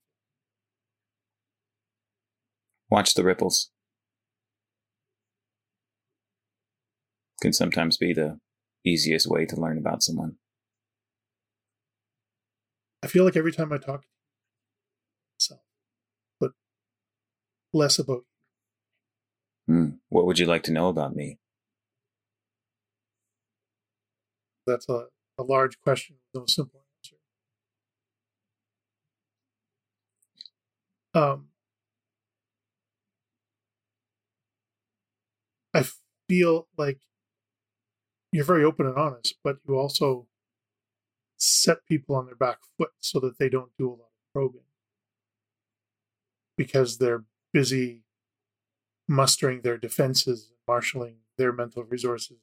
[2.89, 3.71] Watch the ripples.
[7.41, 8.39] Can sometimes be the
[8.85, 10.37] easiest way to learn about someone.
[13.03, 14.07] I feel like every time I talk to
[15.37, 15.61] myself,
[16.39, 16.51] but
[17.73, 18.23] less about
[19.67, 19.89] Hmm.
[20.09, 21.39] What would you like to know about me?
[24.67, 25.05] that's a,
[25.37, 27.17] a large question with no simple answer.
[31.13, 31.47] Um,
[35.75, 35.83] I
[36.29, 36.99] feel like
[38.31, 40.27] you're very open and honest, but you also
[41.37, 44.61] set people on their back foot so that they don't do a lot of probing.
[46.57, 48.03] Because they're busy
[49.07, 52.37] mustering their defenses, marshaling their mental resources,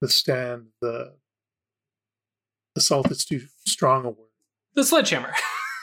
[0.00, 1.14] withstand the
[2.76, 4.28] assault that's too strong a word,
[4.74, 5.32] The sledgehammer.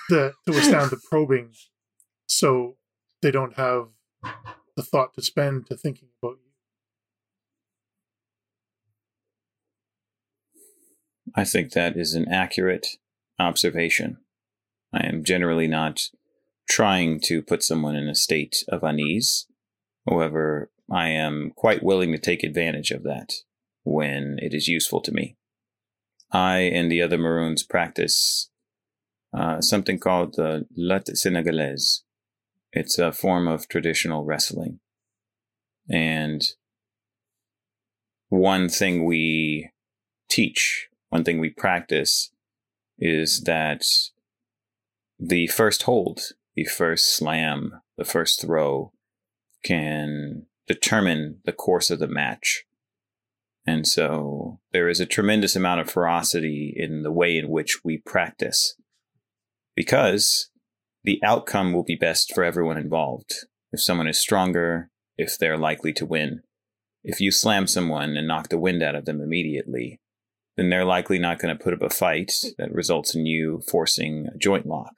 [0.10, 1.54] the, to withstand the probing,
[2.28, 2.78] so
[3.22, 3.88] they don't have
[4.76, 6.52] the thought to spend to thinking about you.
[11.36, 12.88] I think that is an accurate
[13.40, 14.18] observation.
[14.94, 16.10] I am generally not
[16.70, 19.48] trying to put someone in a state of unease.
[20.08, 23.34] However, I am quite willing to take advantage of that
[23.84, 25.38] when it is useful to me.
[26.32, 28.50] I and the other Maroons practice
[29.34, 32.02] uh, something called the lutte sénégalaise.
[32.74, 34.80] It's a form of traditional wrestling.
[35.90, 36.42] And
[38.30, 39.72] one thing we
[40.30, 42.32] teach, one thing we practice
[42.98, 43.84] is that
[45.20, 46.22] the first hold,
[46.56, 48.94] the first slam, the first throw
[49.64, 52.64] can determine the course of the match.
[53.66, 57.98] And so there is a tremendous amount of ferocity in the way in which we
[57.98, 58.76] practice
[59.76, 60.51] because
[61.04, 63.34] the outcome will be best for everyone involved.
[63.72, 66.42] If someone is stronger, if they're likely to win.
[67.04, 70.00] If you slam someone and knock the wind out of them immediately,
[70.58, 74.28] then they're likely not going to put up a fight that results in you forcing
[74.34, 74.94] a joint lock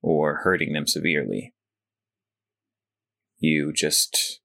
[0.00, 1.54] or hurting them severely.
[3.38, 4.40] You just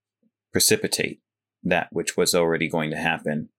[0.52, 1.20] precipitate
[1.64, 3.50] that which was already going to happen,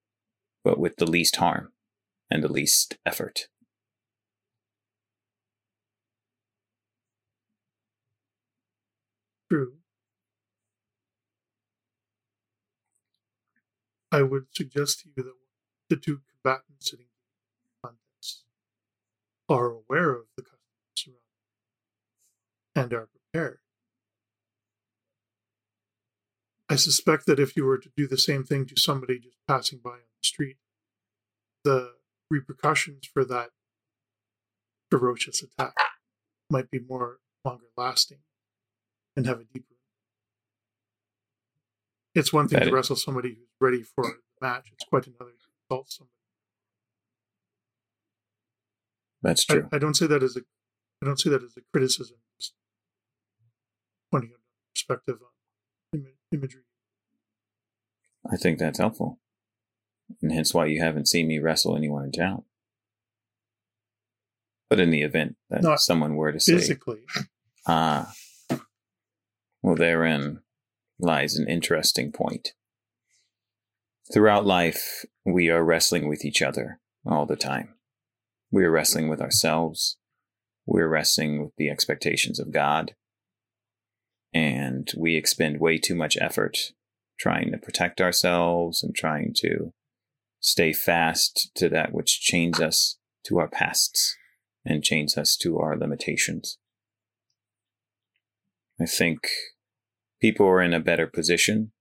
[0.63, 1.71] but with the least harm
[2.29, 3.47] and the least effort.
[9.49, 9.73] True.
[14.11, 15.33] I would suggest to you that
[15.89, 18.43] the two combatants sitting in contest
[19.47, 21.17] are aware of the customs
[22.75, 23.59] around and are prepared.
[26.69, 29.79] I suspect that if you were to do the same thing to somebody just passing
[29.83, 30.57] by on the street,
[31.63, 31.93] the
[32.29, 33.49] repercussions for that
[34.91, 35.73] ferocious attack
[36.51, 38.19] might be more longer lasting
[39.19, 39.75] and have a deeper.
[42.15, 44.17] It's one thing That to is- wrestle somebody who's ready for the
[44.47, 44.69] match.
[44.71, 46.13] It's quite another to assault somebody.
[49.21, 49.69] That's I, true.
[49.73, 50.41] I don't say that as a,
[51.01, 52.17] I don't say that as a criticism.
[52.39, 52.53] Just
[54.09, 54.39] pointing out
[54.73, 56.61] perspective on Im- imagery.
[58.31, 59.19] I think that's helpful.
[60.21, 62.43] And hence why you haven't seen me wrestle anyone in town.
[64.69, 67.01] But in the event that Not someone were to say, Physically,
[67.67, 68.13] ah,
[69.61, 70.41] well, therein
[70.99, 72.53] lies an interesting point.
[74.11, 77.75] Throughout life, we are wrestling with each other all the time.
[78.51, 79.97] We are wrestling with ourselves.
[80.65, 82.95] We're wrestling with the expectations of God.
[84.33, 86.71] And we expend way too much effort
[87.19, 89.73] trying to protect ourselves and trying to
[90.39, 94.15] stay fast to that which chains us to our pasts
[94.65, 96.57] and chains us to our limitations.
[98.81, 99.27] I think
[100.21, 101.71] people are in a better position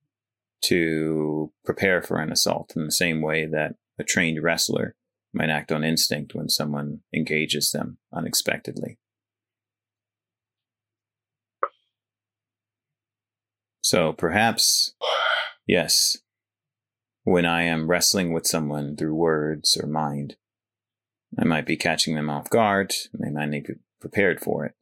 [0.63, 4.97] to prepare for an assault in the same way that a trained wrestler
[5.33, 8.99] might act on instinct when someone engages them unexpectedly.
[13.83, 14.95] So perhaps,
[15.67, 16.19] yes,
[17.25, 20.37] when I am wrestling with someone through words or mind,
[21.39, 22.95] I might be catching them off guard.
[23.13, 24.75] They might to be prepared for it.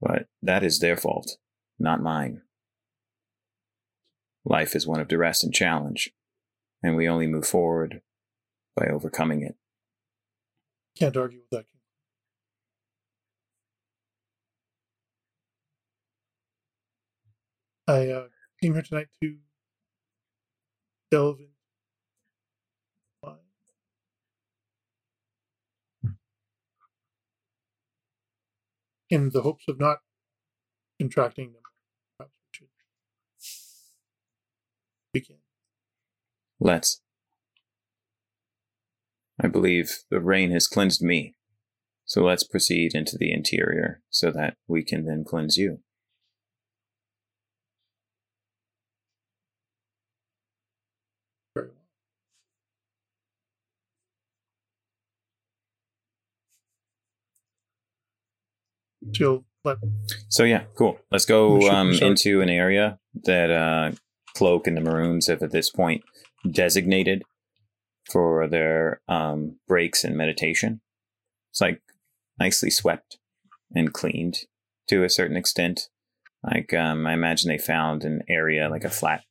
[0.00, 1.36] But that is their fault,
[1.78, 2.42] not mine.
[4.44, 6.10] Life is one of duress and challenge,
[6.82, 8.00] and we only move forward
[8.76, 9.56] by overcoming it.
[10.98, 11.66] Can't argue with that.
[17.88, 18.26] I uh,
[18.62, 19.36] came here tonight to
[21.10, 21.52] delve into
[29.10, 29.98] in the hopes of not
[31.00, 31.62] contracting them.
[32.18, 32.68] Perhaps we should
[35.12, 35.38] begin.
[36.60, 37.00] Let's.
[39.40, 41.36] I believe the rain has cleansed me,
[42.04, 45.78] so let's proceed into the interior so that we can then cleanse you.
[59.12, 59.78] She'll let
[60.28, 60.98] So yeah, cool.
[61.10, 63.92] Let's go um, into an area that uh,
[64.34, 66.02] Cloak and the Maroons have at this point
[66.50, 67.22] designated
[68.10, 70.80] for their um, breaks and meditation.
[71.50, 71.82] It's like
[72.38, 73.18] nicely swept
[73.74, 74.40] and cleaned
[74.88, 75.88] to a certain extent.
[76.42, 79.24] Like um, I imagine they found an area, like a flat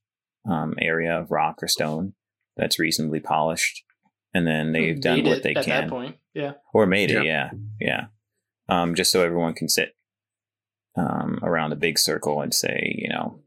[0.50, 2.14] um, area of rock or stone
[2.56, 3.84] that's reasonably polished,
[4.34, 6.18] and then they've done what they at can that point.
[6.34, 6.54] Yeah.
[6.74, 7.24] or made it.
[7.24, 7.24] Yeah.
[7.24, 7.50] Yeah,
[7.80, 8.06] yeah.
[8.70, 9.96] Um, just so everyone can sit
[10.98, 13.40] um, around a big circle and say, you know,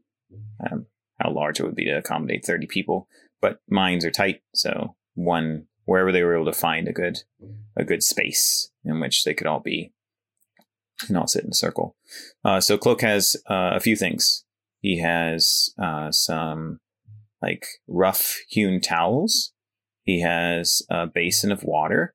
[0.65, 0.87] um,
[1.19, 3.07] how large it would be to accommodate thirty people.
[3.41, 7.19] But minds are tight, so one wherever they were able to find a good
[7.75, 9.93] a good space in which they could all be
[11.07, 11.95] and all sit in a circle.
[12.45, 14.45] Uh, so Cloak has uh, a few things.
[14.79, 16.79] He has uh, some
[17.41, 19.53] like rough hewn towels.
[20.03, 22.13] He has a basin of water.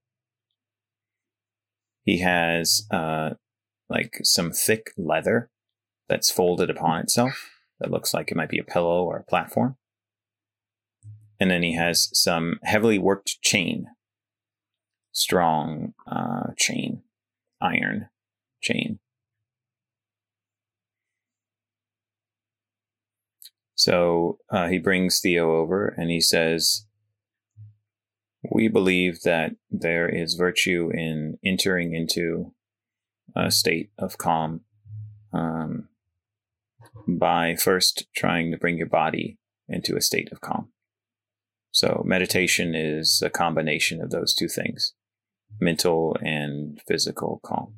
[2.07, 3.31] He has uh,
[3.91, 5.51] like some thick leather
[6.09, 7.51] that's folded upon itself
[7.81, 9.77] that looks like it might be a pillow or a platform.
[11.41, 13.89] And then he has some heavily worked chain,
[15.11, 17.03] strong uh, chain,
[17.61, 18.09] iron
[18.63, 19.01] chain.
[23.75, 26.86] So uh, he brings Theo over and he says,
[28.51, 32.55] We believe that there is virtue in entering into
[33.35, 34.63] a state of calm
[35.33, 35.89] um,
[37.07, 40.69] by first trying to bring your body into a state of calm.
[41.71, 44.95] So, meditation is a combination of those two things
[45.61, 47.75] mental and physical calm.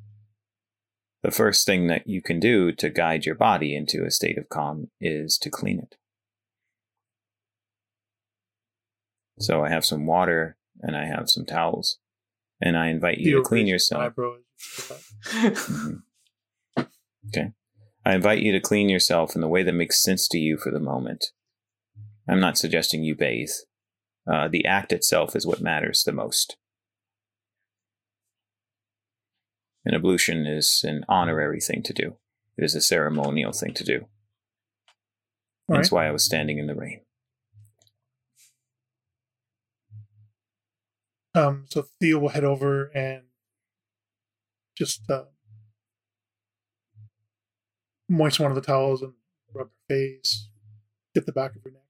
[1.21, 4.49] The first thing that you can do to guide your body into a state of
[4.49, 5.95] calm is to clean it.
[9.39, 11.97] So, I have some water and I have some towels,
[12.61, 14.03] and I invite you Theo to clean yourself.
[14.03, 15.53] eyebrow as you say that.
[16.77, 16.87] Mhm.
[17.27, 17.51] Okay.
[18.05, 20.71] I invite you to clean yourself in the way that makes sense to you for
[20.71, 21.27] the moment.
[22.27, 23.51] I'm not suggesting you bathe.
[24.31, 26.57] Uh, the act itself is what matters the most.
[29.85, 32.17] An ablution is an honorary thing to do.
[32.57, 34.07] It is a ceremonial thing to do.
[35.67, 36.03] All That's right.
[36.03, 37.01] why I was standing in the rain.
[41.39, 43.23] Um, so Theo will head over and
[44.77, 45.23] just uh,
[48.09, 49.13] moisten one of the towels and
[49.53, 50.49] rub her face,
[51.15, 51.81] get the back of her neck,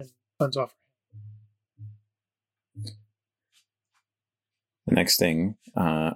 [0.00, 0.74] and cleanse off.
[2.84, 2.90] Her.
[4.86, 6.12] The next thing, uh,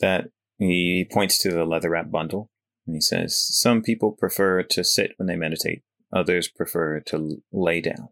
[0.00, 2.50] that he points to the leather wrap bundle
[2.86, 7.82] and he says, Some people prefer to sit when they meditate, others prefer to lay
[7.82, 8.08] down.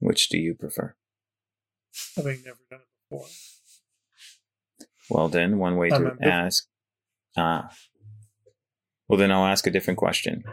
[0.00, 0.94] Which do you prefer?
[2.16, 3.26] having never done it before.
[5.08, 6.66] Well, then, one way I'm to ask.
[7.36, 7.70] Ah.
[9.08, 10.44] Well, then I'll ask a different question.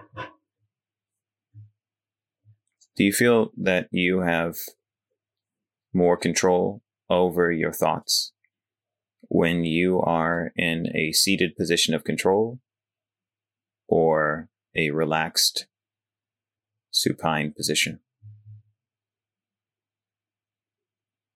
[2.96, 4.56] Do you feel that you have
[5.94, 8.34] more control over your thoughts
[9.30, 12.60] when you are in a seated position of control
[13.88, 15.68] or a relaxed
[16.90, 18.00] supine position?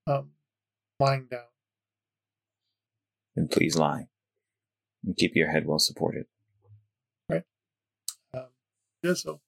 [0.07, 0.31] Um,
[0.99, 1.45] lying down.
[3.35, 4.07] Then please lie
[5.05, 6.25] and keep your head well supported.
[7.29, 7.41] Um,
[9.03, 9.41] yeah, so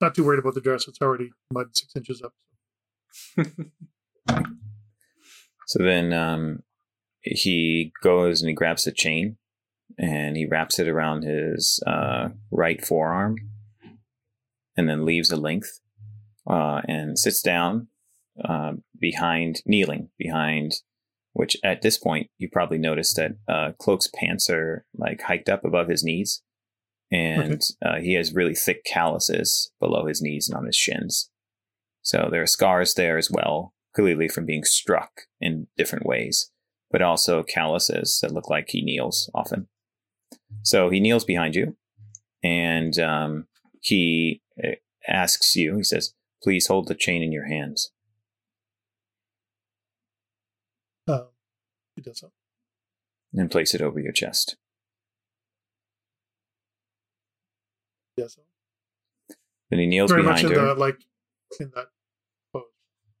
[0.00, 0.86] not too worried about the dress.
[0.88, 2.34] It's already mud six inches up.
[5.66, 6.62] So then um,
[7.20, 9.36] he goes and he grabs a chain
[9.98, 13.36] and he wraps it around his uh, right forearm
[14.76, 15.80] and then leaves a length
[16.48, 17.88] uh, and sits down
[18.44, 20.72] uh, behind, kneeling behind,
[21.32, 25.64] which at this point you probably noticed that uh, Cloak's pants are like hiked up
[25.64, 26.42] above his knees
[27.10, 31.30] and uh, he has really thick calluses below his knees and on his shins.
[32.02, 36.50] So there are scars there as well, clearly from being struck in different ways,
[36.90, 39.68] but also calluses that look like he kneels often.
[40.62, 41.76] So he kneels behind you
[42.42, 43.46] and um,
[43.80, 44.76] he uh,
[45.08, 47.90] asks you, he says, please hold the chain in your hands.
[51.08, 51.26] Um,
[51.94, 52.32] he does so.
[53.32, 54.56] and place it over your chest.
[58.16, 58.42] He does so.
[59.70, 60.66] Then he kneels Very much in her.
[60.68, 60.98] the like
[61.60, 61.88] in that
[62.52, 62.62] pose.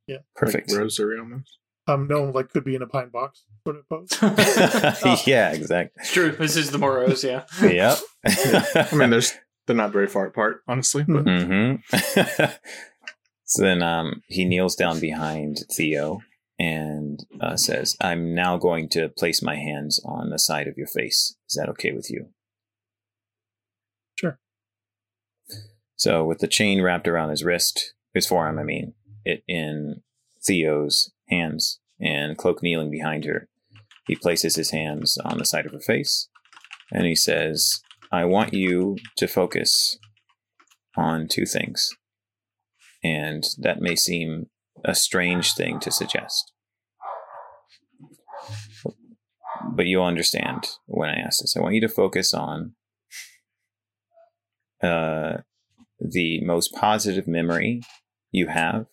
[0.06, 0.18] Yeah.
[0.34, 0.70] Perfect.
[0.70, 1.58] Like rosary almost.
[1.88, 4.08] Um, no, like could be in a pine box sort of pose.
[5.26, 6.00] yeah, exactly.
[6.02, 6.32] It's true.
[6.32, 7.44] This is the Moros, yeah.
[7.62, 7.98] Yep.
[8.24, 9.32] I mean, there's
[9.66, 11.04] they're not very far apart, honestly.
[11.06, 11.74] But hmm
[13.48, 16.20] so then um, he kneels down behind Theo
[16.58, 20.86] and uh, says, I'm now going to place my hands on the side of your
[20.86, 21.36] face.
[21.48, 22.28] Is that okay with you?
[24.14, 24.38] Sure.
[25.96, 30.02] So, with the chain wrapped around his wrist, his forearm, I mean, it in
[30.46, 33.48] Theo's hands and Cloak kneeling behind her,
[34.06, 36.28] he places his hands on the side of her face
[36.92, 37.80] and he says,
[38.12, 39.98] I want you to focus
[40.96, 41.90] on two things.
[43.02, 44.46] And that may seem
[44.84, 46.52] a strange thing to suggest.
[49.72, 51.56] But you'll understand when I ask this.
[51.56, 52.74] I want you to focus on
[54.82, 55.38] uh,
[55.98, 57.82] the most positive memory
[58.30, 58.86] you have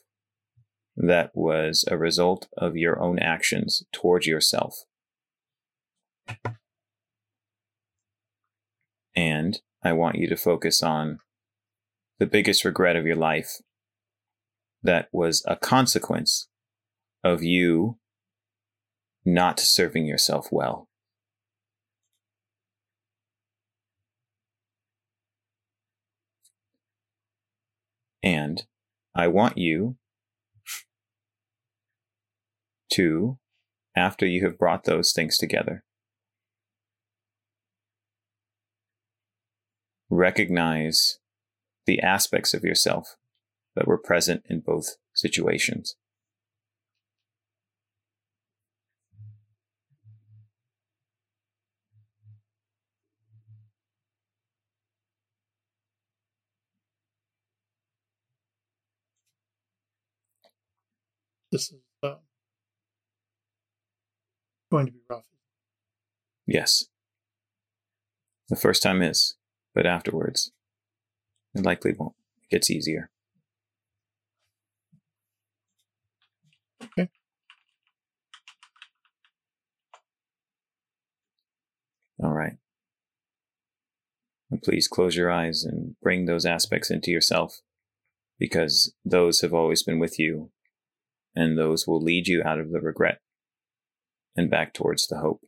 [0.96, 4.86] that was a result of your own actions towards yourself.
[9.16, 11.20] And I want you to focus on
[12.20, 13.58] the biggest regret of your life
[14.84, 16.50] that was a consequence
[17.24, 17.98] of you
[19.26, 20.90] not serving yourself well.
[28.22, 28.66] And
[29.16, 29.98] I want you
[32.94, 33.38] to,
[33.96, 35.84] after you have brought those things together,
[40.10, 41.20] recognize
[41.86, 43.18] the aspects of yourself
[43.76, 45.96] that were present in both situations.
[61.52, 62.16] This is uh,
[64.72, 65.26] going to be rough.
[66.48, 66.86] Yes.
[68.50, 69.36] The first time is,
[69.76, 70.52] but afterwards,
[71.54, 72.16] it likely won't.
[72.44, 73.12] It gets easier.
[76.84, 77.10] Okay.
[82.22, 82.58] All right.
[84.52, 87.62] And please close your eyes and bring those aspects into yourself
[88.38, 90.52] because those have always been with you
[91.36, 93.20] and those will lead you out of the regret
[94.36, 95.42] and back towards the hope.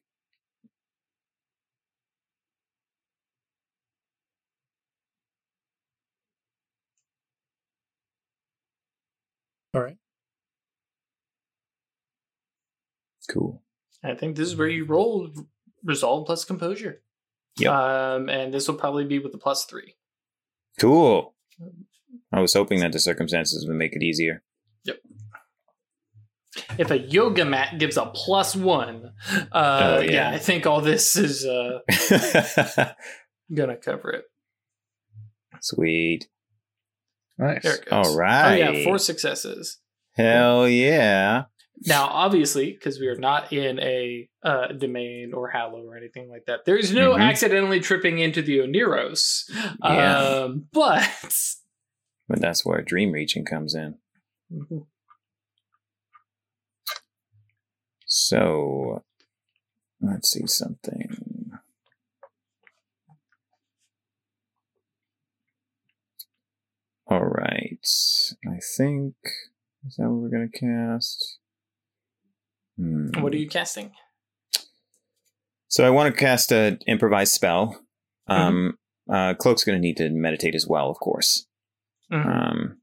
[9.73, 9.97] All right.
[13.35, 13.61] Cool.
[14.03, 15.29] I think this is where you roll
[15.83, 17.01] resolve plus composure.
[17.57, 17.71] Yep.
[17.71, 19.95] Um, and this will probably be with the plus three.
[20.79, 21.33] Cool.
[22.31, 24.43] I was hoping that the circumstances would make it easier.
[24.83, 24.97] Yep.
[26.77, 29.13] If a yoga mat gives a plus one,
[29.51, 30.11] uh, Oh, yeah.
[30.11, 30.31] yeah.
[30.31, 31.79] I think all this is uh,
[33.53, 34.25] gonna cover it.
[35.61, 36.27] Sweet.
[37.37, 37.63] nice.
[37.63, 38.07] There it goes.
[38.07, 38.51] All right.
[38.51, 39.79] Oh yeah, four successes.
[40.13, 41.43] Hell yeah.
[41.85, 46.45] Now, obviously, because we are not in a uh, domain or hallow or anything like
[46.45, 47.21] that, there's no Mhm.
[47.21, 49.49] accidentally tripping into the Oneiros.
[49.83, 50.43] Yeah.
[50.45, 51.09] Um, but
[52.27, 53.99] But that's where dream reaching comes in.
[58.05, 59.03] So
[60.01, 61.51] let's see something.
[67.07, 67.85] All right.
[68.47, 69.15] I think
[69.87, 71.37] is that what we're gonna cast?
[72.77, 73.21] Hmm.
[73.21, 73.91] what are you casting?
[75.67, 77.81] So I want to cast an improvised spell.
[78.27, 78.77] Um,
[79.11, 81.47] uh, Cloak's going to need to meditate as well, of course.
[82.11, 82.25] Mhm.
[82.25, 82.77] Um,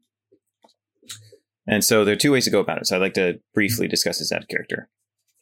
[1.66, 2.86] and so there are two ways to go about it.
[2.86, 4.88] So I'd like to briefly discuss this out of character.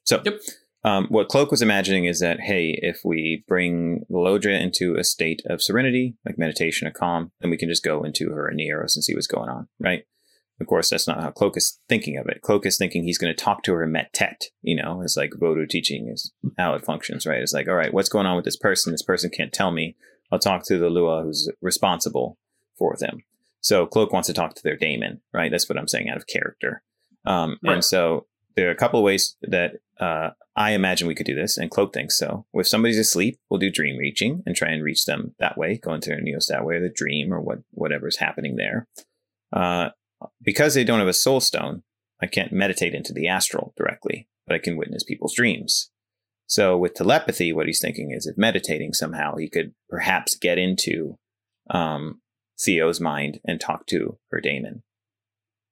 [0.04, 0.40] So, Yep.
[0.84, 5.42] um, what Cloak was imagining is that, hey, if we bring Lodra into a state
[5.46, 9.04] of serenity, like meditation or calm, then we can just go into her Neros and
[9.04, 10.04] see what's going on, right?
[10.60, 12.42] Of course, that's not how Cloak is thinking of it.
[12.42, 15.30] Cloak is thinking he's going to talk to her Mèt Tèt, you know, it's like
[15.30, 17.40] Vodou teaching is how it functions, right?
[17.40, 18.92] It's like, all right, what's going on with this person?
[18.92, 19.96] This person can't tell me.
[20.30, 22.36] I'll talk to the Lwa who's responsible
[22.76, 23.24] for them.
[23.60, 25.50] So Cloak wants to talk to their daemon, right?
[25.50, 26.82] That's what I'm saying out of character.
[27.24, 27.74] Um, Right.
[27.74, 28.26] And so
[28.56, 31.70] there are a couple of ways that uh, I imagine we could do this, and
[31.70, 32.46] Cloak thinks so.
[32.52, 35.94] If somebody's asleep, we'll do dream reaching and try and reach them that way, go
[35.94, 38.86] into their Neos that way, or the dream, or what whatever's happening there.
[39.52, 39.90] Uh,
[40.42, 41.82] because they don't have a soul stone,
[42.20, 45.90] I can't meditate into the astral directly, but I can witness people's dreams.
[46.46, 51.16] So with telepathy, what he's thinking is if meditating somehow, he could perhaps get into
[51.70, 52.20] um,
[52.60, 54.82] Theo's mind and talk to her daemon.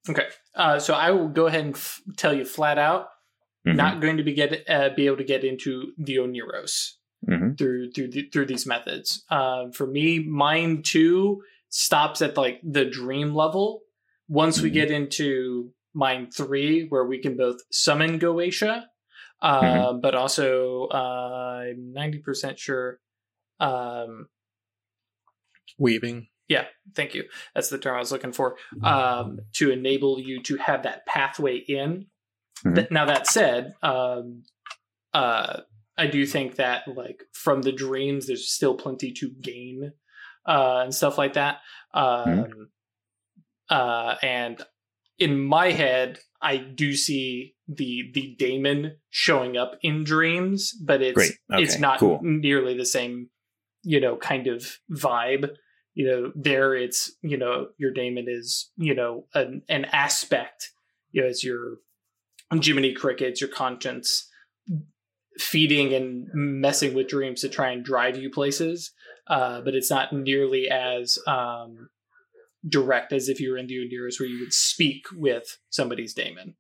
[0.09, 0.27] Okay.
[0.55, 3.09] Uh, so I will go ahead and f- tell you flat out,
[3.67, 3.77] Mhm.
[3.77, 6.93] not going to be get uh, be able to get into the Oneiros
[7.29, 7.59] Mhm.
[7.59, 9.25] through through the, through these methods.
[9.31, 13.83] Um, for me, Mind two stops at like the dream level.
[14.29, 14.75] Once we Mhm.
[14.75, 18.85] get into Mind three, where we can both summon Goetia,
[19.41, 23.01] uh, but also uh, I'm ninety percent sure.
[23.59, 24.29] Um,
[25.79, 26.29] Weaving.
[26.49, 27.25] yeah, thank you.
[27.55, 28.57] That's the term I was looking for.
[28.83, 32.07] Um, to enable you to have that pathway in.
[32.65, 32.75] Mhm.
[32.75, 34.45] Th- now that said, um,
[35.15, 35.61] uh,
[35.97, 39.93] I do think that like from the dreams, there's still plenty to gain
[40.47, 41.61] uh, and stuff like that.
[41.95, 42.71] Um,
[43.71, 44.63] uh, and
[45.19, 51.19] in my head, I do see the the daemon showing up in dreams, but it's
[51.19, 52.21] Okay, it's not cool.
[52.23, 53.29] nearly the same,
[53.83, 55.51] you know, kind of vibe.
[55.95, 60.71] You know, there it's you know your daemon is you know an an aspect.
[61.11, 61.79] You know, it's your
[62.53, 64.29] Jiminy Crickets, your conscience,
[65.39, 68.93] feeding and messing with dreams to try and drive you places.
[69.27, 71.91] Uh, but it's not nearly as um,
[72.69, 76.55] direct as if you were in the Oneiros where you would speak with somebody's daemon.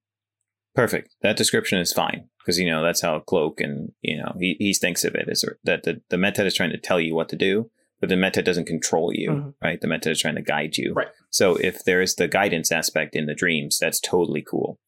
[0.74, 1.14] Perfect.
[1.22, 4.72] That description is fine because you know that's how Cloak and you know he he
[4.74, 7.36] thinks of it is that the the meta is trying to tell you what to
[7.36, 7.68] do,
[8.00, 9.54] but the meta doesn't control you, Mhm.
[9.60, 9.80] right?
[9.80, 10.92] The meta is trying to guide you.
[10.94, 11.08] Right.
[11.30, 14.78] So if there is the guidance aspect in the dreams, that's totally cool.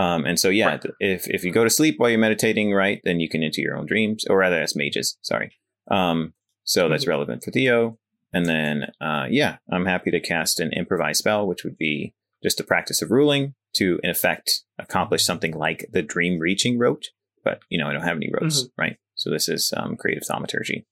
[0.00, 0.84] Um, and so yeah, Right.
[0.98, 3.76] if if you go to sleep while you're meditating, right, then you can enter your
[3.76, 5.16] own dreams, or rather, as mages.
[5.22, 5.52] Sorry.
[5.88, 6.34] Um,
[6.64, 7.08] so that's Mhm.
[7.08, 7.99] relevant for Theo.
[8.32, 12.58] And then, uh, yeah, I'm happy to cast an improvised spell, which would be just
[12.58, 17.08] the practice of ruling to, in effect, accomplish something like the dream reaching rote.
[17.42, 18.98] But, you know, I don't have any rotes, right?
[19.14, 20.86] So this is um, creative thaumaturgy.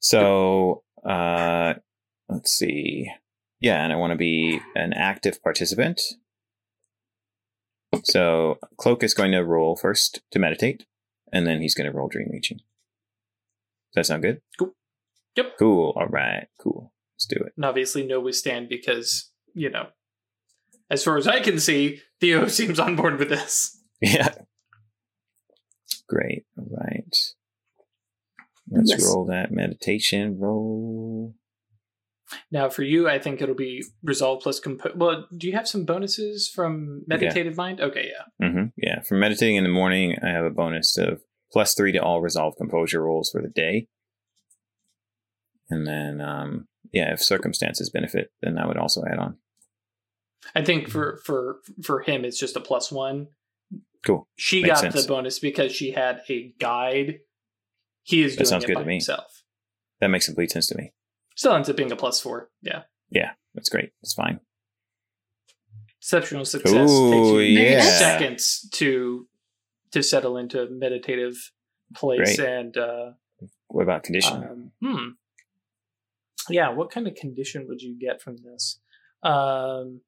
[0.00, 1.74] So, uh,
[2.28, 3.10] let's see.
[3.60, 6.00] Yeah, and I want to be an active participant.
[8.02, 10.84] So Cloak is going to roll first to meditate,
[11.32, 12.58] and then he's going to roll dream reaching.
[12.58, 14.40] Does that sound good?
[14.58, 14.74] Cool.
[15.36, 15.58] Yep.
[15.58, 15.92] Cool.
[15.96, 16.46] All right.
[16.60, 16.92] Cool.
[17.16, 17.52] Let's do it.
[17.56, 19.86] And obviously, no withstand because, you know,
[20.90, 23.80] as far as I can see, Theo seems on board with this.
[24.00, 24.34] Yeah.
[26.08, 26.44] Great.
[26.58, 27.16] All right.
[28.70, 29.04] Let's Yes.
[29.06, 31.34] roll that meditation roll.
[32.50, 34.90] Now, for you, I think it'll be resolve plus compo.
[34.96, 37.80] Well, do you have some bonuses from meditative mind?
[37.80, 38.48] Okay, yeah.
[38.50, 39.02] hmm Yeah.
[39.02, 41.20] For meditating in the morning, I have a bonus of
[41.52, 43.88] plus three to all resolve composure rolls for the day.
[45.74, 49.38] And then, um, yeah, if circumstances benefit, then I would also add on.
[50.54, 53.28] I think for for for him, it's just a plus one.
[54.06, 54.28] Cool.
[54.36, 55.02] She Makes got sense.
[55.02, 57.20] the bonus because she had a guide.
[58.02, 58.94] He is That doing sounds it good by to me.
[58.94, 59.42] himself.
[60.00, 60.92] That makes complete sense to me.
[61.34, 62.50] Still ends up being a plus four.
[62.62, 62.82] Yeah.
[63.10, 63.90] Yeah, that's great.
[64.02, 64.40] It's fine.
[66.00, 67.80] Exceptional success Ooh, takes you yeah.
[67.98, 69.26] seconds to
[69.92, 71.50] to settle into a meditative
[71.94, 72.48] place Great.
[72.48, 73.12] and uh,
[73.68, 74.36] What about condition?
[74.44, 75.08] Um, hmm.
[76.48, 78.80] Yeah, what kind of condition would you get from this?
[79.22, 80.00] Um,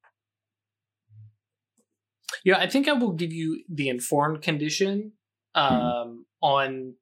[2.44, 5.12] yeah, I think I will give you the informed condition
[5.54, 6.94] um, on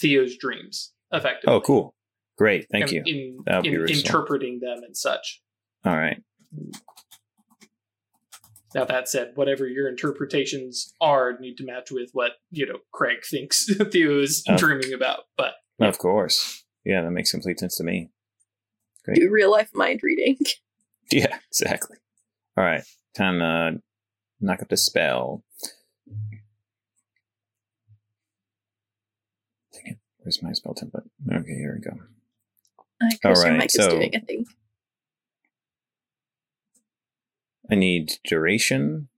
[0.00, 1.54] Theo's dreams, effectively.
[1.54, 1.94] oh, cool.
[2.36, 2.66] Great.
[2.72, 3.42] Thank And you.
[3.46, 5.42] In, in interpreting them and such.
[5.84, 6.22] All right.
[8.74, 13.18] Now that said, whatever your interpretations are need to match with what you know Craig
[13.28, 14.56] thinks Theo is Oh.
[14.56, 15.24] dreaming about.
[15.36, 16.64] But Of course.
[16.84, 18.10] Yeah, that makes complete sense to me.
[19.14, 20.36] Do real life mind reading.
[21.12, 21.96] Yeah, exactly.
[22.56, 22.84] All right.
[23.16, 23.82] Time to
[24.40, 25.42] knock up the spell.
[29.72, 29.98] Dang it.
[30.18, 31.08] Where's my spell template?
[31.28, 31.96] Okay, here we go.
[33.02, 34.46] Uh, Alright, mic so- is doing a thing.
[37.68, 39.08] I need duration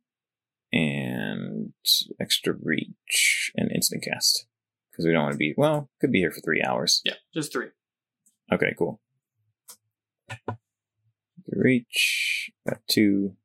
[0.73, 1.75] and
[2.19, 4.47] extra reach and instant cast
[4.91, 5.91] because we don't want to be well.
[6.01, 7.03] Could be here for three hours.
[7.05, 7.67] Yeah, just three.
[8.51, 9.02] Okay, cool.
[11.49, 13.37] Reach got two.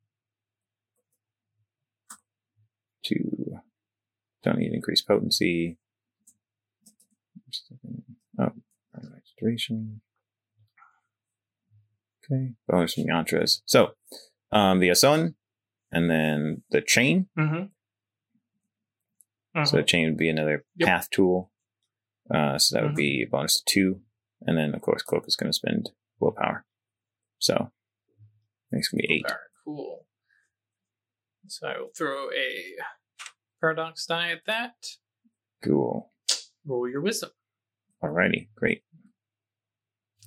[3.03, 3.57] Two.
[4.43, 5.77] Don't need increased potency.
[8.39, 8.51] Oh,
[9.39, 10.01] duration.
[12.31, 13.61] Okay, bonus from Yantras.
[13.65, 13.91] So,
[14.51, 15.35] um, the asson,
[15.91, 17.27] and then the chain.
[17.37, 17.67] Mm-hmm.
[19.63, 20.87] So the chain would be another Yep.
[20.87, 21.51] path tool.
[22.29, 22.97] Uh, so that would Mhm.
[22.97, 24.03] be a bonus to two,
[24.41, 25.89] and then of course Cloak is going to spend
[26.19, 26.65] willpower.
[27.39, 27.71] So
[28.71, 29.25] it's going to be eight.
[29.25, 30.05] Alright, cool.
[31.47, 32.75] So I will throw a
[33.61, 34.73] paradox die at that.
[35.63, 36.11] Cool.
[36.65, 37.29] Roll your wisdom.
[38.03, 38.83] Alrighty, great.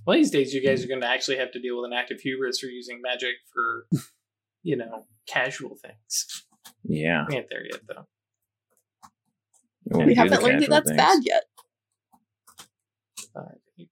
[0.06, 2.20] Well, these days, you guys are going to actually have to deal with an active
[2.20, 3.86] hubris for using magic for,
[4.62, 6.44] you know, casual things.
[6.84, 7.26] Yeah.
[7.28, 8.06] We ain't there yet, though.
[9.84, 10.96] We'll We haven't learned that that's things.
[10.96, 11.42] bad yet.
[13.34, 13.88] Five, eight.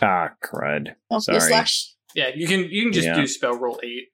[0.00, 0.94] Ah, crud.
[1.10, 1.40] Oh, Sorry.
[1.40, 1.94] slash.
[2.14, 3.14] Yeah, you can you can just Yeah.
[3.16, 4.08] do spell roll eight.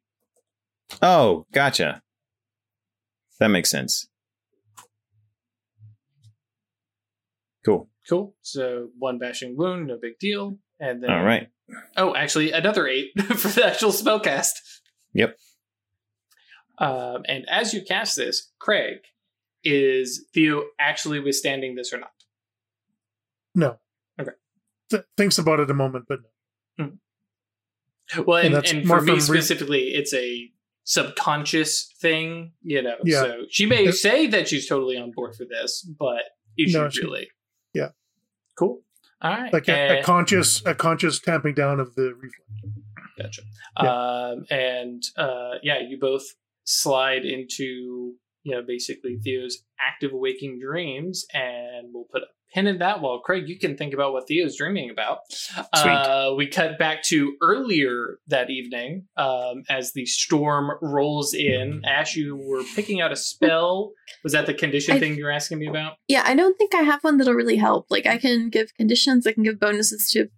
[1.03, 2.03] Oh, gotcha.
[3.41, 4.09] That makes sense.
[7.65, 7.89] Cool.
[8.09, 8.35] Cool.
[8.43, 10.59] So one bashing wound, no big deal.
[10.79, 11.49] And then All right.
[11.97, 14.61] Oh, actually, another eight for the actual spell cast.
[15.15, 15.37] Yep.
[16.79, 18.99] Um, and as you cast this, Craig,
[19.65, 22.11] is Theo actually withstanding this or not?
[23.55, 23.79] No.
[24.21, 24.33] Okay.
[24.91, 26.21] Th- thinks about it a moment, but
[26.79, 26.93] no.
[28.25, 30.51] Well, and, And and for me from re- specifically, it's a
[30.85, 32.97] subconscious thing, you know.
[33.05, 33.23] Yeah.
[33.23, 36.23] So she may It- say that she's totally on board for this, but
[36.57, 37.29] is No, she really?
[37.75, 37.89] yeah.
[38.59, 38.83] Cool.
[39.23, 39.53] All right.
[39.53, 42.41] like a, a conscious, a conscious tamping down of the reflex.
[43.19, 43.43] Gotcha.
[43.83, 43.91] Yeah.
[44.31, 46.25] Um, and uh, yeah, you both
[46.65, 52.27] slide into you know basically Theo's active waking dreams, and we'll put a
[52.65, 53.03] in that.
[53.03, 55.19] While Craig, you can think about what Theo's dreaming about.
[55.75, 61.83] Uh, we cut back to earlier that evening um, as the storm rolls in.
[61.85, 63.93] Ash, you were picking out a spell.
[64.25, 65.97] Was that the condition I- thing you were asking me about?
[66.09, 67.87] Yeah, I don't think I have one that'll really help.
[67.91, 70.29] Like, I can give conditions, I can give bonuses to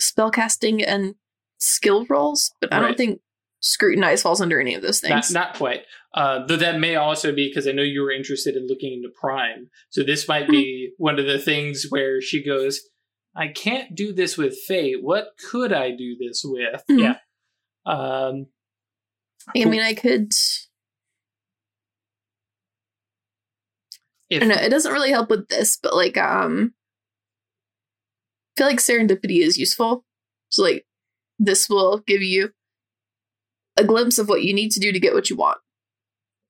[0.00, 1.14] spellcasting and
[1.58, 2.86] skill rolls, but I Right.
[2.88, 3.20] don't think
[3.60, 5.30] scrutinize falls under any of those things.
[5.30, 5.82] not quite.
[6.14, 9.10] Uh, though that may also be because I know you were interested in looking into
[9.20, 9.70] Prime.
[9.90, 12.80] So this might be one of the things where she goes,
[13.36, 15.02] I can't do this with Fate.
[15.02, 16.82] What could I do this with?
[16.90, 17.00] Mhm.
[17.00, 17.14] Yeah.
[17.86, 18.46] Um,
[19.56, 20.32] I mean, I could.
[24.32, 24.56] I if, don't know.
[24.56, 26.74] It doesn't really help with this, but like, um,
[28.56, 30.04] I feel like serendipity is useful.
[30.50, 30.86] So, like,
[31.38, 32.50] this will give you
[33.80, 35.58] a glimpse of what you need to do to get what you want.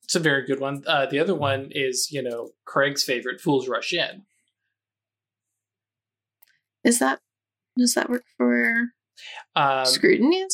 [0.04, 0.82] it's a very good one.
[0.86, 4.22] Uh, the other one is, you know, Craig's favorite, Fools Rush In.
[6.84, 7.20] Is that
[7.78, 8.88] does that work for
[9.54, 10.46] Um, scrutiny?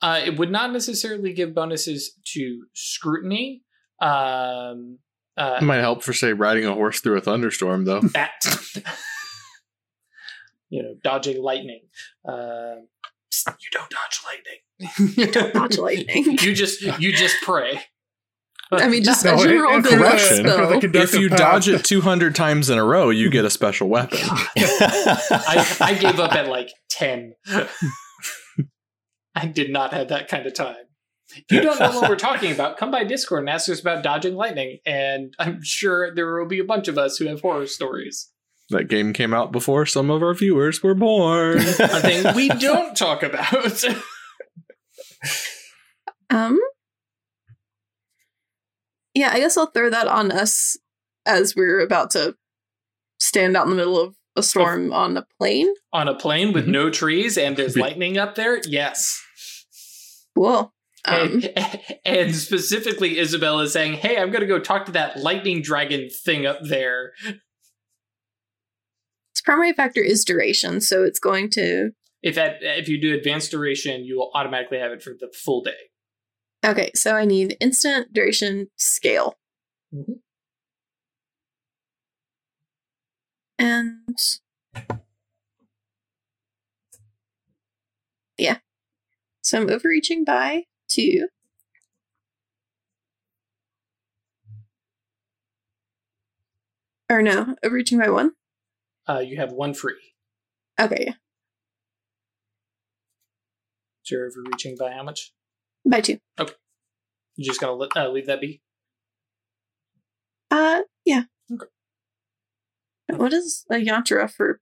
[0.00, 3.62] Uh, it would not necessarily give bonuses to scrutiny.
[4.00, 4.98] Um,
[5.36, 8.00] uh, It might help for say riding a horse through a thunderstorm though.
[8.14, 8.32] that
[10.70, 11.82] you know dodging lightning
[12.28, 12.76] uh,
[13.60, 14.71] you don't dodge lightning you
[15.32, 16.38] don't Dodge lightning.
[16.40, 17.80] you just you just pray
[18.74, 20.46] I mean, just No, a general it- good correction.
[20.46, 20.72] spell.
[21.02, 21.38] If you path.
[21.38, 24.18] dodge it 200 times in a row, you get a special weapon.
[24.56, 27.34] I, I gave up at like 10
[29.34, 30.76] i did not have that kind of time
[31.34, 34.02] if you don't know what we're talking about come by discord and ask us about
[34.02, 37.66] dodging lightning and i'm sure there will be a bunch of us who have horror
[37.66, 38.30] stories
[38.70, 41.58] That game came out before some of our viewers were born.
[41.58, 43.84] a thing we don't talk about
[46.30, 46.58] Um.
[49.14, 50.78] Yeah, I guess I'll throw that on us
[51.26, 52.36] as we're about to
[53.20, 55.72] stand out in the middle of a storm on a plain.
[55.92, 56.68] on a plain with Mhm.
[56.70, 59.20] no trees and there's lightning up there yes
[60.34, 60.72] Cool.
[61.04, 65.60] Um, and, and specifically isabel is saying hey i'm gonna go talk to that lightning
[65.60, 67.12] dragon thing up there
[69.32, 71.90] its primary factor is duration, so it's going to.
[72.22, 75.62] If that if you do advanced duration you will automatically have it for the full
[75.62, 75.90] day
[76.64, 79.34] Okay, so I need instant duration scale.
[79.92, 80.20] Mhm.
[83.58, 84.16] And.
[88.38, 88.58] Yeah.
[89.42, 91.26] So I'm overreaching by two.
[97.10, 98.32] Or no, overreaching by one.
[99.08, 100.14] uh, you have one free
[100.80, 101.14] Okay, yeah,
[104.02, 105.32] so you're overreaching by how much
[105.88, 106.18] by two.
[106.38, 106.54] Okay.
[107.36, 108.62] You're just gonna let, uh, leave that be?
[110.50, 111.22] Uh, yeah.
[111.52, 111.66] Okay.
[113.16, 114.60] What is a yantra for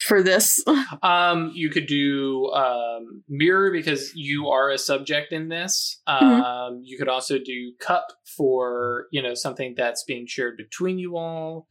[0.00, 0.62] for this?
[1.02, 6.00] Um, you could do um, mirror because you are a subject in this.
[6.06, 6.80] Um, Mhm.
[6.84, 8.06] you could also do cup
[8.36, 11.66] for you know something that's being shared between you all.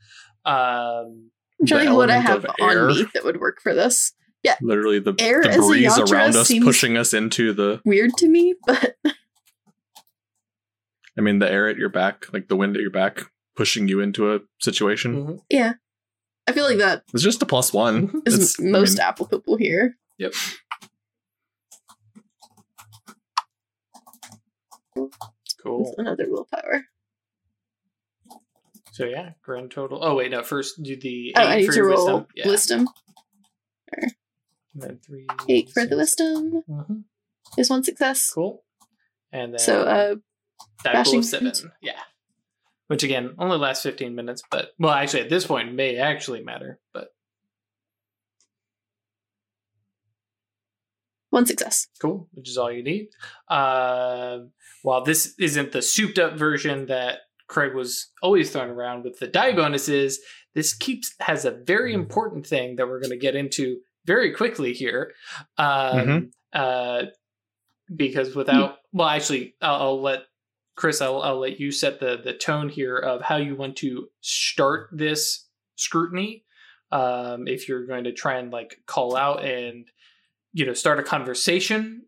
[0.45, 4.13] Um, I'm trying to what I have on me that would work for this.
[4.61, 7.81] Literally, the, Air the as a breeze around us pushing us into the.
[7.85, 8.95] Weird to me, but
[11.17, 13.21] I mean, the air at your back, like the wind at your back,
[13.55, 15.15] pushing you into a situation.
[15.15, 15.39] mhm.
[15.49, 15.73] yeah,
[16.47, 18.21] I feel like that It's just a plus one.
[18.25, 19.97] Is It's- I most mean, applicable here.
[20.17, 20.33] Yep.
[25.43, 25.93] It's cool.
[25.97, 26.85] Another willpower.
[28.91, 29.99] So yeah, grand total.
[30.03, 30.41] Oh wait, no.
[30.43, 32.27] First do the Oh, I need for to your roll wisdom.
[32.35, 32.47] Yeah.
[32.47, 32.87] wisdom.
[34.75, 35.25] And then three.
[35.49, 36.19] Eight for the six.
[36.21, 37.03] wisdom Mhm.
[37.57, 38.29] is one success.
[38.31, 38.63] Cool.
[39.31, 40.15] And then So, uh,
[40.83, 41.53] die pool bashing of seven.
[41.81, 41.99] Yeah.
[42.87, 46.79] Which again only lasts fifteen minutes, but well, actually at this point may actually matter.
[46.93, 47.15] But
[51.29, 51.87] one success.
[51.99, 53.09] cool, which is all you need.
[53.49, 54.51] Um,
[54.83, 59.27] while this isn't the souped up version that Craig was always throwing around with the
[59.27, 60.19] die bonuses,
[60.53, 64.73] this keeps has a very important thing that we're going to get into very quickly
[64.73, 65.13] here.
[65.57, 66.31] Um, Mhm.
[66.53, 67.05] uh,
[67.95, 70.23] because without, well, actually, I'll, I'll let
[70.75, 74.07] Chris, I'll, I'll let you set the the tone here of how you want to
[74.21, 76.43] start this scrutiny.
[76.91, 79.89] Um, if you're going to try and like call out and
[80.53, 82.03] you know start a conversation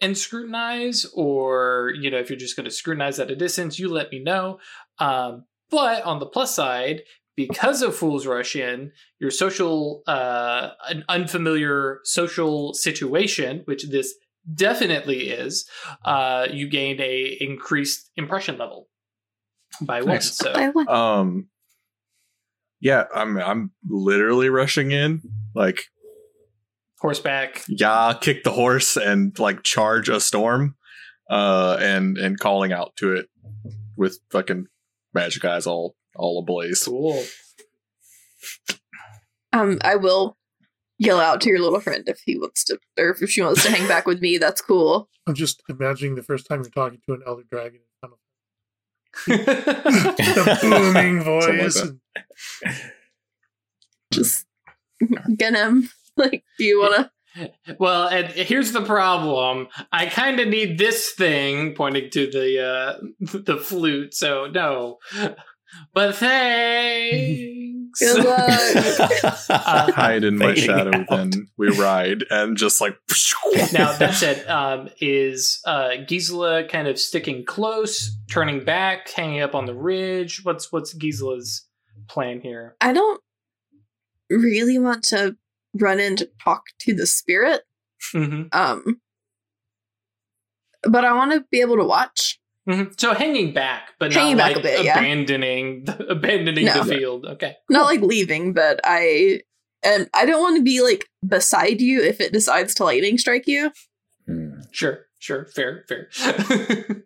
[0.00, 3.88] and scrutinize or you know if you're just going to scrutinize at a distance you
[3.88, 4.58] let me know
[4.98, 7.02] um, but on the plus side
[7.36, 14.14] because of fools rush in your social uh, an unfamiliar social situation which this
[14.54, 15.68] definitely is
[16.04, 18.88] uh, you gained a increased impression level
[19.80, 20.36] by one Nice.
[20.36, 20.88] so By one.
[20.88, 21.48] Um.
[22.80, 23.38] Yeah, I'm.
[23.38, 25.22] I'm literally rushing in,
[25.54, 25.84] like
[27.00, 30.76] horseback yeah, kick the horse and like charge a storm,
[31.30, 33.28] uh, and and calling out to it
[33.96, 34.66] with fucking
[35.14, 36.82] magic eyes all all ablaze.
[36.84, 37.24] cool
[39.52, 40.36] Um, I will
[40.98, 43.70] yell out to your little friend if he wants to, or if she wants to
[43.70, 44.38] hang back with me.
[44.38, 45.08] That's cool.
[45.26, 47.80] I'm just imagining the first time you're talking to an elder dragon.
[48.02, 48.08] The
[49.26, 51.80] the booming Something like voice.
[51.80, 52.00] and-
[54.12, 54.46] Just
[55.36, 55.90] get him.
[56.16, 57.10] Like, do you want to?
[57.78, 59.68] Well, and here's the problem.
[59.92, 64.14] I kind of need this thing, pointing to the uh, the flute.
[64.14, 64.96] So no,
[65.92, 68.00] but thanks.
[68.00, 69.42] Good luck.
[69.48, 71.08] Uh, Hide in my shadow, out.
[71.08, 72.96] then we ride, and just like.
[73.72, 79.54] now that said, um, is uh, Gisela kind of sticking close, turning back, hanging up
[79.54, 80.40] on the ridge?
[80.44, 81.66] What's what's Gisela's
[82.08, 82.76] plan here?
[82.80, 83.20] I don't
[84.30, 85.36] really want to
[85.74, 87.62] run in to talk to the spirit.
[88.12, 89.00] hmm Um,
[90.82, 92.38] but I want to be able to watch.
[92.66, 94.98] Hmm So hanging back, but Hanging not back a like bit, yeah.
[94.98, 96.82] abandoning the, abandoning No.
[96.84, 97.26] the field.
[97.26, 97.56] Okay.
[97.70, 99.40] Not like leaving, but I
[99.82, 103.46] and I don't want to be like beside you if it decides to lightning strike
[103.46, 103.70] you.
[104.26, 104.60] Hmm.
[104.72, 106.08] Sure, sure, fair, fair.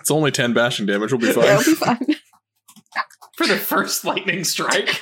[0.00, 1.12] It's only ten bashing damage.
[1.12, 1.44] We'll be fine.
[1.44, 2.16] That'll be fine.
[3.36, 4.98] For the first lightning strike.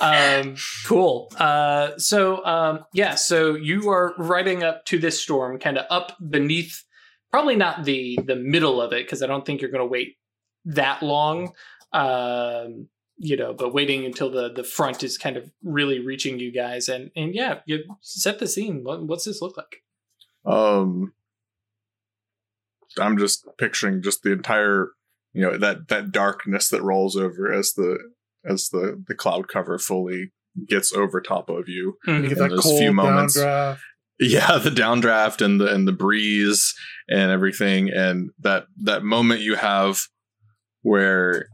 [0.00, 0.56] um,
[0.86, 1.28] cool.
[1.36, 6.16] Uh, so um, yeah, so you are riding up to this storm, kind of up
[6.30, 6.84] beneath.
[7.30, 10.16] Probably not the the middle of it because I don't think you're going to wait
[10.64, 11.52] that long.
[11.92, 12.88] Um,
[13.18, 16.88] you know, but waiting until the the front is kind of really reaching you guys,
[16.88, 18.84] and and yeah, you set the scene.
[18.84, 19.82] What, what's this look like?
[20.46, 21.12] Um,
[22.98, 24.90] I'm just picturing just the entire,
[25.32, 27.98] you know, that that darkness that rolls over as the
[28.44, 30.32] as the the cloud cover fully
[30.66, 31.98] gets over top of you.
[32.06, 33.36] You get In those cold few moments.
[33.38, 33.78] downdraft.
[34.20, 36.74] Yeah, the downdraft and the and the breeze
[37.08, 40.00] and everything, and that that moment you have
[40.82, 41.48] where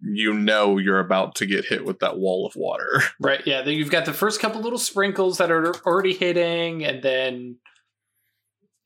[0.00, 3.02] you know you're about to get hit with that wall of water.
[3.20, 3.42] Right.
[3.44, 3.62] Yeah.
[3.62, 7.56] Then you've got the first couple little sprinkles that are already hitting, and then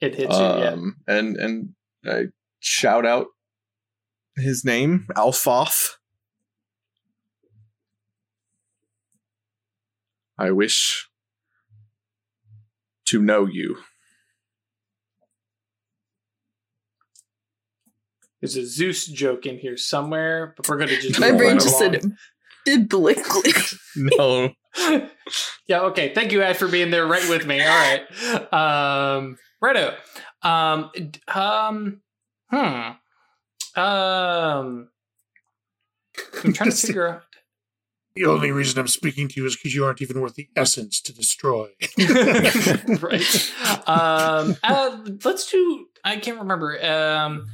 [0.00, 0.42] it hits you.
[0.42, 0.72] Yeah.
[0.72, 1.68] Um, and and
[2.06, 2.26] I
[2.60, 3.26] shout out
[4.36, 5.96] his name, Alfoth.
[10.38, 11.09] I wish
[13.10, 13.76] to know you.
[18.40, 21.60] There's a Zeus joke in here somewhere, but we're gonna just My roll brain right
[21.60, 21.92] just along.
[21.94, 22.12] said
[22.64, 23.52] Biblically.
[23.96, 24.50] No.
[25.66, 26.14] yeah, okay.
[26.14, 27.60] Thank you, Ed, for being there right with me.
[27.60, 28.52] All right.
[28.52, 29.94] Um righto.
[30.42, 30.90] Um
[31.28, 32.00] um
[32.50, 33.80] hmm.
[33.80, 34.88] Um
[36.44, 37.22] I'm trying to figure out
[38.16, 41.00] The only reason I'm speaking to you is because you aren't even worth the essence
[41.02, 41.68] to destroy.
[43.00, 43.52] right.
[43.86, 45.86] Um, uh, let's do.
[46.04, 46.84] I can't remember.
[46.84, 47.46] Um,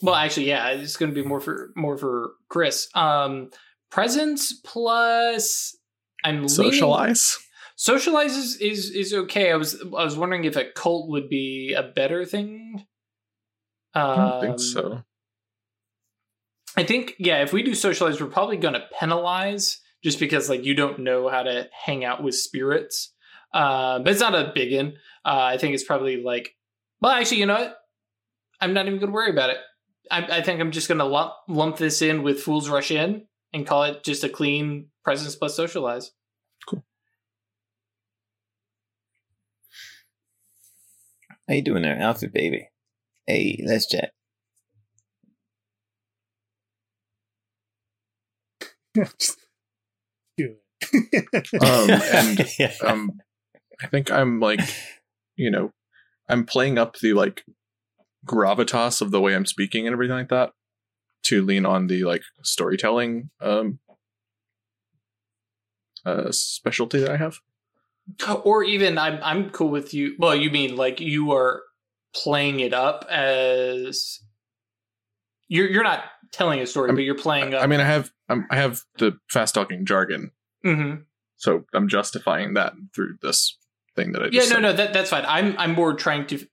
[0.00, 2.88] well, actually, yeah, it's going to be more for more for Chris.
[2.94, 3.50] Um,
[3.90, 5.76] presence plus.
[6.24, 7.38] I'm leaning- Socialize?
[7.76, 9.50] Socialize is, is is okay.
[9.52, 12.86] I was I was wondering if a cult would be a better thing.
[13.94, 15.02] I don't think Um, so.
[16.76, 20.64] I think yeah, if we do socialize, we're probably going to penalize just because like
[20.64, 23.12] you don't know how to hang out with spirits.
[23.52, 24.94] Uh, but it's not a big one.
[25.24, 26.56] Uh, I think it's probably like,
[27.00, 27.76] well, actually, you know what?
[28.60, 29.58] I'm not even going to worry about it.
[30.10, 33.26] I, I think I'm just going to lump lump this in with Fools Rush In
[33.52, 36.12] and call it just a clean presence plus socialize.
[36.66, 36.84] Cool.
[41.48, 42.68] How you doing there, outfit baby?
[43.26, 44.12] Hey, let's chat.
[50.36, 50.56] You.
[51.60, 52.72] Um, and Yeah.
[52.84, 53.20] um,
[53.82, 54.60] I think I'm like,
[55.36, 55.72] you know,
[56.28, 57.44] I'm playing up the like
[58.26, 60.52] gravitas of the way I'm speaking and everything like that
[61.24, 63.78] to lean on the like storytelling um
[66.04, 67.38] uh specialty that I have.
[68.44, 70.16] Or even I'm I'm cool with you.
[70.18, 71.62] Well, you mean like you are
[72.14, 74.20] playing it up as
[75.48, 77.62] you're you're not telling a story, I'm- but you're playing up.
[77.62, 80.30] I mean, I have I'm, I have the fast talking jargon,
[80.64, 81.04] Mhm.
[81.36, 83.58] so I'm justifying that through this
[83.94, 84.60] thing that I yeah, no, said.
[84.62, 85.24] no, that that's fine.
[85.26, 86.46] I'm I'm more trying to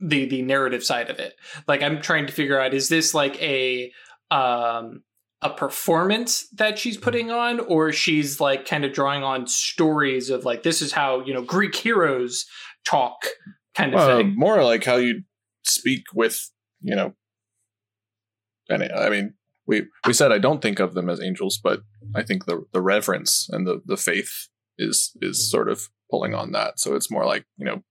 [0.00, 1.34] the the narrative side of it.
[1.68, 3.92] Like I'm trying to figure out is this like a
[4.30, 5.02] um
[5.42, 10.44] a performance that she's putting on or she's like kind of drawing on stories of
[10.46, 12.46] like this is how, you know, Greek heroes
[12.86, 13.26] talk
[13.74, 14.34] kind of Well, thing.
[14.36, 15.22] more like how you
[15.64, 16.50] speak with,
[16.80, 17.14] you know.
[18.68, 19.34] And I mean,
[19.66, 21.80] we we said I don't think of them as angels, but
[22.14, 26.52] I think the the reverence and the the faith is is sort of pulling on
[26.52, 26.78] that.
[26.80, 27.82] So it's more like you know,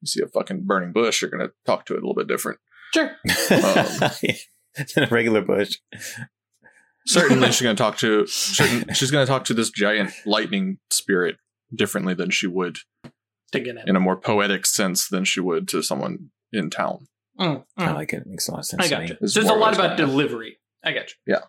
[0.00, 2.58] you see a fucking burning bush, you're gonna talk to it a little bit different.
[2.94, 3.16] Sure.
[3.50, 4.10] Um,
[4.94, 5.78] Than a regular bush.
[7.06, 11.36] Certainly, she's gonna talk to certain, she's gonna talk to this giant lightning spirit
[11.74, 12.76] differently than she would
[13.52, 13.88] To get in.
[13.88, 17.06] in a more poetic sense than she would to someone in town.
[17.38, 17.94] Mm, I mm.
[17.94, 18.22] like it.
[18.22, 19.16] It makes a lot of sense I got you.
[19.20, 20.58] It's So there's a lot or less about delivery.
[20.82, 21.34] I got you.
[21.34, 21.40] Yeah.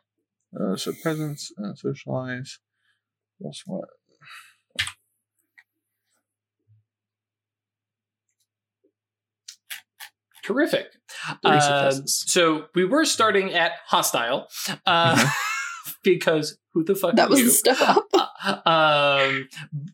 [0.59, 2.59] Uh, so presence, uh, socialize.
[3.41, 3.89] Plus what?
[10.47, 10.87] Terrific.
[11.41, 14.47] Three Um, so we were starting at hostile
[14.85, 15.29] uh,
[16.03, 17.45] because who the fuck That was you?
[17.47, 18.07] the step up.
[18.65, 19.49] um,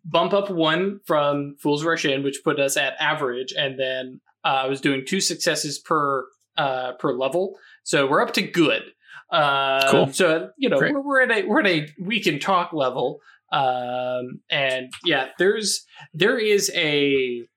[0.05, 4.32] bump up one from Fools Rush In, which put us at average, and then uh,
[4.43, 6.25] I was doing two successes per
[6.57, 8.83] uh, per level, so we're up to good.
[9.31, 10.13] Uh, Cool.
[10.13, 10.93] So you know Great.
[10.93, 13.19] we're, we're at a we're at a we can talk level,
[13.51, 17.47] um, and yeah, there's there is a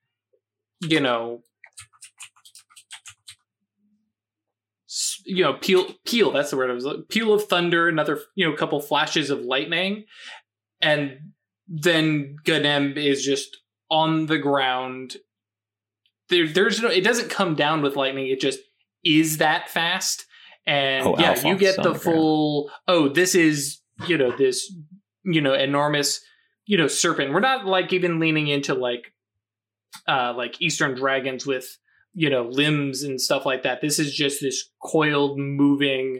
[0.81, 1.41] you know
[5.25, 8.49] you know peal peal that's the word I was looking peal of thunder another you
[8.49, 10.05] know couple flashes of lightning
[10.81, 11.17] and
[11.67, 13.57] then Ganem is just
[13.89, 15.17] on the ground
[16.29, 18.27] there there's no it doesn't come down with lightning.
[18.27, 18.59] It just
[19.03, 20.25] is that fast.
[20.65, 24.73] And Oh, yeah Alphonse you get the full oh this is you know this
[25.23, 26.21] you know enormous
[26.65, 27.33] you know serpent.
[27.33, 29.13] We're not like even leaning into like
[30.07, 31.77] uh like eastern dragons with
[32.13, 33.79] you know limbs and stuff like that.
[33.81, 36.19] This is just this coiled moving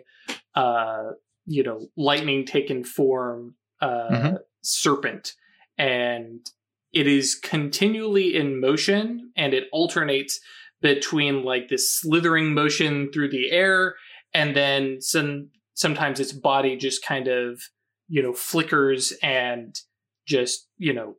[0.55, 1.11] uh
[1.45, 4.37] you know lightning taken form uh Mhm.
[4.61, 5.33] serpent.
[5.77, 6.49] And
[6.97, 10.39] it is continually in motion and it alternates
[10.81, 13.95] between like this slithering motion through the air
[14.33, 17.61] and then some sometimes its body just kind of
[18.07, 19.79] you know flickers and
[20.25, 21.15] just you know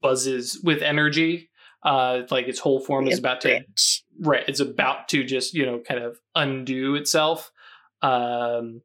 [0.00, 1.50] buzzes with energy.
[1.84, 3.64] Uh like its whole form is about to
[4.20, 7.50] right it's about to just you know kind of undo itself.
[8.00, 8.82] Um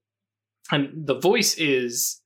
[0.71, 2.19] and the voice is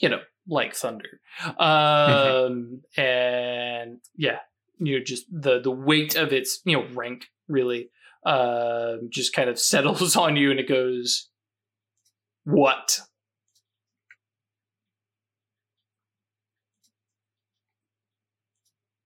[0.00, 1.20] you know like thunder.
[1.58, 4.38] Um and yeah
[4.78, 7.90] you know just the the weight of its you know rank really
[8.26, 11.28] um just kind of settles on you and it goes
[12.44, 13.00] what?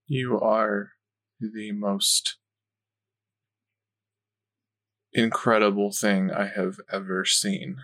[0.09, 0.93] You are
[1.41, 2.37] the most
[5.13, 7.83] incredible thing I have ever seen.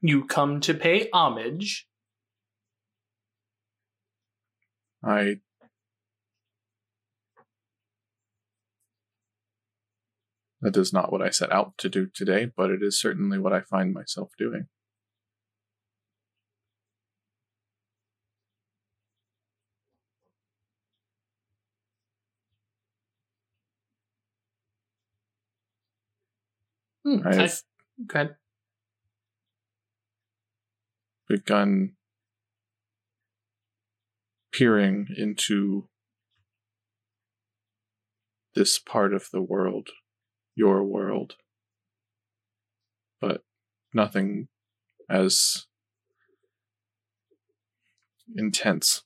[0.00, 1.86] You come to pay homage.
[5.02, 5.40] I
[10.60, 13.52] That is not what I set out to do today, but it is certainly what
[13.52, 14.68] I find myself doing.
[27.04, 27.62] Hmm, I I- have
[28.06, 28.36] go ahead.
[31.28, 31.92] Begun
[34.52, 35.88] peering into
[38.54, 39.90] this part of the world,
[40.54, 41.34] your world,
[43.20, 43.42] but
[43.92, 44.48] nothing
[45.08, 45.66] as
[48.36, 49.02] intense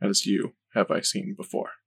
[0.00, 1.79] as you have I seen before.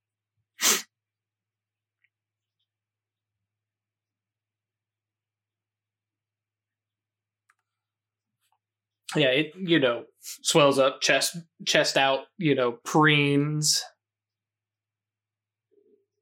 [9.16, 11.36] Yeah, it you know swells up, chest
[11.66, 13.80] chest out, you know, preens.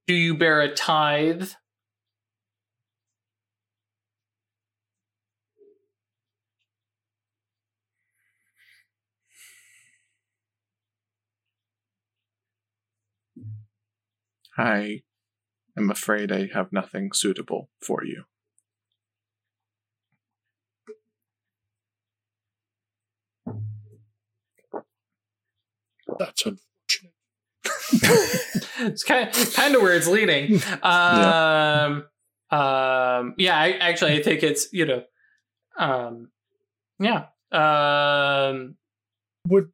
[0.07, 1.51] Do you bear a tithe?
[14.57, 15.03] I
[15.77, 18.25] am afraid I have nothing suitable for you.
[26.19, 27.13] That's unfortunate.
[28.93, 30.61] it's kind of, kind of where it's leading.
[30.83, 32.05] Um,
[32.51, 35.03] um, yeah, I, actually, I think it's you know,
[35.79, 36.29] um,
[36.99, 38.77] yeah, um,
[39.49, 39.71] Would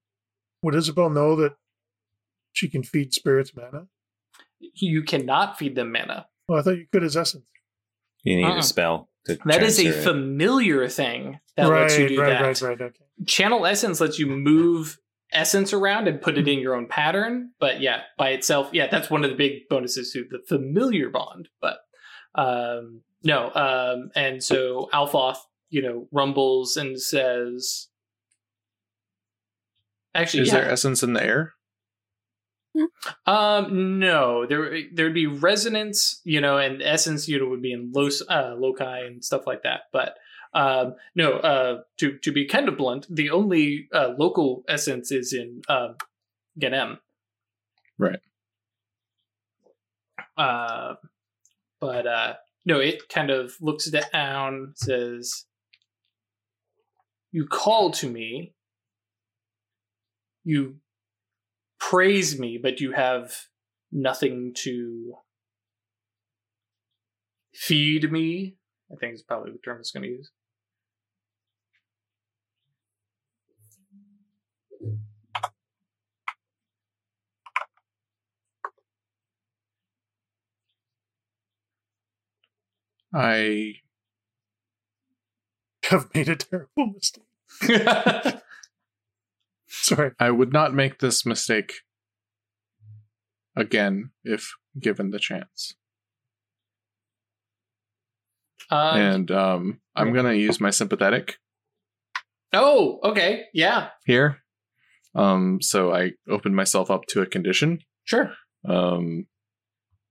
[0.62, 1.54] would Isabel know that
[2.52, 3.86] she can feed spirits mana?
[4.60, 6.26] you cannot feed them mana.
[6.48, 7.46] Well, I thought you could as essence.
[8.24, 8.58] You need Uh-uh.
[8.58, 9.08] a spell
[9.44, 10.02] That is a it.
[10.04, 12.42] familiar thing that right, lets you do right, that.
[12.42, 12.80] right, right.
[12.80, 13.04] Okay.
[13.26, 14.98] Channel Essence lets you move
[15.32, 17.50] essence around and put it in your own pattern.
[17.60, 21.48] But yeah, by itself, yeah, that's one of the big bonuses to the familiar bond.
[21.60, 21.78] But
[22.34, 25.38] um, no, um, and so Alphoth,
[25.70, 27.88] you know, rumbles and says,
[30.14, 30.60] "Actually, Is yeah.
[30.60, 31.54] there essence in the air?
[33.26, 37.92] Um, no, there there'd be resonance, you know, and essence, you know, would be in
[37.92, 39.82] los, uh, loci and stuff like that.
[39.92, 40.14] But
[40.54, 45.32] um, no, uh, to to be kind of blunt, the only uh, local essence is
[45.32, 45.96] in um,
[46.58, 46.98] Ganem.
[47.98, 48.20] Right.
[50.36, 50.94] Uh,
[51.80, 52.34] but uh,
[52.64, 55.44] no, it kind of looks down, says,
[57.32, 58.54] "You call to me.
[60.44, 60.76] You
[61.78, 63.34] praise me, but you have
[63.92, 65.14] nothing to
[67.54, 68.56] feed me.
[68.90, 70.30] I think is probably the term it's going to use.
[83.14, 83.74] I
[85.84, 87.24] Have made a terrible mistake.
[89.68, 90.12] Sorry.
[90.18, 91.80] I would not make this mistake
[93.56, 95.74] again if given the chance.
[98.70, 101.38] um, and um, I'm gonna use my sympathetic
[102.52, 104.42] oh, okay, yeah, here.
[105.14, 107.80] Um, so I open myself up to a condition.
[108.04, 108.32] sure,
[108.68, 109.26] Um,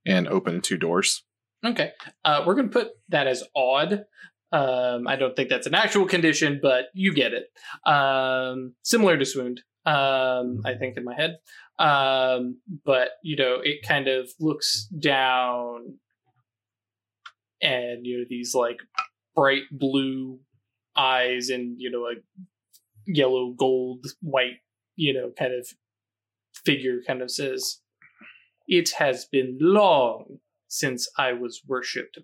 [0.06, 1.24] and open two doors.
[1.66, 1.92] Okay.
[2.24, 4.06] Uh, we're going to put that as odd.
[4.52, 7.48] Um, I don't think that's an actual condition, but you get it.
[7.90, 11.38] Um, similar to swooned, um, I think in my head.
[11.80, 16.00] Um, but you know, it kind of looks down,
[17.62, 18.80] and you know these like
[19.36, 20.40] bright blue
[20.96, 22.14] eyes and you know a
[23.06, 24.60] yellow, gold, white,
[24.96, 25.68] you know, kind of
[26.66, 27.80] figure kind of says,
[28.68, 32.20] "It has been long since I was worshipped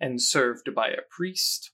[0.00, 1.70] and served by a priest."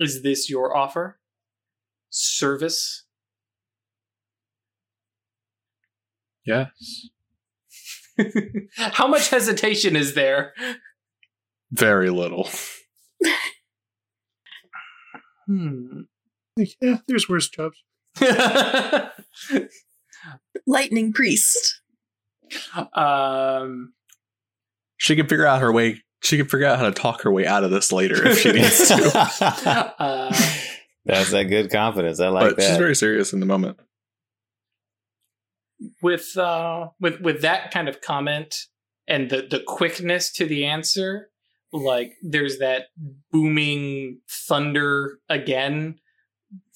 [0.00, 1.20] Is this your offer?
[2.10, 3.04] Service?
[6.44, 7.08] Yes.
[8.76, 10.54] How much hesitation is there?
[11.70, 12.48] Very little.
[15.46, 16.02] Hmm.
[16.56, 17.82] Yeah, there's worse jobs.
[20.66, 21.80] Lightning priest.
[22.94, 23.92] um,
[24.96, 26.02] She can figure out her way.
[26.22, 28.52] She can figure out how to talk her way out of this later if she
[28.52, 28.94] needs to.
[29.98, 30.36] uh,
[31.04, 32.20] That's that good confidence.
[32.20, 32.68] I like but that.
[32.68, 33.78] she's very serious in the moment.
[36.00, 38.54] with uh, with with that kind of comment,
[39.08, 41.28] and the the quickness to the answer
[41.74, 42.88] like there's that
[43.32, 45.98] booming thunder again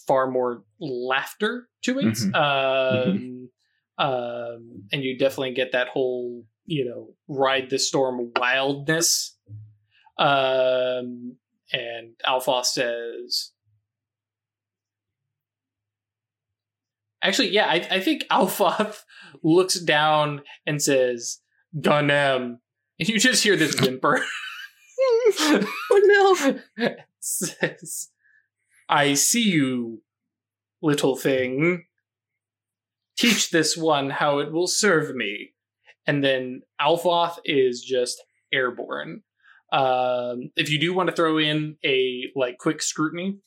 [0.06, 2.34] far more laughter to it Mhm.
[2.34, 3.50] um,
[3.98, 9.36] um and you definitely get that whole you know ride the storm wildness
[10.18, 11.36] um
[11.72, 13.52] and alphonse says
[17.22, 19.04] actually yeah i, I think alphonse
[19.42, 21.40] looks down and says
[21.80, 22.60] Ganem.
[22.98, 24.24] And you just hear this whimper.
[25.38, 26.88] Oh no.
[27.20, 28.08] says,
[28.88, 30.02] I see you,
[30.82, 31.84] little thing.
[33.18, 35.52] Teach this one how it will serve me.
[36.06, 38.22] And then Alphoth is just
[38.52, 39.22] airborne.
[39.72, 43.38] Um, if you do want to throw in a like quick scrutiny,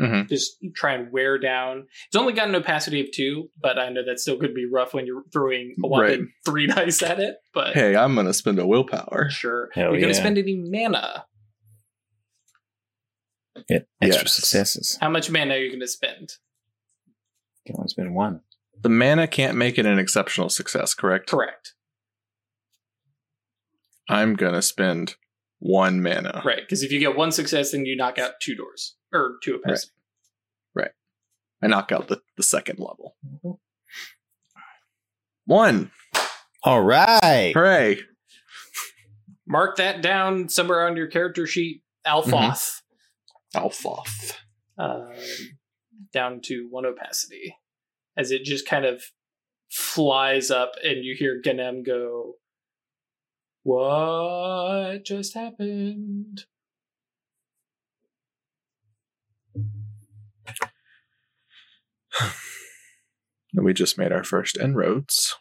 [0.00, 0.28] Mhm.
[0.28, 1.86] just try and wear down.
[2.08, 4.92] It's only got an opacity of two, but I know that still could be rough
[4.92, 7.36] when you're throwing a whopping three dice at it.
[7.54, 9.28] But Hey, I'm gonna spend a willpower.
[9.30, 11.24] sure, Hell you're gonna spend any mana.
[13.68, 14.34] Get extra Yes.
[14.34, 14.98] successes.
[15.00, 16.32] How much mana are you gonna spend?
[17.66, 18.40] Can only spend one.
[18.84, 21.30] The mana can't make it an exceptional success, correct?
[21.30, 21.72] Correct.
[24.10, 25.16] I'm gonna spend
[25.58, 26.42] one mana.
[26.44, 29.54] Right, because if you get one success, then you knock out two doors or two
[29.54, 29.94] opacity.
[30.74, 30.90] Right.
[31.62, 33.16] I knock out the, the second level.
[35.46, 35.90] One.
[36.62, 37.52] All right.
[37.54, 38.00] Hooray.
[39.48, 41.82] Mark that down somewhere on your character sheet.
[42.06, 42.82] Alphoth,
[43.56, 44.34] Alphoth.
[44.76, 45.08] um,
[46.12, 47.56] down to one opacity,
[48.16, 49.02] as it just kind of
[49.70, 52.34] flies up, and you hear Ganem go,
[53.62, 56.46] "What just happened?"
[63.56, 65.36] And we just made our first inroads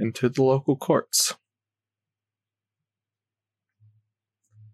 [0.00, 1.36] into the local courts.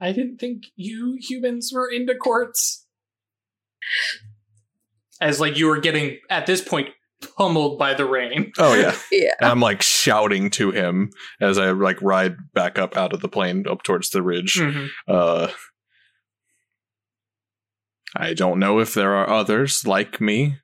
[0.00, 2.86] I didn't think you humans were into courts.
[5.20, 6.88] As like you were getting at this point
[7.36, 8.52] pummeled by the rain.
[8.59, 8.97] Oh yeah.
[9.12, 9.32] Yeah.
[9.40, 11.10] And I'm like shouting to him
[11.40, 14.60] as I like ride back up out of the plain up towards the ridge.
[15.09, 15.48] Uh
[18.16, 20.56] I don't know if there are others like me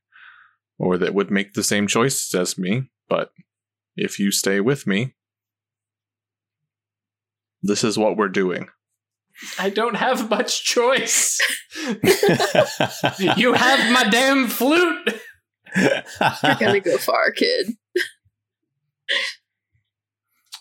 [0.78, 3.30] or that would make the same choices as me, but
[3.96, 5.14] if you stay with me,
[7.62, 8.68] this is what we're doing.
[9.58, 11.38] I don't have much choice.
[13.36, 15.14] you have my damn flute.
[15.74, 17.76] You're gonna go far, kid.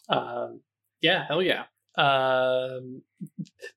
[0.09, 0.61] Um,
[1.01, 1.63] yeah, hell yeah.
[1.97, 3.01] Um,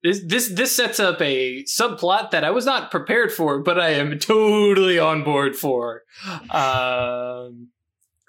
[0.03, 3.91] this this this sets up a subplot that I was not prepared for, but I
[3.91, 6.03] am totally on board for.
[6.51, 7.69] Um,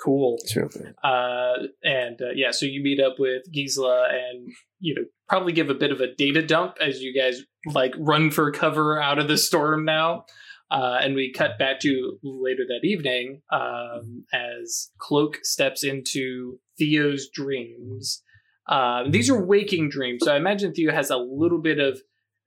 [0.03, 0.37] cool.
[0.41, 0.95] It's real good.
[1.03, 4.49] Uh, and uh, yeah, so you meet up with Gisela and
[4.79, 7.41] you know probably give a bit of a data dump as you guys
[7.73, 10.25] like run for cover out of the storm now.
[10.71, 17.27] Uh, and we cut back to later that evening um, as Cloak steps into Theo's
[17.33, 18.21] dreams.
[18.67, 22.01] Um, these are waking dreams, so I imagine Theo has a little bit of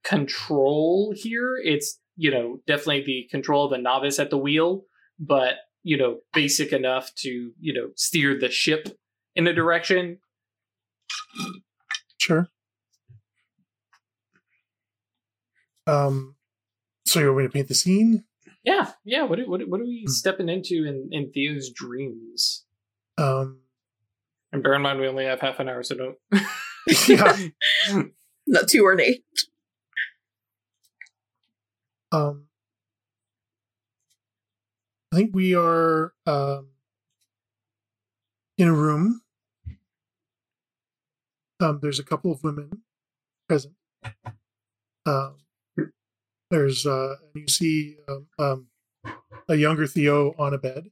[0.05, 1.57] control here.
[1.65, 4.85] It's you know definitely the control of a novice at the wheel,
[5.19, 8.87] but you know basic enough to you know steer the ship
[9.35, 10.19] in a direction.
[12.19, 12.49] Sure.
[15.89, 16.37] Um,
[17.13, 18.25] so you want me to paint the scene?
[18.65, 19.23] Yeah, yeah.
[19.25, 22.65] What are, what, are- what are we stepping into in, in Theo's dreams?
[23.19, 23.61] Um,
[24.53, 26.17] And bear in mind, we only have half an hour, so don't.
[27.09, 27.37] yeah.
[28.47, 29.23] Not too ornate.
[32.11, 32.47] Um,
[35.13, 36.69] I think we are um,
[38.59, 39.23] in a room.
[41.61, 42.83] Um, there's a couple of women
[43.49, 43.75] present.
[45.07, 45.37] Um,
[46.53, 48.67] there's uh, you see um, um,
[49.49, 50.91] a younger Theo on a bed,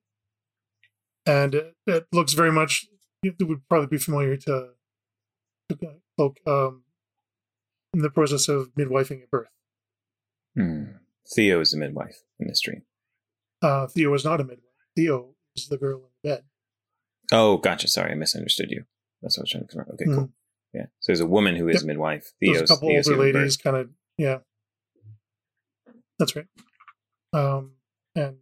[1.27, 2.87] and it, it looks very much.
[3.23, 4.71] It would probably be familiar to,
[5.69, 5.79] to
[6.17, 6.85] folk um,
[7.93, 9.51] in the process of midwifing at birth.
[10.57, 10.85] Hmm.
[11.35, 12.83] Theo is the midwife in this dream.
[13.63, 14.65] Uh, Theo is not a midwife.
[14.97, 16.45] Theo is the girl in the bed.
[17.31, 17.89] Oh, gotcha.
[17.89, 18.85] Sorry, I misunderstood you.
[19.21, 19.95] That's what I was trying to confirm.
[19.95, 20.31] Okay, cool.
[20.73, 20.87] Yeah.
[21.01, 21.83] So there's a woman who is Yep.
[21.83, 22.33] a midwife.
[22.41, 24.39] There's Theo's, a couple Theo's older ladies, kind of, yeah.
[26.21, 26.47] That's right.
[27.33, 27.73] Um,
[28.15, 28.37] and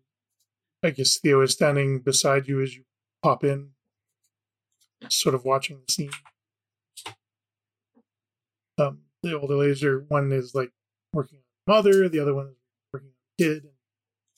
[0.83, 2.83] I guess Theo is standing beside you as you
[3.23, 3.71] pop in,
[5.09, 6.11] sort of watching the scene.
[8.79, 10.73] Um, the older ladies are one is like
[11.13, 12.57] working on mother, the other one is
[12.93, 13.69] working on kid.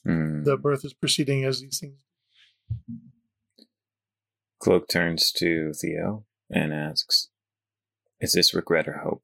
[0.04, 0.42] Hmm.
[0.44, 2.04] The birth is proceeding as these things.
[4.62, 7.28] Cloak turns to Theo and asks,
[8.20, 8.98] Is this regret or?
[9.02, 9.22] Hope.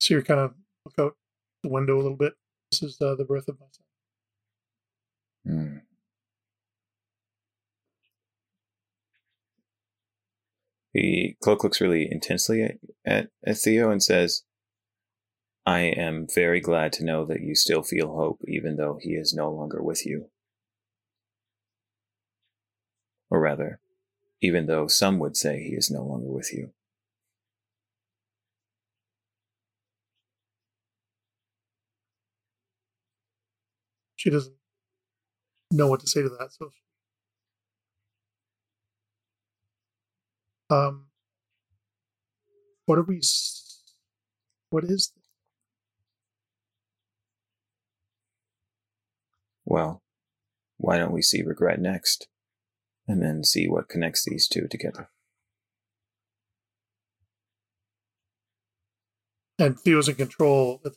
[0.00, 0.54] So you're kind of
[0.84, 1.16] look out
[1.62, 2.32] the window a little bit.
[2.70, 3.84] This is uh, the birth of my son.
[5.46, 5.78] Hmm.
[10.94, 14.42] The cloak looks really intensely at, at, at Theo and says,
[15.66, 19.32] I am very glad to know that you still feel hope, even though he is
[19.34, 20.30] no longer with you.
[23.30, 23.80] Or rather,
[24.40, 26.72] even though some would say he is no longer with you.
[34.20, 34.54] She doesn't
[35.70, 36.50] know what to say to that.
[36.52, 36.70] So,
[40.68, 41.06] um,
[42.84, 43.22] what are we?
[44.68, 45.12] What is this?
[49.64, 50.02] Well,
[50.76, 52.28] why don't we see regret next?
[53.08, 55.08] And then see what connects these two together.
[59.58, 60.82] And Theo's in control.
[60.84, 60.92] At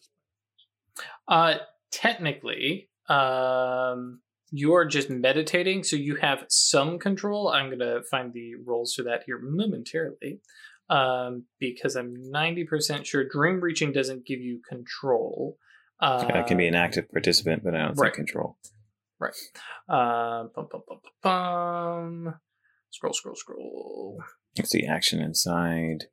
[1.26, 1.60] Uh,
[1.90, 4.22] technically, um,
[4.52, 7.50] you're just meditating, so you have some control.
[7.50, 10.42] I'm gonna find the roles for that here momentarily,
[10.90, 15.58] um, because I'm 90% sure dream reaching doesn't give you control.
[16.00, 18.14] Uh, I can be an active participant, but I don't right.
[18.14, 18.58] think control.
[19.88, 22.36] Uh, bum, bum, bum, bum, bum.
[22.92, 24.24] Scroll, scroll, scroll.
[24.56, 26.06] It's the action inside.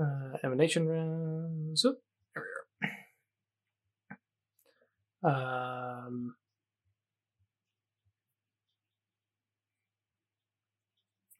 [0.00, 1.84] Uh, emanation rounds.
[1.84, 1.98] Oop,
[2.34, 2.42] there
[5.22, 6.06] we are.
[6.06, 6.36] Um,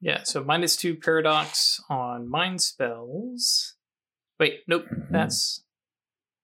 [0.00, 3.76] yeah, so minus two paradox on mind spells.
[4.38, 5.10] Wait, nope, Mhm.
[5.10, 5.64] that's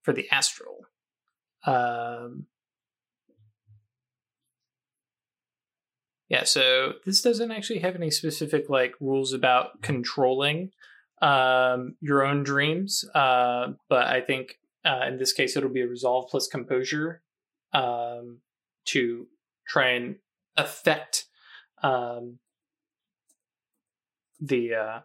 [0.02, 0.86] for the astral.
[1.64, 2.46] Um,
[6.28, 10.72] yeah, so this doesn't actually have any specific like rules about controlling
[11.22, 15.88] um, your own dreams, uh, but I think uh, in this case it'll be a
[15.88, 17.22] resolve plus composure
[17.72, 18.38] um,
[18.86, 19.26] to
[19.66, 20.16] try and
[20.56, 21.24] affect
[21.82, 22.38] um,
[24.40, 25.00] the uh,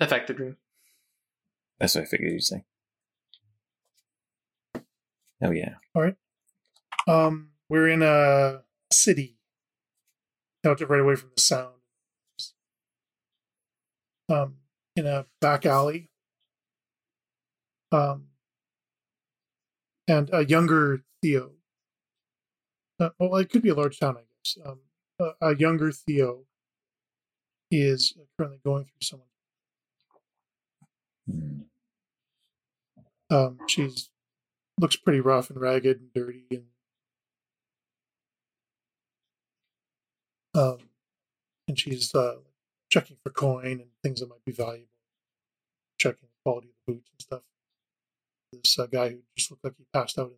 [0.00, 0.56] affect the dream.
[1.78, 2.64] That's what I figured you'd say.
[5.42, 5.74] Oh yeah.
[5.94, 6.16] All right.
[7.06, 8.62] Um, we're in a
[8.92, 9.36] city.
[10.66, 11.77] Out right away from the sound.
[14.28, 14.56] Um,
[14.96, 16.10] in a back alley.
[17.90, 18.26] Um,
[20.06, 21.52] and a younger Theo.
[23.00, 24.58] Uh, well, it could be a large town, I guess.
[24.64, 24.80] Um,
[25.20, 26.44] a, a younger Theo
[27.70, 29.28] is currently going through someone.
[31.30, 31.60] Hmm.
[33.30, 34.08] Um, she's
[34.80, 36.64] looks pretty rough and ragged and dirty and
[40.54, 40.78] um,
[41.66, 42.36] and she's uh,
[42.90, 44.88] checking for coin and things that might be valuable,
[45.98, 47.42] checking the quality of the boots and stuff.
[48.52, 50.32] This uh, guy who just looked like he passed out.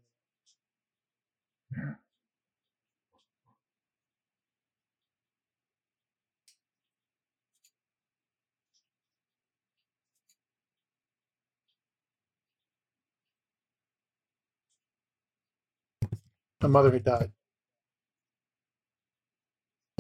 [16.62, 17.32] My mother had died.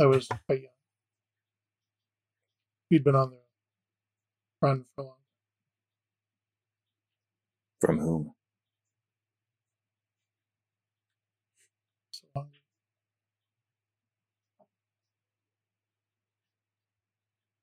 [0.00, 0.69] I was quite young.
[2.90, 3.36] He'd been on the
[4.60, 5.16] run for a long
[7.80, 8.34] From whom?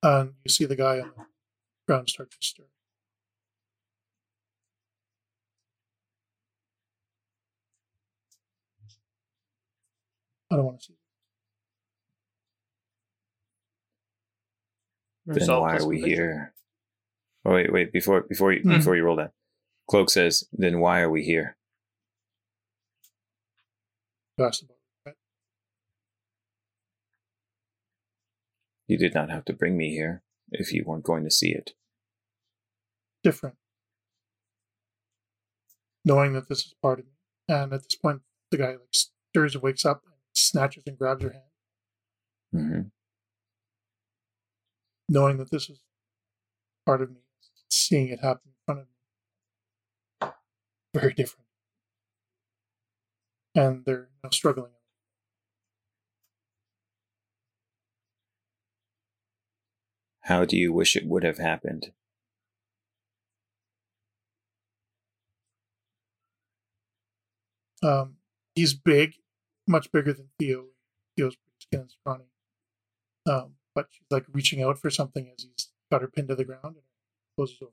[0.04, 1.26] And you see the guy on the
[1.88, 2.64] ground start to stir.
[10.50, 11.07] I don't want to see.
[15.28, 16.16] Then Resolve why are we composure.
[16.16, 16.54] here?
[17.46, 18.78] Oh wait, wait, before before you Mhm.
[18.78, 19.34] before you roll that.
[19.90, 21.58] Cloak says, then why are we here?
[24.38, 25.18] You asked about regret.
[28.88, 31.74] You did not have to bring me here if you weren't going to see it.
[33.24, 33.58] different.
[36.06, 37.12] Knowing that this is part of me.
[37.50, 38.22] And at this point,
[38.52, 41.44] the guy like stirs and wakes up, and snatches and grabs her hand,
[42.54, 42.82] hmm
[45.10, 45.80] knowing that this is
[46.86, 47.22] part of me,
[47.70, 48.88] seeing it happen in front of
[50.24, 50.30] me.
[50.94, 51.46] Very different.
[53.56, 54.72] And they're now struggling.
[60.22, 61.92] How do you wish it would have happened?
[67.82, 68.18] Um,
[68.56, 69.16] he's big,
[69.68, 70.66] much bigger than Theo.
[71.16, 72.26] Theo's pretty skinny and.
[73.26, 76.44] Um, but she's like reaching out for something as he's got her pinned to the
[76.44, 76.76] ground and
[77.36, 77.72] closes over.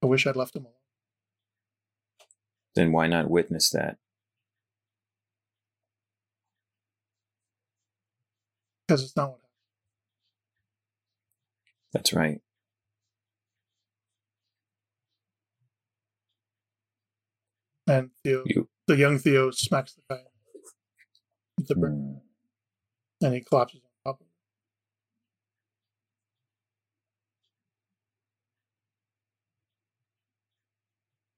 [0.00, 0.74] I wish I'd left him alone.
[2.76, 3.98] Then why not witness that?
[8.86, 9.48] Because it's not what happened.
[11.92, 12.40] That's right.
[17.88, 18.68] And Theo, You.
[18.86, 20.20] the young Theo smacks the guy
[21.58, 22.18] the Hmm.
[23.22, 24.32] And he collapses on top of it.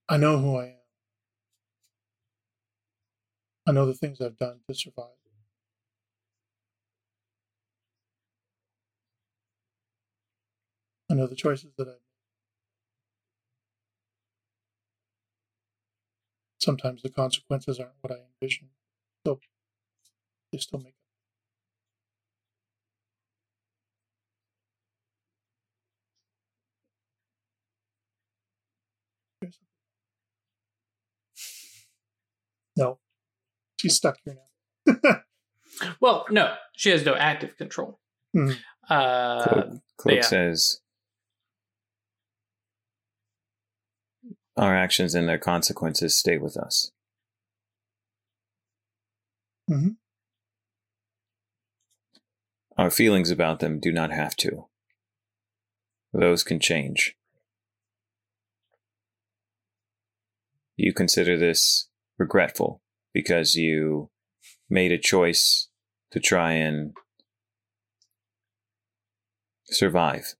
[0.08, 0.74] I know who I am.
[3.66, 5.06] I know the things I've done to survive.
[11.10, 12.00] I know the choices that I've made.
[16.58, 18.70] Sometimes the consequences aren't what I envisioned,
[19.26, 19.38] so
[20.50, 20.94] they still make it.
[29.40, 29.58] Here's-
[32.76, 32.98] No,
[33.84, 34.36] she's stuck here
[34.86, 35.20] now.
[36.00, 37.98] Well, no, she has no active control.
[38.34, 38.56] Mhm.
[38.88, 40.22] Uh, Cloak, Cloak yeah.
[40.22, 40.80] says,
[44.56, 46.92] Our actions and their consequences stay with us.
[49.68, 49.90] Mm-hmm.
[52.78, 54.66] Our feelings about them do not have to.
[56.12, 57.16] Those can change.
[60.76, 62.80] You consider this regretful
[63.14, 64.10] because you
[64.68, 65.68] made a choice
[66.10, 66.92] to try and
[69.66, 70.34] survive.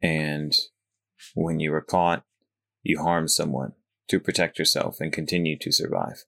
[0.00, 0.54] And
[1.34, 2.24] when you were caught,
[2.82, 3.72] you harmed someone
[4.08, 6.24] to protect yourself and continue to survive.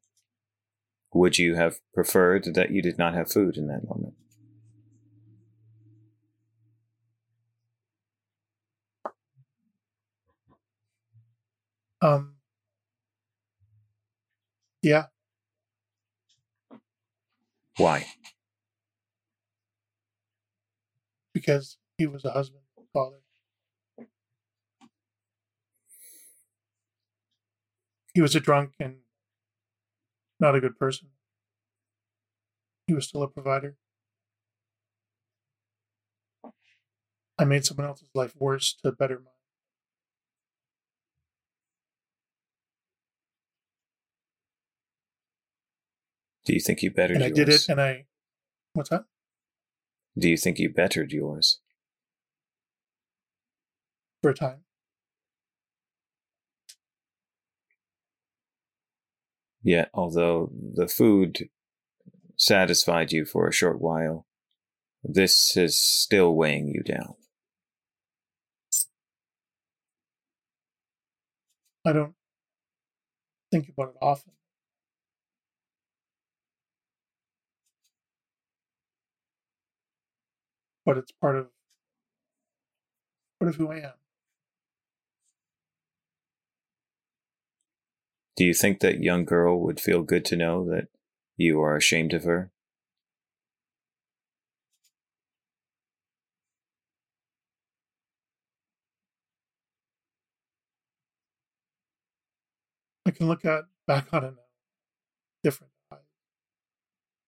[1.15, 4.15] Would you have preferred that you did not have food in that moment?
[12.03, 12.36] Um,
[14.87, 15.07] yeah,
[17.79, 18.07] Why?
[21.35, 23.19] because he was a husband, father.
[28.15, 28.97] He was a drunk and
[30.41, 31.09] not a good person.
[32.87, 33.77] He was still a provider.
[37.39, 39.36] I made someone else's life worse to better mine.
[46.47, 47.37] Do you think you bettered And I yours?
[47.37, 48.07] did it, and I.
[48.73, 49.05] What's that?
[50.17, 51.61] Do you think you bettered yours?
[54.23, 54.61] For a time.
[59.63, 61.49] Yet, although the food
[62.37, 64.27] satisfied you for a short while,
[65.03, 67.15] this is still weighing you down.
[71.85, 72.15] I don't
[73.51, 74.33] think about it often.
[80.87, 81.49] But it's part of
[83.41, 83.93] part of who I am.
[88.37, 90.89] Do you think that young girl would feel good to know that
[91.37, 92.53] you are ashamed of her?
[103.05, 104.43] I can look at back on it now,
[105.43, 105.73] different.
[105.91, 105.97] I,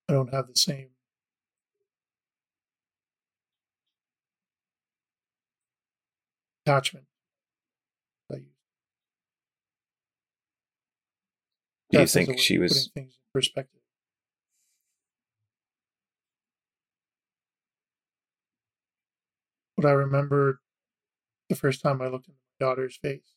[0.09, 0.91] I don't have the same
[6.69, 7.07] attachment.
[8.29, 8.51] that I used.
[11.91, 13.81] Do you think she was putting things in perspective?
[19.77, 20.61] But I remember
[21.49, 23.37] the first time I looked into my daughter's face,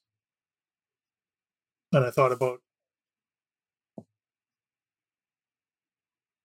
[1.93, 2.61] and I thought about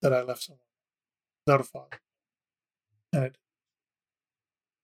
[0.03, 0.61] that I left someone
[1.47, 2.01] without a father,
[3.13, 3.39] and it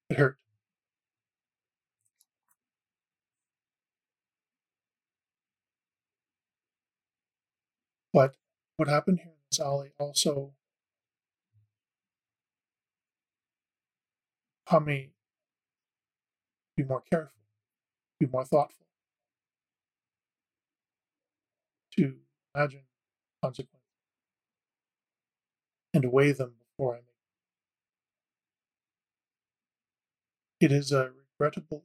[0.08, 0.38] it hurt.
[8.12, 8.34] But
[8.82, 10.54] what happened here in also
[14.68, 15.10] taught me
[16.76, 17.42] be more careful,
[18.18, 18.88] be more thoughtful,
[21.96, 22.16] to
[22.56, 22.80] imagine
[23.40, 23.86] consequences
[25.94, 27.04] and to weigh them before I make.
[30.60, 31.84] It is a regrettable.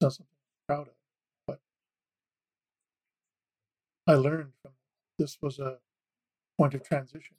[0.00, 0.26] Not something
[0.66, 0.94] proud of.
[1.46, 1.60] But
[4.06, 4.72] I learned from
[5.18, 5.78] this was a
[6.58, 7.36] point of transition.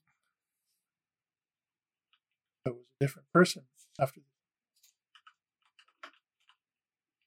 [2.65, 3.63] I was a different person
[3.99, 4.29] after this.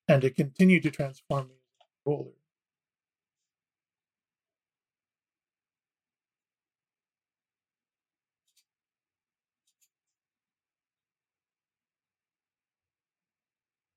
[0.09, 2.31] And it continued to transform me as grew older.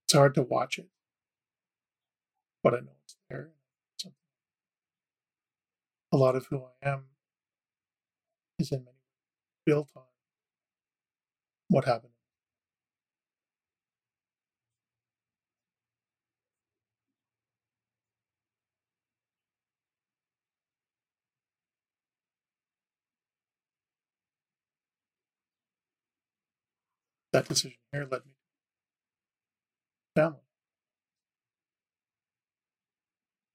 [0.05, 0.89] It's hard to watch it,
[2.63, 3.51] but I know it's there.
[3.97, 4.17] Something.
[6.11, 7.03] A lot of who I am
[8.57, 10.03] is in many ways built on
[11.67, 12.13] what happened.
[27.31, 28.31] That decision here led me
[30.15, 30.39] to family.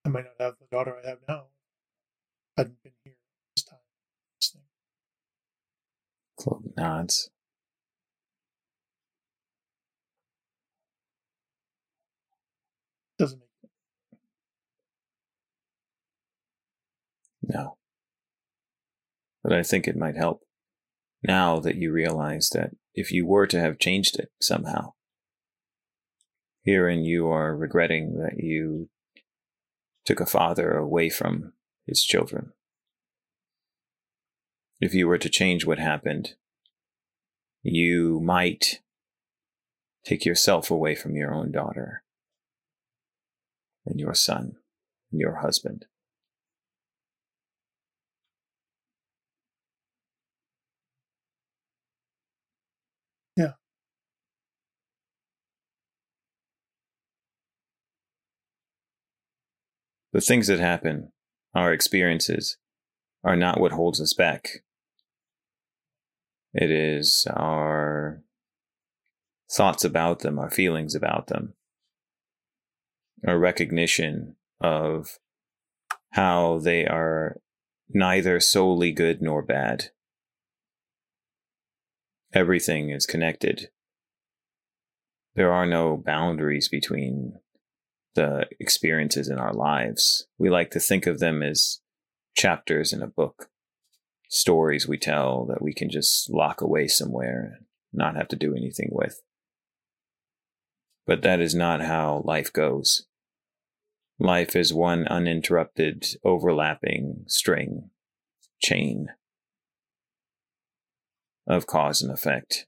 [0.04, 1.46] I might not have the daughter I have now.
[2.56, 3.14] Hadn't been here
[3.56, 3.78] this time.
[4.36, 4.56] This.
[6.38, 7.30] Cloak nods.
[13.18, 13.48] Doesn't make
[17.42, 17.76] No.
[19.42, 20.42] But I think it might help
[21.22, 24.92] now that you realize that if you were to have changed it somehow,
[26.64, 28.88] herein you are regretting that you
[30.04, 31.52] took a father away from
[31.86, 32.52] his children.
[34.80, 36.34] If you were to change what happened,
[37.62, 38.80] you might
[40.04, 42.02] take yourself away from your own daughter
[43.86, 44.56] and your son
[45.10, 45.86] and your husband.
[53.36, 53.52] Yeah.
[60.12, 61.10] The things that happen,
[61.54, 62.56] our experiences,
[63.22, 64.62] are not what holds us back.
[66.52, 68.22] It is our
[69.50, 71.54] thoughts about them, our feelings about them,
[73.26, 75.18] our recognition of
[76.12, 77.40] how they are
[77.88, 79.90] neither solely good nor bad.
[82.32, 83.70] Everything is connected.
[85.34, 87.38] There are no boundaries between
[88.14, 90.26] the experiences in our lives.
[90.38, 91.80] We like to think of them as
[92.36, 93.50] chapters in a book,
[94.28, 98.54] stories we tell that we can just lock away somewhere and not have to do
[98.54, 99.22] anything with.
[101.06, 103.06] But that is not how life goes.
[104.18, 107.90] Life is one uninterrupted, overlapping string,
[108.62, 109.08] chain
[111.46, 112.66] of cause and effect.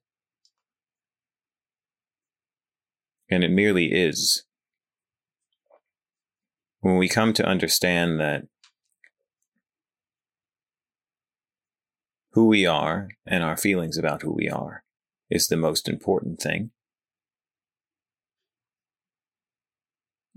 [3.31, 4.45] And it merely is.
[6.86, 8.44] When we come to understand that
[12.31, 14.84] who we are and our feelings about who we are
[15.28, 16.70] is the most important thing,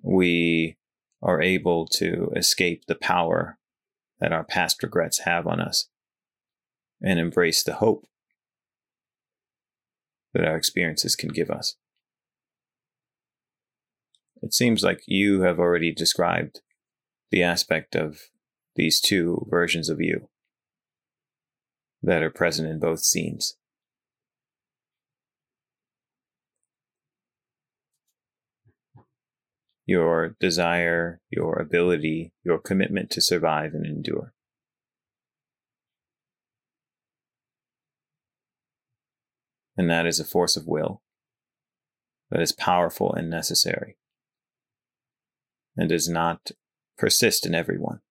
[0.01, 0.75] we
[1.21, 3.59] are able to escape the power
[4.19, 5.87] that our past regrets have on us
[6.99, 8.07] and embrace the hope
[10.33, 11.75] that our experiences can give us.
[14.41, 16.61] It seems like you have already described
[17.31, 18.29] the aspect of
[18.75, 20.29] these two versions of you
[22.01, 23.55] that are present in both scenes.
[29.85, 34.33] Your desire, your ability, your commitment to survive and endure.
[39.75, 41.01] And that is a force of will
[42.29, 43.98] that is powerful and necessary
[45.79, 46.51] and does not
[46.97, 48.01] persist in everyone.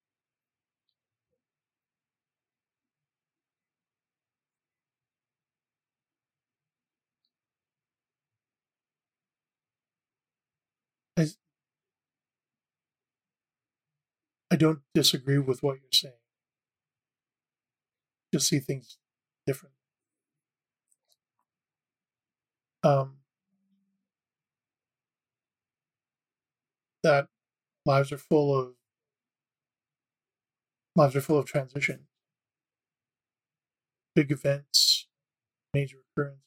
[11.15, 11.27] I,
[14.49, 16.13] I don't disagree with what you're saying.
[18.33, 18.97] Just see things
[19.45, 19.75] different.
[22.81, 23.17] Um,
[27.03, 27.27] that
[27.85, 28.73] lives are full of
[30.95, 32.07] lives are full of transition,
[34.15, 35.07] big events,
[35.73, 36.43] major occurrences,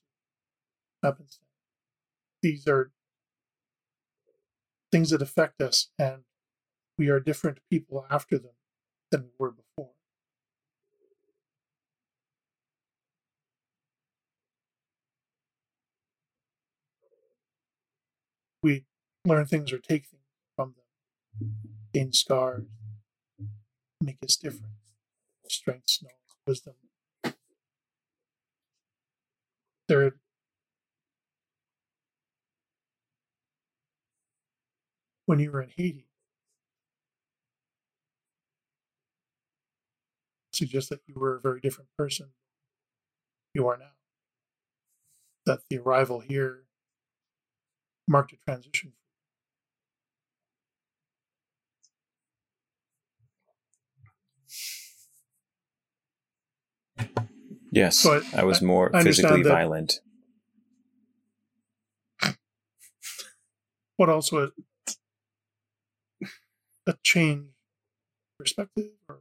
[1.02, 1.46] happenstance.
[2.42, 2.90] These are
[4.90, 6.22] things that affect us, and
[6.98, 8.52] we are different people after them
[9.10, 9.92] than we were before.
[18.62, 18.84] We
[19.24, 20.21] learn things or take things
[21.92, 22.64] gain scars,
[24.00, 24.72] make us different.
[25.48, 26.74] Strengths, knowledge, wisdom.
[29.88, 30.16] There,
[35.26, 36.06] when you were in Haiti,
[40.52, 42.30] suggests that you were a very different person
[43.54, 43.92] you are now.
[45.46, 46.64] That the arrival here
[48.08, 48.92] marked a transition.
[57.70, 60.00] Yes, So I- was more I physically violent.
[63.96, 64.50] What also a,
[66.90, 67.48] a change
[68.38, 69.20] perspective or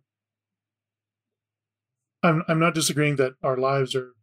[2.23, 4.13] I'm I'm not disagreeing that our lives are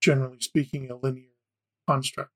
[0.00, 1.30] generally speaking a linear
[1.88, 2.32] construct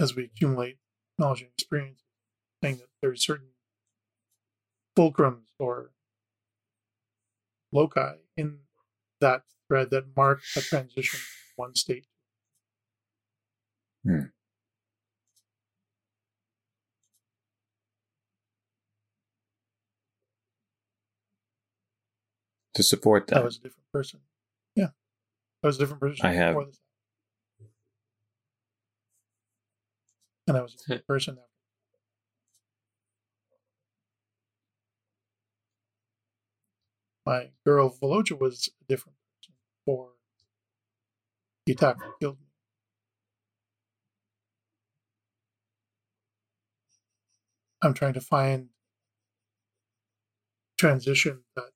[0.00, 0.78] as we accumulate
[1.18, 2.02] knowledge and experience,
[2.62, 3.48] saying that there's certain
[4.96, 5.90] fulcrums or
[7.76, 8.58] loci in
[9.20, 12.06] that thread that mark a transition from one state.
[14.04, 14.30] Hmm.
[22.74, 23.36] To support that.
[23.36, 24.20] I that, was a different person.
[24.74, 24.88] Yeah.
[25.62, 26.56] I was a different person I have-.
[30.46, 31.55] And I was a different person after.
[37.26, 40.10] My girl Veloja was a different person before
[41.66, 42.46] the attack killed me.
[47.82, 48.68] I'm trying to find
[50.78, 51.70] transition that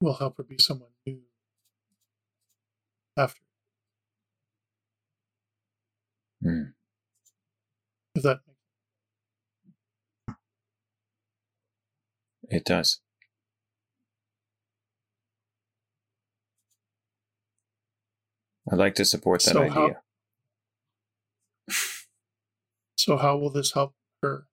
[0.00, 1.22] will help her be someone new
[3.16, 3.42] after.
[6.40, 6.62] Hmm.
[8.14, 8.40] If that
[12.48, 13.00] it does.
[18.70, 19.72] I'd like to support that So idea.
[19.72, 20.02] how-
[22.96, 24.46] so how will this help her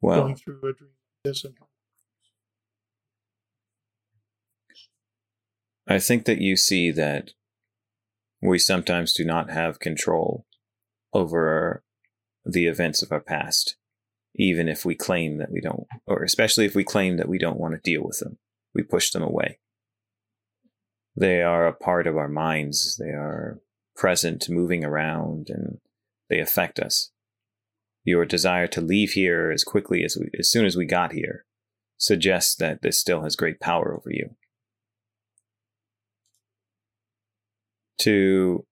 [0.00, 1.56] well, going through a dream like this and
[5.86, 7.32] I think that you see that
[8.40, 10.46] we sometimes do not have control
[11.12, 11.82] over
[12.44, 13.76] the events of our past,
[14.34, 17.58] even if we claim that we don't, or especially if we claim that we don't
[17.58, 18.38] want to deal with them.
[18.74, 19.58] We push them away.
[21.16, 22.96] They are a part of our minds.
[22.96, 23.60] They are
[23.94, 25.78] present, moving around, and
[26.28, 27.10] they affect us.
[28.04, 31.46] Your desire to leave here as quickly as we, as soon as we got here
[31.96, 34.34] suggests that this still has great power over you.
[38.04, 38.66] to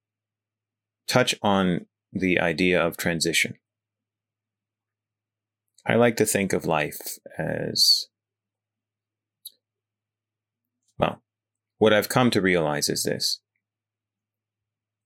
[1.08, 3.54] touch on the idea of transition.
[5.86, 8.08] I like to think of life as
[10.98, 11.22] well,
[11.82, 13.40] what I've come to realize is this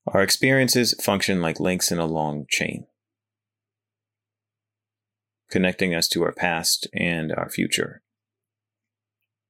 [0.06, 2.84] our experiences function like links in a long chain,
[5.50, 8.02] connecting us to our past and our future.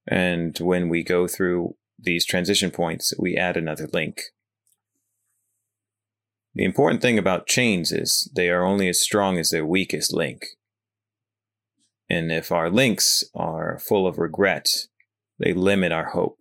[0.07, 4.21] And when we go through these transition points, we add another link.
[6.55, 10.45] The important thing about chains is they are only as strong as their weakest link.
[12.09, 14.69] And if our links are full of regret,
[15.37, 16.37] they limit our hope.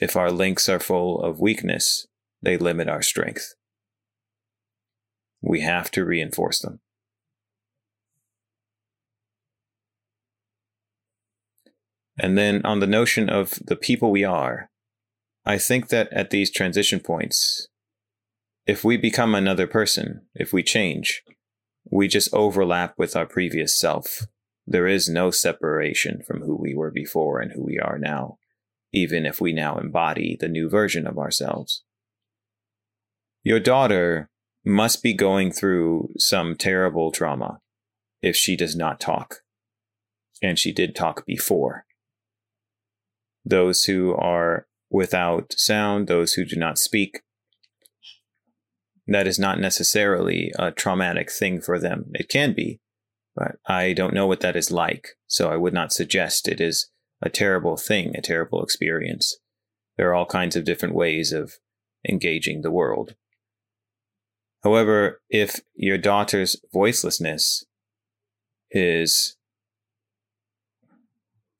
[0.00, 2.06] If our links are full of weakness,
[2.42, 3.54] they limit our strength.
[5.40, 6.80] We have to reinforce them.
[12.18, 14.70] And then on the notion of the people we are,
[15.44, 17.68] I think that at these transition points,
[18.66, 21.22] if we become another person, if we change,
[21.90, 24.26] we just overlap with our previous self.
[24.66, 28.38] There is no separation from who we were before and who we are now,
[28.94, 31.82] even if we now embody the new version of ourselves.
[33.42, 34.30] Your daughter
[34.64, 37.60] must be going through some terrible trauma
[38.22, 39.40] if she does not talk.
[40.40, 41.84] And she did talk before.
[43.44, 47.20] Those who are without sound, those who do not speak,
[49.06, 52.10] that is not necessarily a traumatic thing for them.
[52.14, 52.80] It can be,
[53.34, 55.08] but I don't know what that is like.
[55.26, 56.90] So I would not suggest it is
[57.22, 59.36] a terrible thing, a terrible experience.
[59.96, 61.54] There are all kinds of different ways of
[62.08, 63.14] engaging the world.
[64.62, 67.64] However, if your daughter's voicelessness
[68.70, 69.36] is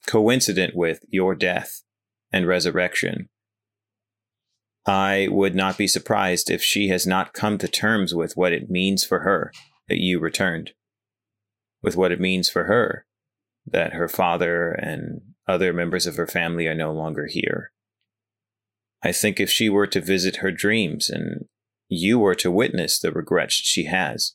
[0.06, 1.82] coincident with your death
[2.32, 3.28] and resurrection,
[4.86, 8.70] I would not be surprised if she has not come to terms with what it
[8.70, 9.52] means for her
[9.88, 10.72] that you returned,
[11.82, 13.06] with what it means for her
[13.66, 17.72] that her father and other members of her family are no longer here.
[19.02, 21.46] I think if she were to visit her dreams and
[21.88, 24.34] you were to witness the regrets she has,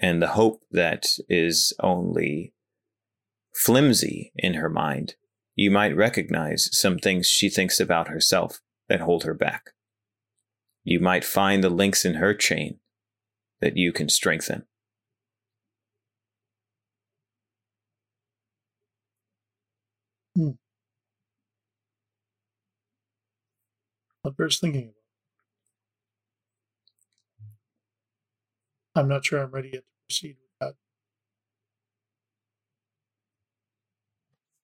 [0.00, 2.52] and the hope that is only
[3.54, 5.14] flimsy in her mind,
[5.54, 9.70] you might recognize some things she thinks about herself that hold her back.
[10.84, 12.78] You might find the links in her chain
[13.60, 14.66] that you can strengthen.
[20.36, 20.50] Hmm.
[24.22, 24.94] What Bear's thinking about.
[29.02, 30.74] I'm not sure I'm ready yet to proceed with that.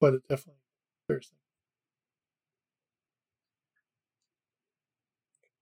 [0.00, 0.60] But it definitely
[1.08, 1.38] Bear's thinking.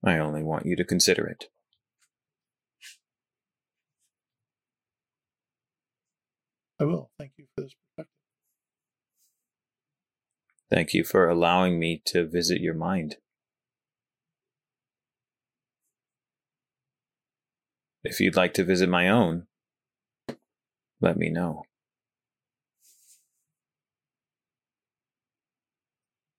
[0.03, 1.45] I only want you to consider it.
[6.79, 7.11] I will.
[7.19, 7.73] Thank you for this.
[10.71, 13.17] Thank you for allowing me to visit your mind.
[18.03, 19.47] If you'd like to visit my own,
[21.01, 21.63] let me know.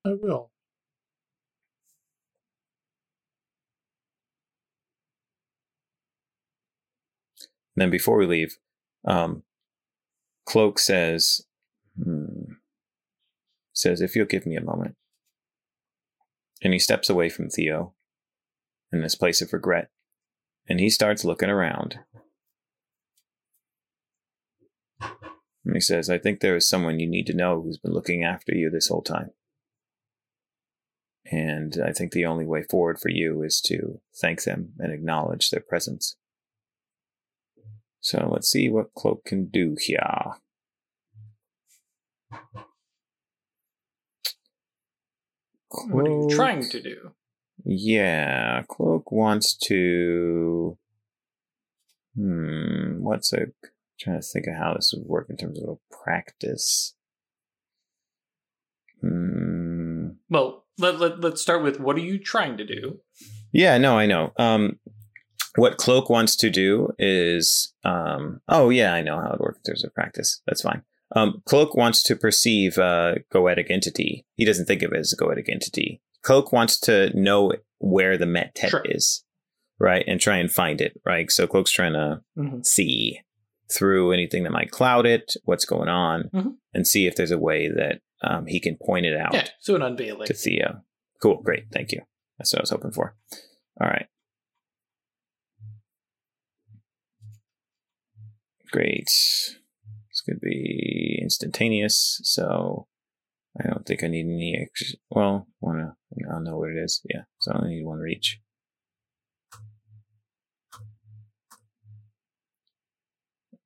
[0.05, 0.51] I will.
[7.77, 8.59] then before we leave,
[9.07, 9.43] um,
[10.45, 11.43] Cloak says,
[12.03, 12.53] hmm,
[13.83, 14.97] says, if you'll give me a moment.
[16.63, 17.95] And he steps away from Theo
[18.93, 19.91] in this place of regret,
[20.69, 21.99] and he starts looking around.
[25.65, 28.25] And he says, I think there is someone you need to know who's been looking
[28.25, 29.31] after you this whole time.
[31.31, 35.51] And I think the only way forward for you is to thank them and acknowledge
[35.51, 36.17] their presence.
[38.01, 40.01] So let's see what Cloak can do here.
[45.89, 47.13] What are you trying to do?
[47.65, 50.79] Yeah, Cloak wants to.
[52.17, 53.47] Hmm, what's a.
[53.99, 56.95] trying to think of how this would work in terms of a practice.
[59.01, 60.09] Hmm.
[60.29, 63.01] Well, let, let, let's start with what are you trying to do?
[63.53, 64.33] Yeah, no, I know.
[64.39, 64.79] Um,
[65.57, 69.73] what Cloak wants to do is, um, oh yeah, I know how it works in
[69.73, 70.41] terms of practice.
[70.47, 70.83] That's fine.
[71.15, 74.25] Um, Cloak wants to perceive a goetic entity.
[74.35, 76.01] He doesn't think of it as a goetic entity.
[76.23, 78.83] Cloak wants to know where the Mèt Tèt Sure.
[78.85, 79.25] is,
[79.79, 81.31] right, and try and find it, right.
[81.31, 82.63] So Cloak's trying to Mm-hmm.
[82.63, 83.21] see
[83.71, 86.57] through anything that might cloud it, what's going on, Mhm.
[86.75, 89.75] and see if there's a way that um, he can point it out Yeah, so
[89.75, 90.27] an unveiling.
[90.29, 90.85] to Theo.
[91.21, 92.03] Cool, great, thank you.
[92.39, 93.17] That's what I was hoping for.
[93.81, 94.07] All right.
[98.71, 99.11] Great.
[100.25, 102.87] This could be instantaneous, so
[103.59, 104.99] I don't think I need any extra.
[105.11, 105.97] Well, wanna
[106.31, 107.01] I'll know what it is.
[107.09, 108.41] Yeah, so I only need one reach.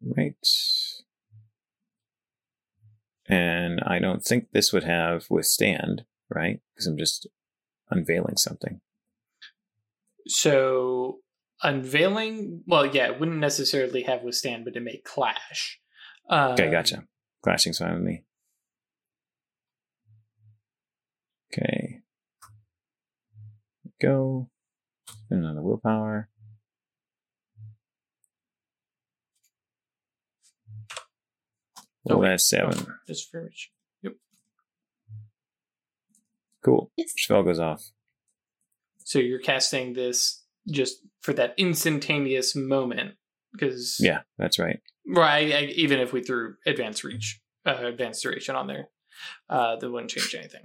[0.03, 0.37] Right.
[3.29, 6.61] And I don't think this would have withstand, right?
[6.73, 7.27] Because I'm just
[7.91, 8.81] unveiling something.
[10.29, 11.19] So
[11.63, 15.81] unveiling, well, yeah, it wouldn't necessarily have withstand, but it may clash.
[16.29, 17.05] Um, Okay, gotcha.
[17.43, 18.25] Clashing's fine with me.
[21.53, 22.01] Okay.
[24.01, 24.51] Go.
[25.09, 26.29] Spin another willpower.
[32.09, 32.29] Oh, Okay.
[32.29, 32.87] that's seven.
[33.07, 33.73] Just for which.
[34.03, 34.15] Yep.
[36.65, 36.91] Cool.
[36.97, 37.13] Yes.
[37.17, 37.91] Spell goes off.
[38.99, 43.15] So you're casting this just for that instantaneous moment
[43.57, 44.81] because Yeah, that's right.
[45.07, 48.89] right I, even if we threw advanced reach uh, advanced duration on there
[49.49, 50.63] uh that wouldn't change anything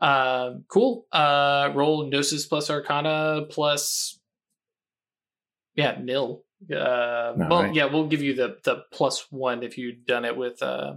[0.00, 4.18] um cool uh roll gnosis plus arcana plus
[5.74, 7.74] yeah nil uh well right.
[7.74, 10.94] yeah we'll give you the the plus one if you'd done it with uh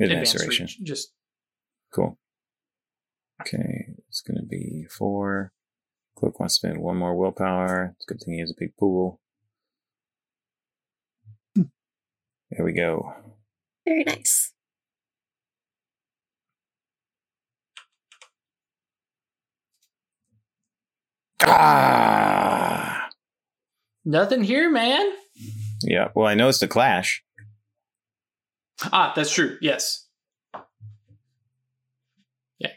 [0.00, 0.64] Advanced advanced duration.
[0.64, 1.12] reach just
[1.92, 2.18] Cool.
[3.40, 5.52] Okay, it's gonna be four.
[6.16, 7.94] Cloak wants to spend one more willpower.
[7.94, 9.20] It's a good thing he has a big pool.
[12.50, 13.12] There we go.
[13.86, 14.52] Very nice.
[21.42, 23.08] Ah!
[24.04, 25.12] nothing here man
[25.82, 27.22] Yeah, well, I noticed a clash.
[28.92, 30.06] ah that's true yes
[32.58, 32.72] yeah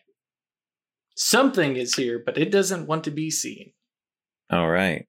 [1.16, 3.74] Something is here, but it doesn't want to be seen.
[4.50, 5.06] All right.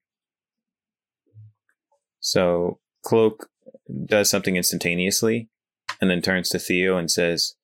[2.19, 3.47] So Cloak
[4.05, 5.49] does something instantaneously
[5.99, 7.55] and then turns to Theo and says,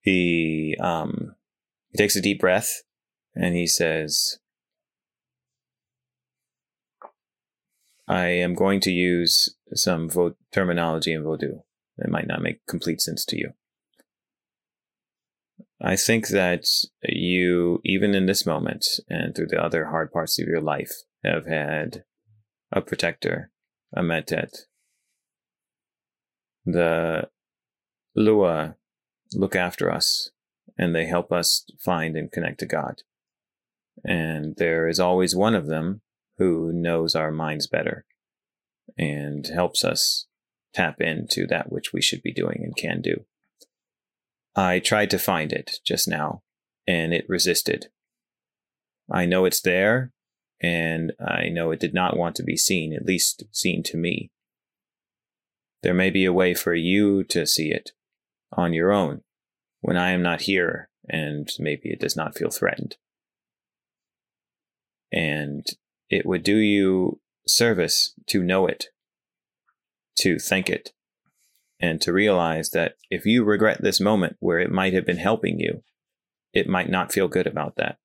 [0.00, 1.34] he, um,
[1.90, 2.82] he takes a deep breath
[3.34, 4.38] and he says,
[8.08, 11.62] I am going to use some vo- terminology in Vodou.
[11.98, 13.52] It might not make complete sense to you.
[15.80, 16.64] I think that
[17.02, 21.46] you, even in this moment and through the other hard parts of your life, have
[21.46, 22.04] had
[22.72, 23.50] a protector,
[23.94, 24.66] a Mèt Tèt.
[26.64, 27.28] The
[28.16, 28.76] Lwa
[29.34, 30.30] look after us
[30.78, 33.02] and they help us find and connect to God.
[34.04, 36.02] And there is always one of them
[36.38, 38.04] who knows our minds better
[38.98, 40.26] and helps us
[40.74, 43.24] tap into that which we should be doing and can do.
[44.54, 46.42] I tried to find it just now,
[46.86, 47.86] and it resisted.
[49.10, 50.12] I know it's there,
[50.60, 54.30] and I know it did not want to be seen, at least seen to me.
[55.82, 57.90] There may be a way for you to see it
[58.52, 59.22] on your own
[59.80, 62.96] when I am not here, and maybe it does not feel threatened.
[65.12, 65.66] And
[66.08, 68.86] it would do you service to know it,
[70.20, 70.92] to thank it,
[71.78, 75.60] and to realize that if you regret this moment where it might have been helping
[75.60, 75.82] you,
[76.52, 77.98] it might not feel good about that.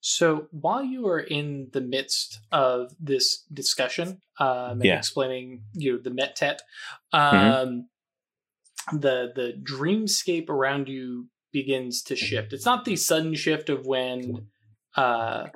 [0.00, 4.98] So while you are in the midst of this discussion um, and Yeah.
[4.98, 6.60] explaining you know, the Mèt Tèt,
[7.12, 7.88] um,
[8.92, 12.52] the the dreamscape around you begins to shift.
[12.52, 14.48] It's not the sudden shift of when
[14.96, 15.48] uh,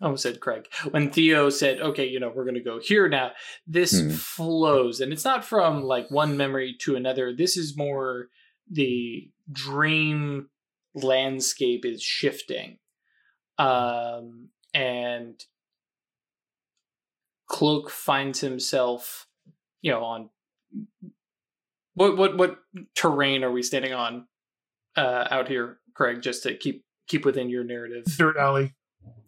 [0.00, 3.08] I almost said Craig when Theo said, "Okay, you know, we're going to go here
[3.08, 3.32] now."
[3.66, 4.10] This Hmm.
[4.10, 7.34] flows, and it's not from like one memory to another.
[7.34, 8.28] This is more
[8.70, 10.50] the dream
[10.94, 12.78] landscape is shifting
[13.58, 15.42] um, and
[17.48, 19.26] Cloak finds himself,
[19.82, 20.30] you know, on
[21.94, 22.58] what what what
[22.94, 24.26] terrain are we standing on
[24.96, 26.22] uh, out here, Craig?
[26.22, 28.04] Just to keep keep within your narrative.
[28.16, 28.74] Dirt alley.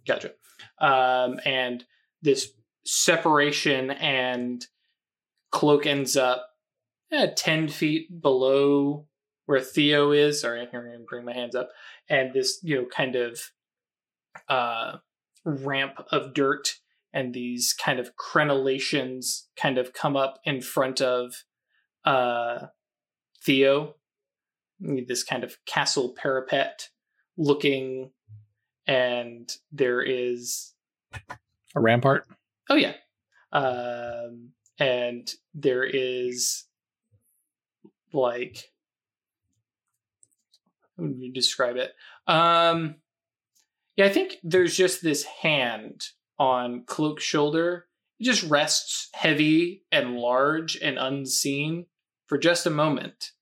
[0.06, 0.32] Gotcha.
[0.80, 1.84] Um, and
[2.22, 2.52] this
[2.84, 4.64] separation and
[5.50, 6.48] Cloak ends up
[7.12, 9.06] eh, 10 feet below
[9.46, 10.40] where Theo is.
[10.40, 11.70] Sorry, I'm going to bring my hands up.
[12.08, 13.40] And this, you know, kind of
[14.48, 14.98] uh,
[15.44, 16.74] ramp of dirt
[17.12, 21.44] and these kind of crenellations kind of come up in front of
[22.04, 22.66] uh,
[23.42, 23.94] Theo.
[24.80, 26.88] This kind of castle parapet
[27.36, 28.10] looking
[28.86, 30.72] and there is
[31.74, 32.26] A rampart.
[32.70, 32.94] oh yeah
[33.52, 36.64] um and there is
[38.12, 38.70] like
[40.96, 41.92] how would you describe it
[42.26, 42.96] um
[43.98, 46.00] yeah i think there's just this hand
[46.38, 47.86] on cloak's shoulder.
[48.20, 51.86] It just rests heavy and large and unseen
[52.26, 53.32] for just a moment.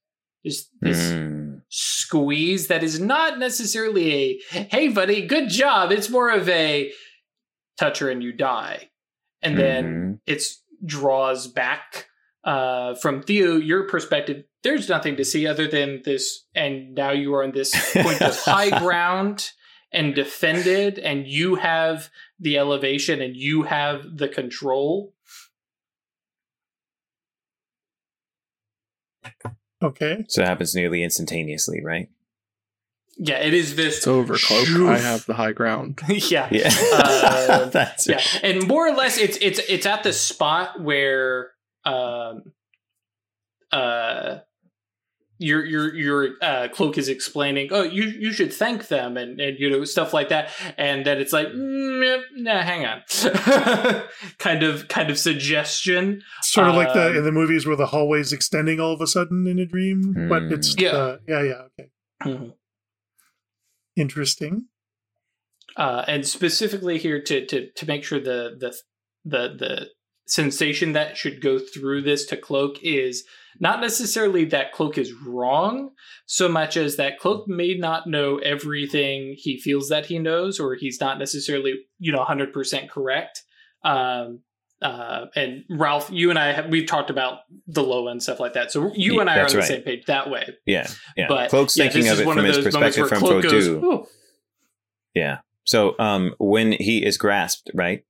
[0.45, 1.57] Just this Hmm.
[1.69, 5.91] squeeze that is not necessarily a hey buddy good job.
[5.91, 6.91] It's more of a
[7.79, 8.89] touch her and you die.
[9.43, 10.19] And then Mhm.
[10.25, 12.07] it's draws back
[12.43, 17.33] uh, from Theo, your perspective, there's nothing to see other than this, and now you
[17.35, 19.51] are on this point of high ground
[19.91, 22.09] and defended, and you have
[22.39, 25.13] the elevation and you have the control.
[29.81, 30.25] Okay.
[30.27, 32.09] So it happens nearly instantaneously, right?
[33.19, 33.97] Yeah, it is this.
[33.97, 34.67] It's over, cloak.
[34.67, 34.89] Shoof.
[34.89, 36.01] I have the high ground.
[36.07, 36.71] yeah, Yeah.
[36.93, 41.51] Uh, That's yeah, and more or less, it's it's it's at the spot where
[41.83, 42.51] um
[43.71, 44.39] uh
[45.39, 47.69] your your your uh, cloak is explaining.
[47.71, 51.19] Oh, you you should thank them and and you know stuff like that, and then
[51.19, 53.01] it's like, mm, nah, hang on,
[54.39, 56.21] kind of kind of suggestion.
[56.41, 59.07] Sort of like the Um, in the movies where the hallway's extending all of a
[59.07, 60.89] sudden in a dream, but it's Yeah.
[60.89, 61.61] uh, yeah, yeah,
[62.25, 62.51] okay,
[63.95, 64.65] interesting.
[65.75, 68.75] uh, and specifically here to to to make sure the the
[69.25, 69.87] the the
[70.25, 73.23] sensation that should go through this to cloak is
[73.59, 75.91] not necessarily that cloak is wrong
[76.25, 80.75] so much as that cloak may not know everything he feels that he knows or
[80.75, 83.43] he's not necessarily you know 100% correct
[83.83, 84.39] um
[84.81, 88.53] uh and ralph you and i have we've talked about the low end stuff like
[88.53, 89.67] that so you Yeah, and i are on the right.
[89.67, 91.27] same page that way yeah, yeah.
[91.27, 94.07] but Cloak's yeah, thinking of it from his perspective from Cloak goes,
[95.15, 95.39] Yeah.
[95.63, 98.05] So um when he is grasped, right?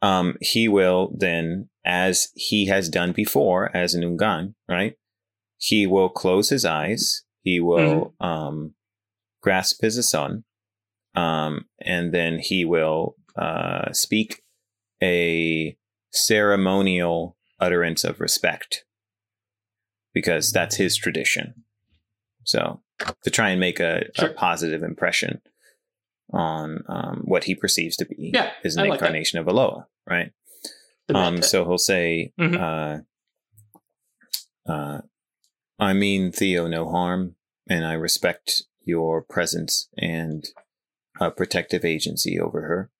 [0.00, 4.94] Um he will then as he has done before as an Ungan, right?
[5.56, 7.24] He will close his eyes.
[7.42, 8.74] he will um,
[9.42, 10.42] grasp his asson,
[11.14, 14.42] um, and then he will uh, speak
[15.02, 15.76] a
[16.12, 18.84] ceremonial utterance of respect
[20.12, 21.64] because that's his tradition.
[22.44, 22.82] So
[23.24, 24.28] to try and make a, Sure.
[24.28, 25.40] a positive impression
[26.32, 29.06] on um, what he perceives to be Yeah, is I an like that.
[29.06, 30.32] incarnation of a Lwa, right?
[31.14, 33.04] Um, so he'll say, Mhm.
[34.68, 35.00] uh, uh,
[35.78, 37.36] I mean Theo no harm,
[37.68, 40.44] and I respect your presence and
[41.20, 42.90] uh, protective agency over her.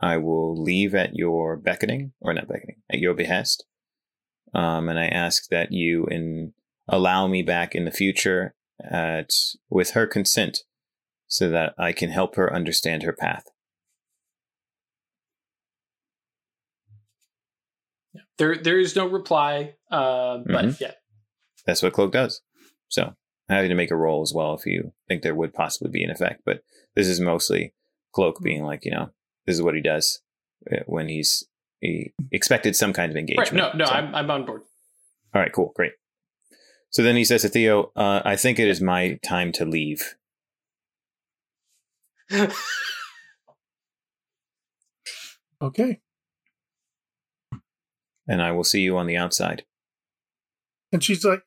[0.00, 3.64] I will leave at your beckoning, or not beckoning, at your behest.
[4.54, 6.52] Um, and I ask that you in,
[6.88, 9.30] allow me back in the future at,
[9.70, 10.60] with her consent
[11.26, 13.46] so that I can help her understand her path.
[18.38, 20.80] There there is no reply, uh, but Mhm.
[20.80, 20.92] yeah,
[21.64, 22.42] that's what cloak does.
[22.88, 23.02] So
[23.48, 26.02] I'm happy to make a roll as well if you think there would possibly be
[26.04, 26.42] an effect.
[26.44, 26.62] But
[26.94, 27.74] this is mostly
[28.12, 29.10] cloak being like, you know,
[29.46, 30.20] this is what he does
[30.72, 31.44] uh, when he's
[31.80, 33.52] he expected some kind of engagement.
[33.52, 33.72] right.
[33.74, 34.62] No, no, So- I'm I'm on board.
[35.34, 35.92] all right, cool, great.
[36.90, 40.14] So then he says to Theo, uh, "I think it is my time to leave."
[45.62, 46.00] Okay.
[48.28, 49.64] And I will see you on the outside.
[50.92, 51.42] And she's like,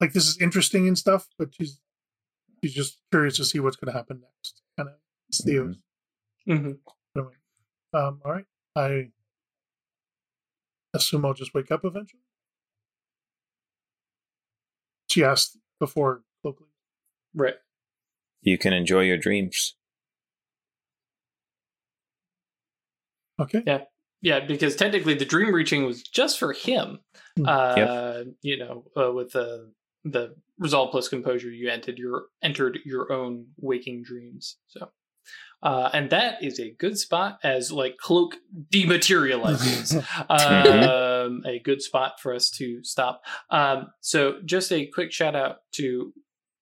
[0.00, 1.80] like this is interesting and stuff, but she's
[2.62, 4.62] she's just curious to see what's going to happen next.
[4.76, 4.94] Kind of
[5.28, 5.76] it's Theo's
[6.46, 6.72] hmm
[7.14, 7.34] doing.
[7.92, 8.44] Um, all right.
[8.76, 9.08] I
[10.94, 12.22] assume I'll just wake up eventually.
[15.10, 16.72] She asked before Cloak leaves.
[17.34, 17.54] Right.
[18.42, 19.74] You can enjoy your dreams.
[23.40, 23.62] Okay.
[23.66, 23.84] Yeah,
[24.22, 27.00] because technically the dream reaching was just for him.
[27.36, 27.46] Hmm.
[27.46, 29.72] Uh, You know, uh, with the
[30.04, 34.56] the resolve plus composure, you entered your entered your own waking dreams.
[34.68, 34.90] So,
[35.62, 38.36] uh, and that is a good spot as like cloak
[38.72, 39.94] dematerializes.
[40.28, 43.22] um, a good spot for us to stop.
[43.50, 46.12] Um, so, just a quick shout out to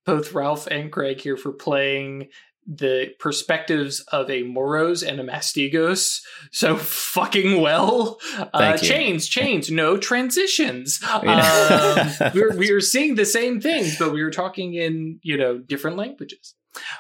[0.05, 2.29] both Ralph and Craig here for playing
[2.67, 6.21] the perspectives of a Moros and a Mastigos
[6.51, 8.19] so fucking well.
[8.53, 11.01] Uh, chains, chains, no transitions.
[11.23, 12.15] Yeah.
[12.21, 15.59] Um, we're we are seeing the same things, but we were talking in you know
[15.59, 16.55] different languages.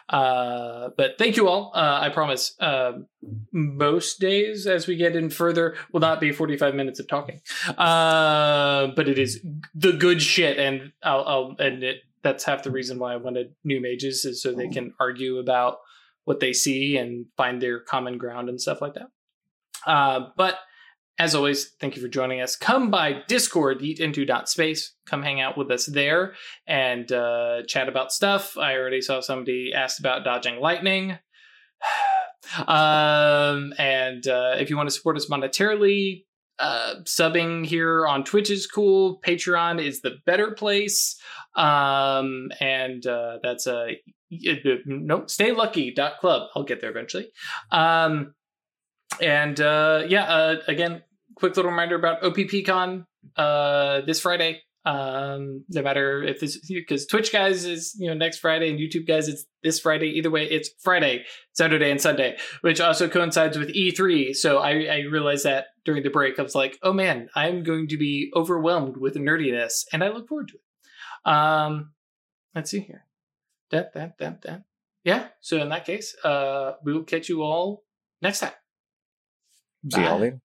[0.08, 1.72] Uh, but thank you all.
[1.74, 2.54] Uh, I promise.
[2.60, 3.06] Um,
[3.52, 7.40] most days, as we get in further, will not be forty-five minutes of talking.
[7.76, 12.02] Uh, but it is the good shit, and I'll, I'll and it.
[12.26, 15.76] That's half the reason why I wanted new mages is so they can argue about
[16.24, 19.10] what they see and find their common ground and stuff like that.
[19.88, 20.56] Uh, but
[21.20, 22.56] as always, thank you for joining us.
[22.56, 24.94] Come by Discord, eatinto.space.
[25.06, 26.34] Come hang out with us there
[26.66, 28.58] and uh, chat about stuff.
[28.58, 31.12] I already saw somebody asked about dodging lightning.
[32.66, 36.24] um, and uh, if you want to support us monetarily,
[36.58, 39.20] uh, subbing here on Twitch is cool.
[39.20, 41.20] Patreon is the better place.
[41.54, 43.98] Um, and uh, that's a
[44.86, 46.48] no stay lucky dot club.
[46.54, 47.30] I'll get there eventually.
[47.70, 48.34] Um,
[49.20, 51.02] and uh, yeah, uh, again,
[51.36, 54.62] quick little reminder about OPPCon uh, this Friday.
[54.86, 59.06] Um, no matter if this because Twitch guys is you know next Friday and YouTube
[59.06, 60.10] guys it's this Friday.
[60.10, 64.34] Either way, it's Friday, Saturday, and Sunday, which also coincides with E3.
[64.34, 67.88] So I, I realized that during the break, I was like, oh man, I'm going
[67.88, 71.32] to be overwhelmed with nerdiness, and I look forward to it.
[71.32, 71.90] Um,
[72.54, 73.06] let's see here.
[73.72, 74.62] That that that that.
[75.02, 75.26] Yeah.
[75.40, 77.82] So in that case, uh, we will catch you all
[78.22, 78.52] next time.
[79.92, 80.20] See y'all Bye.
[80.20, 80.40] later.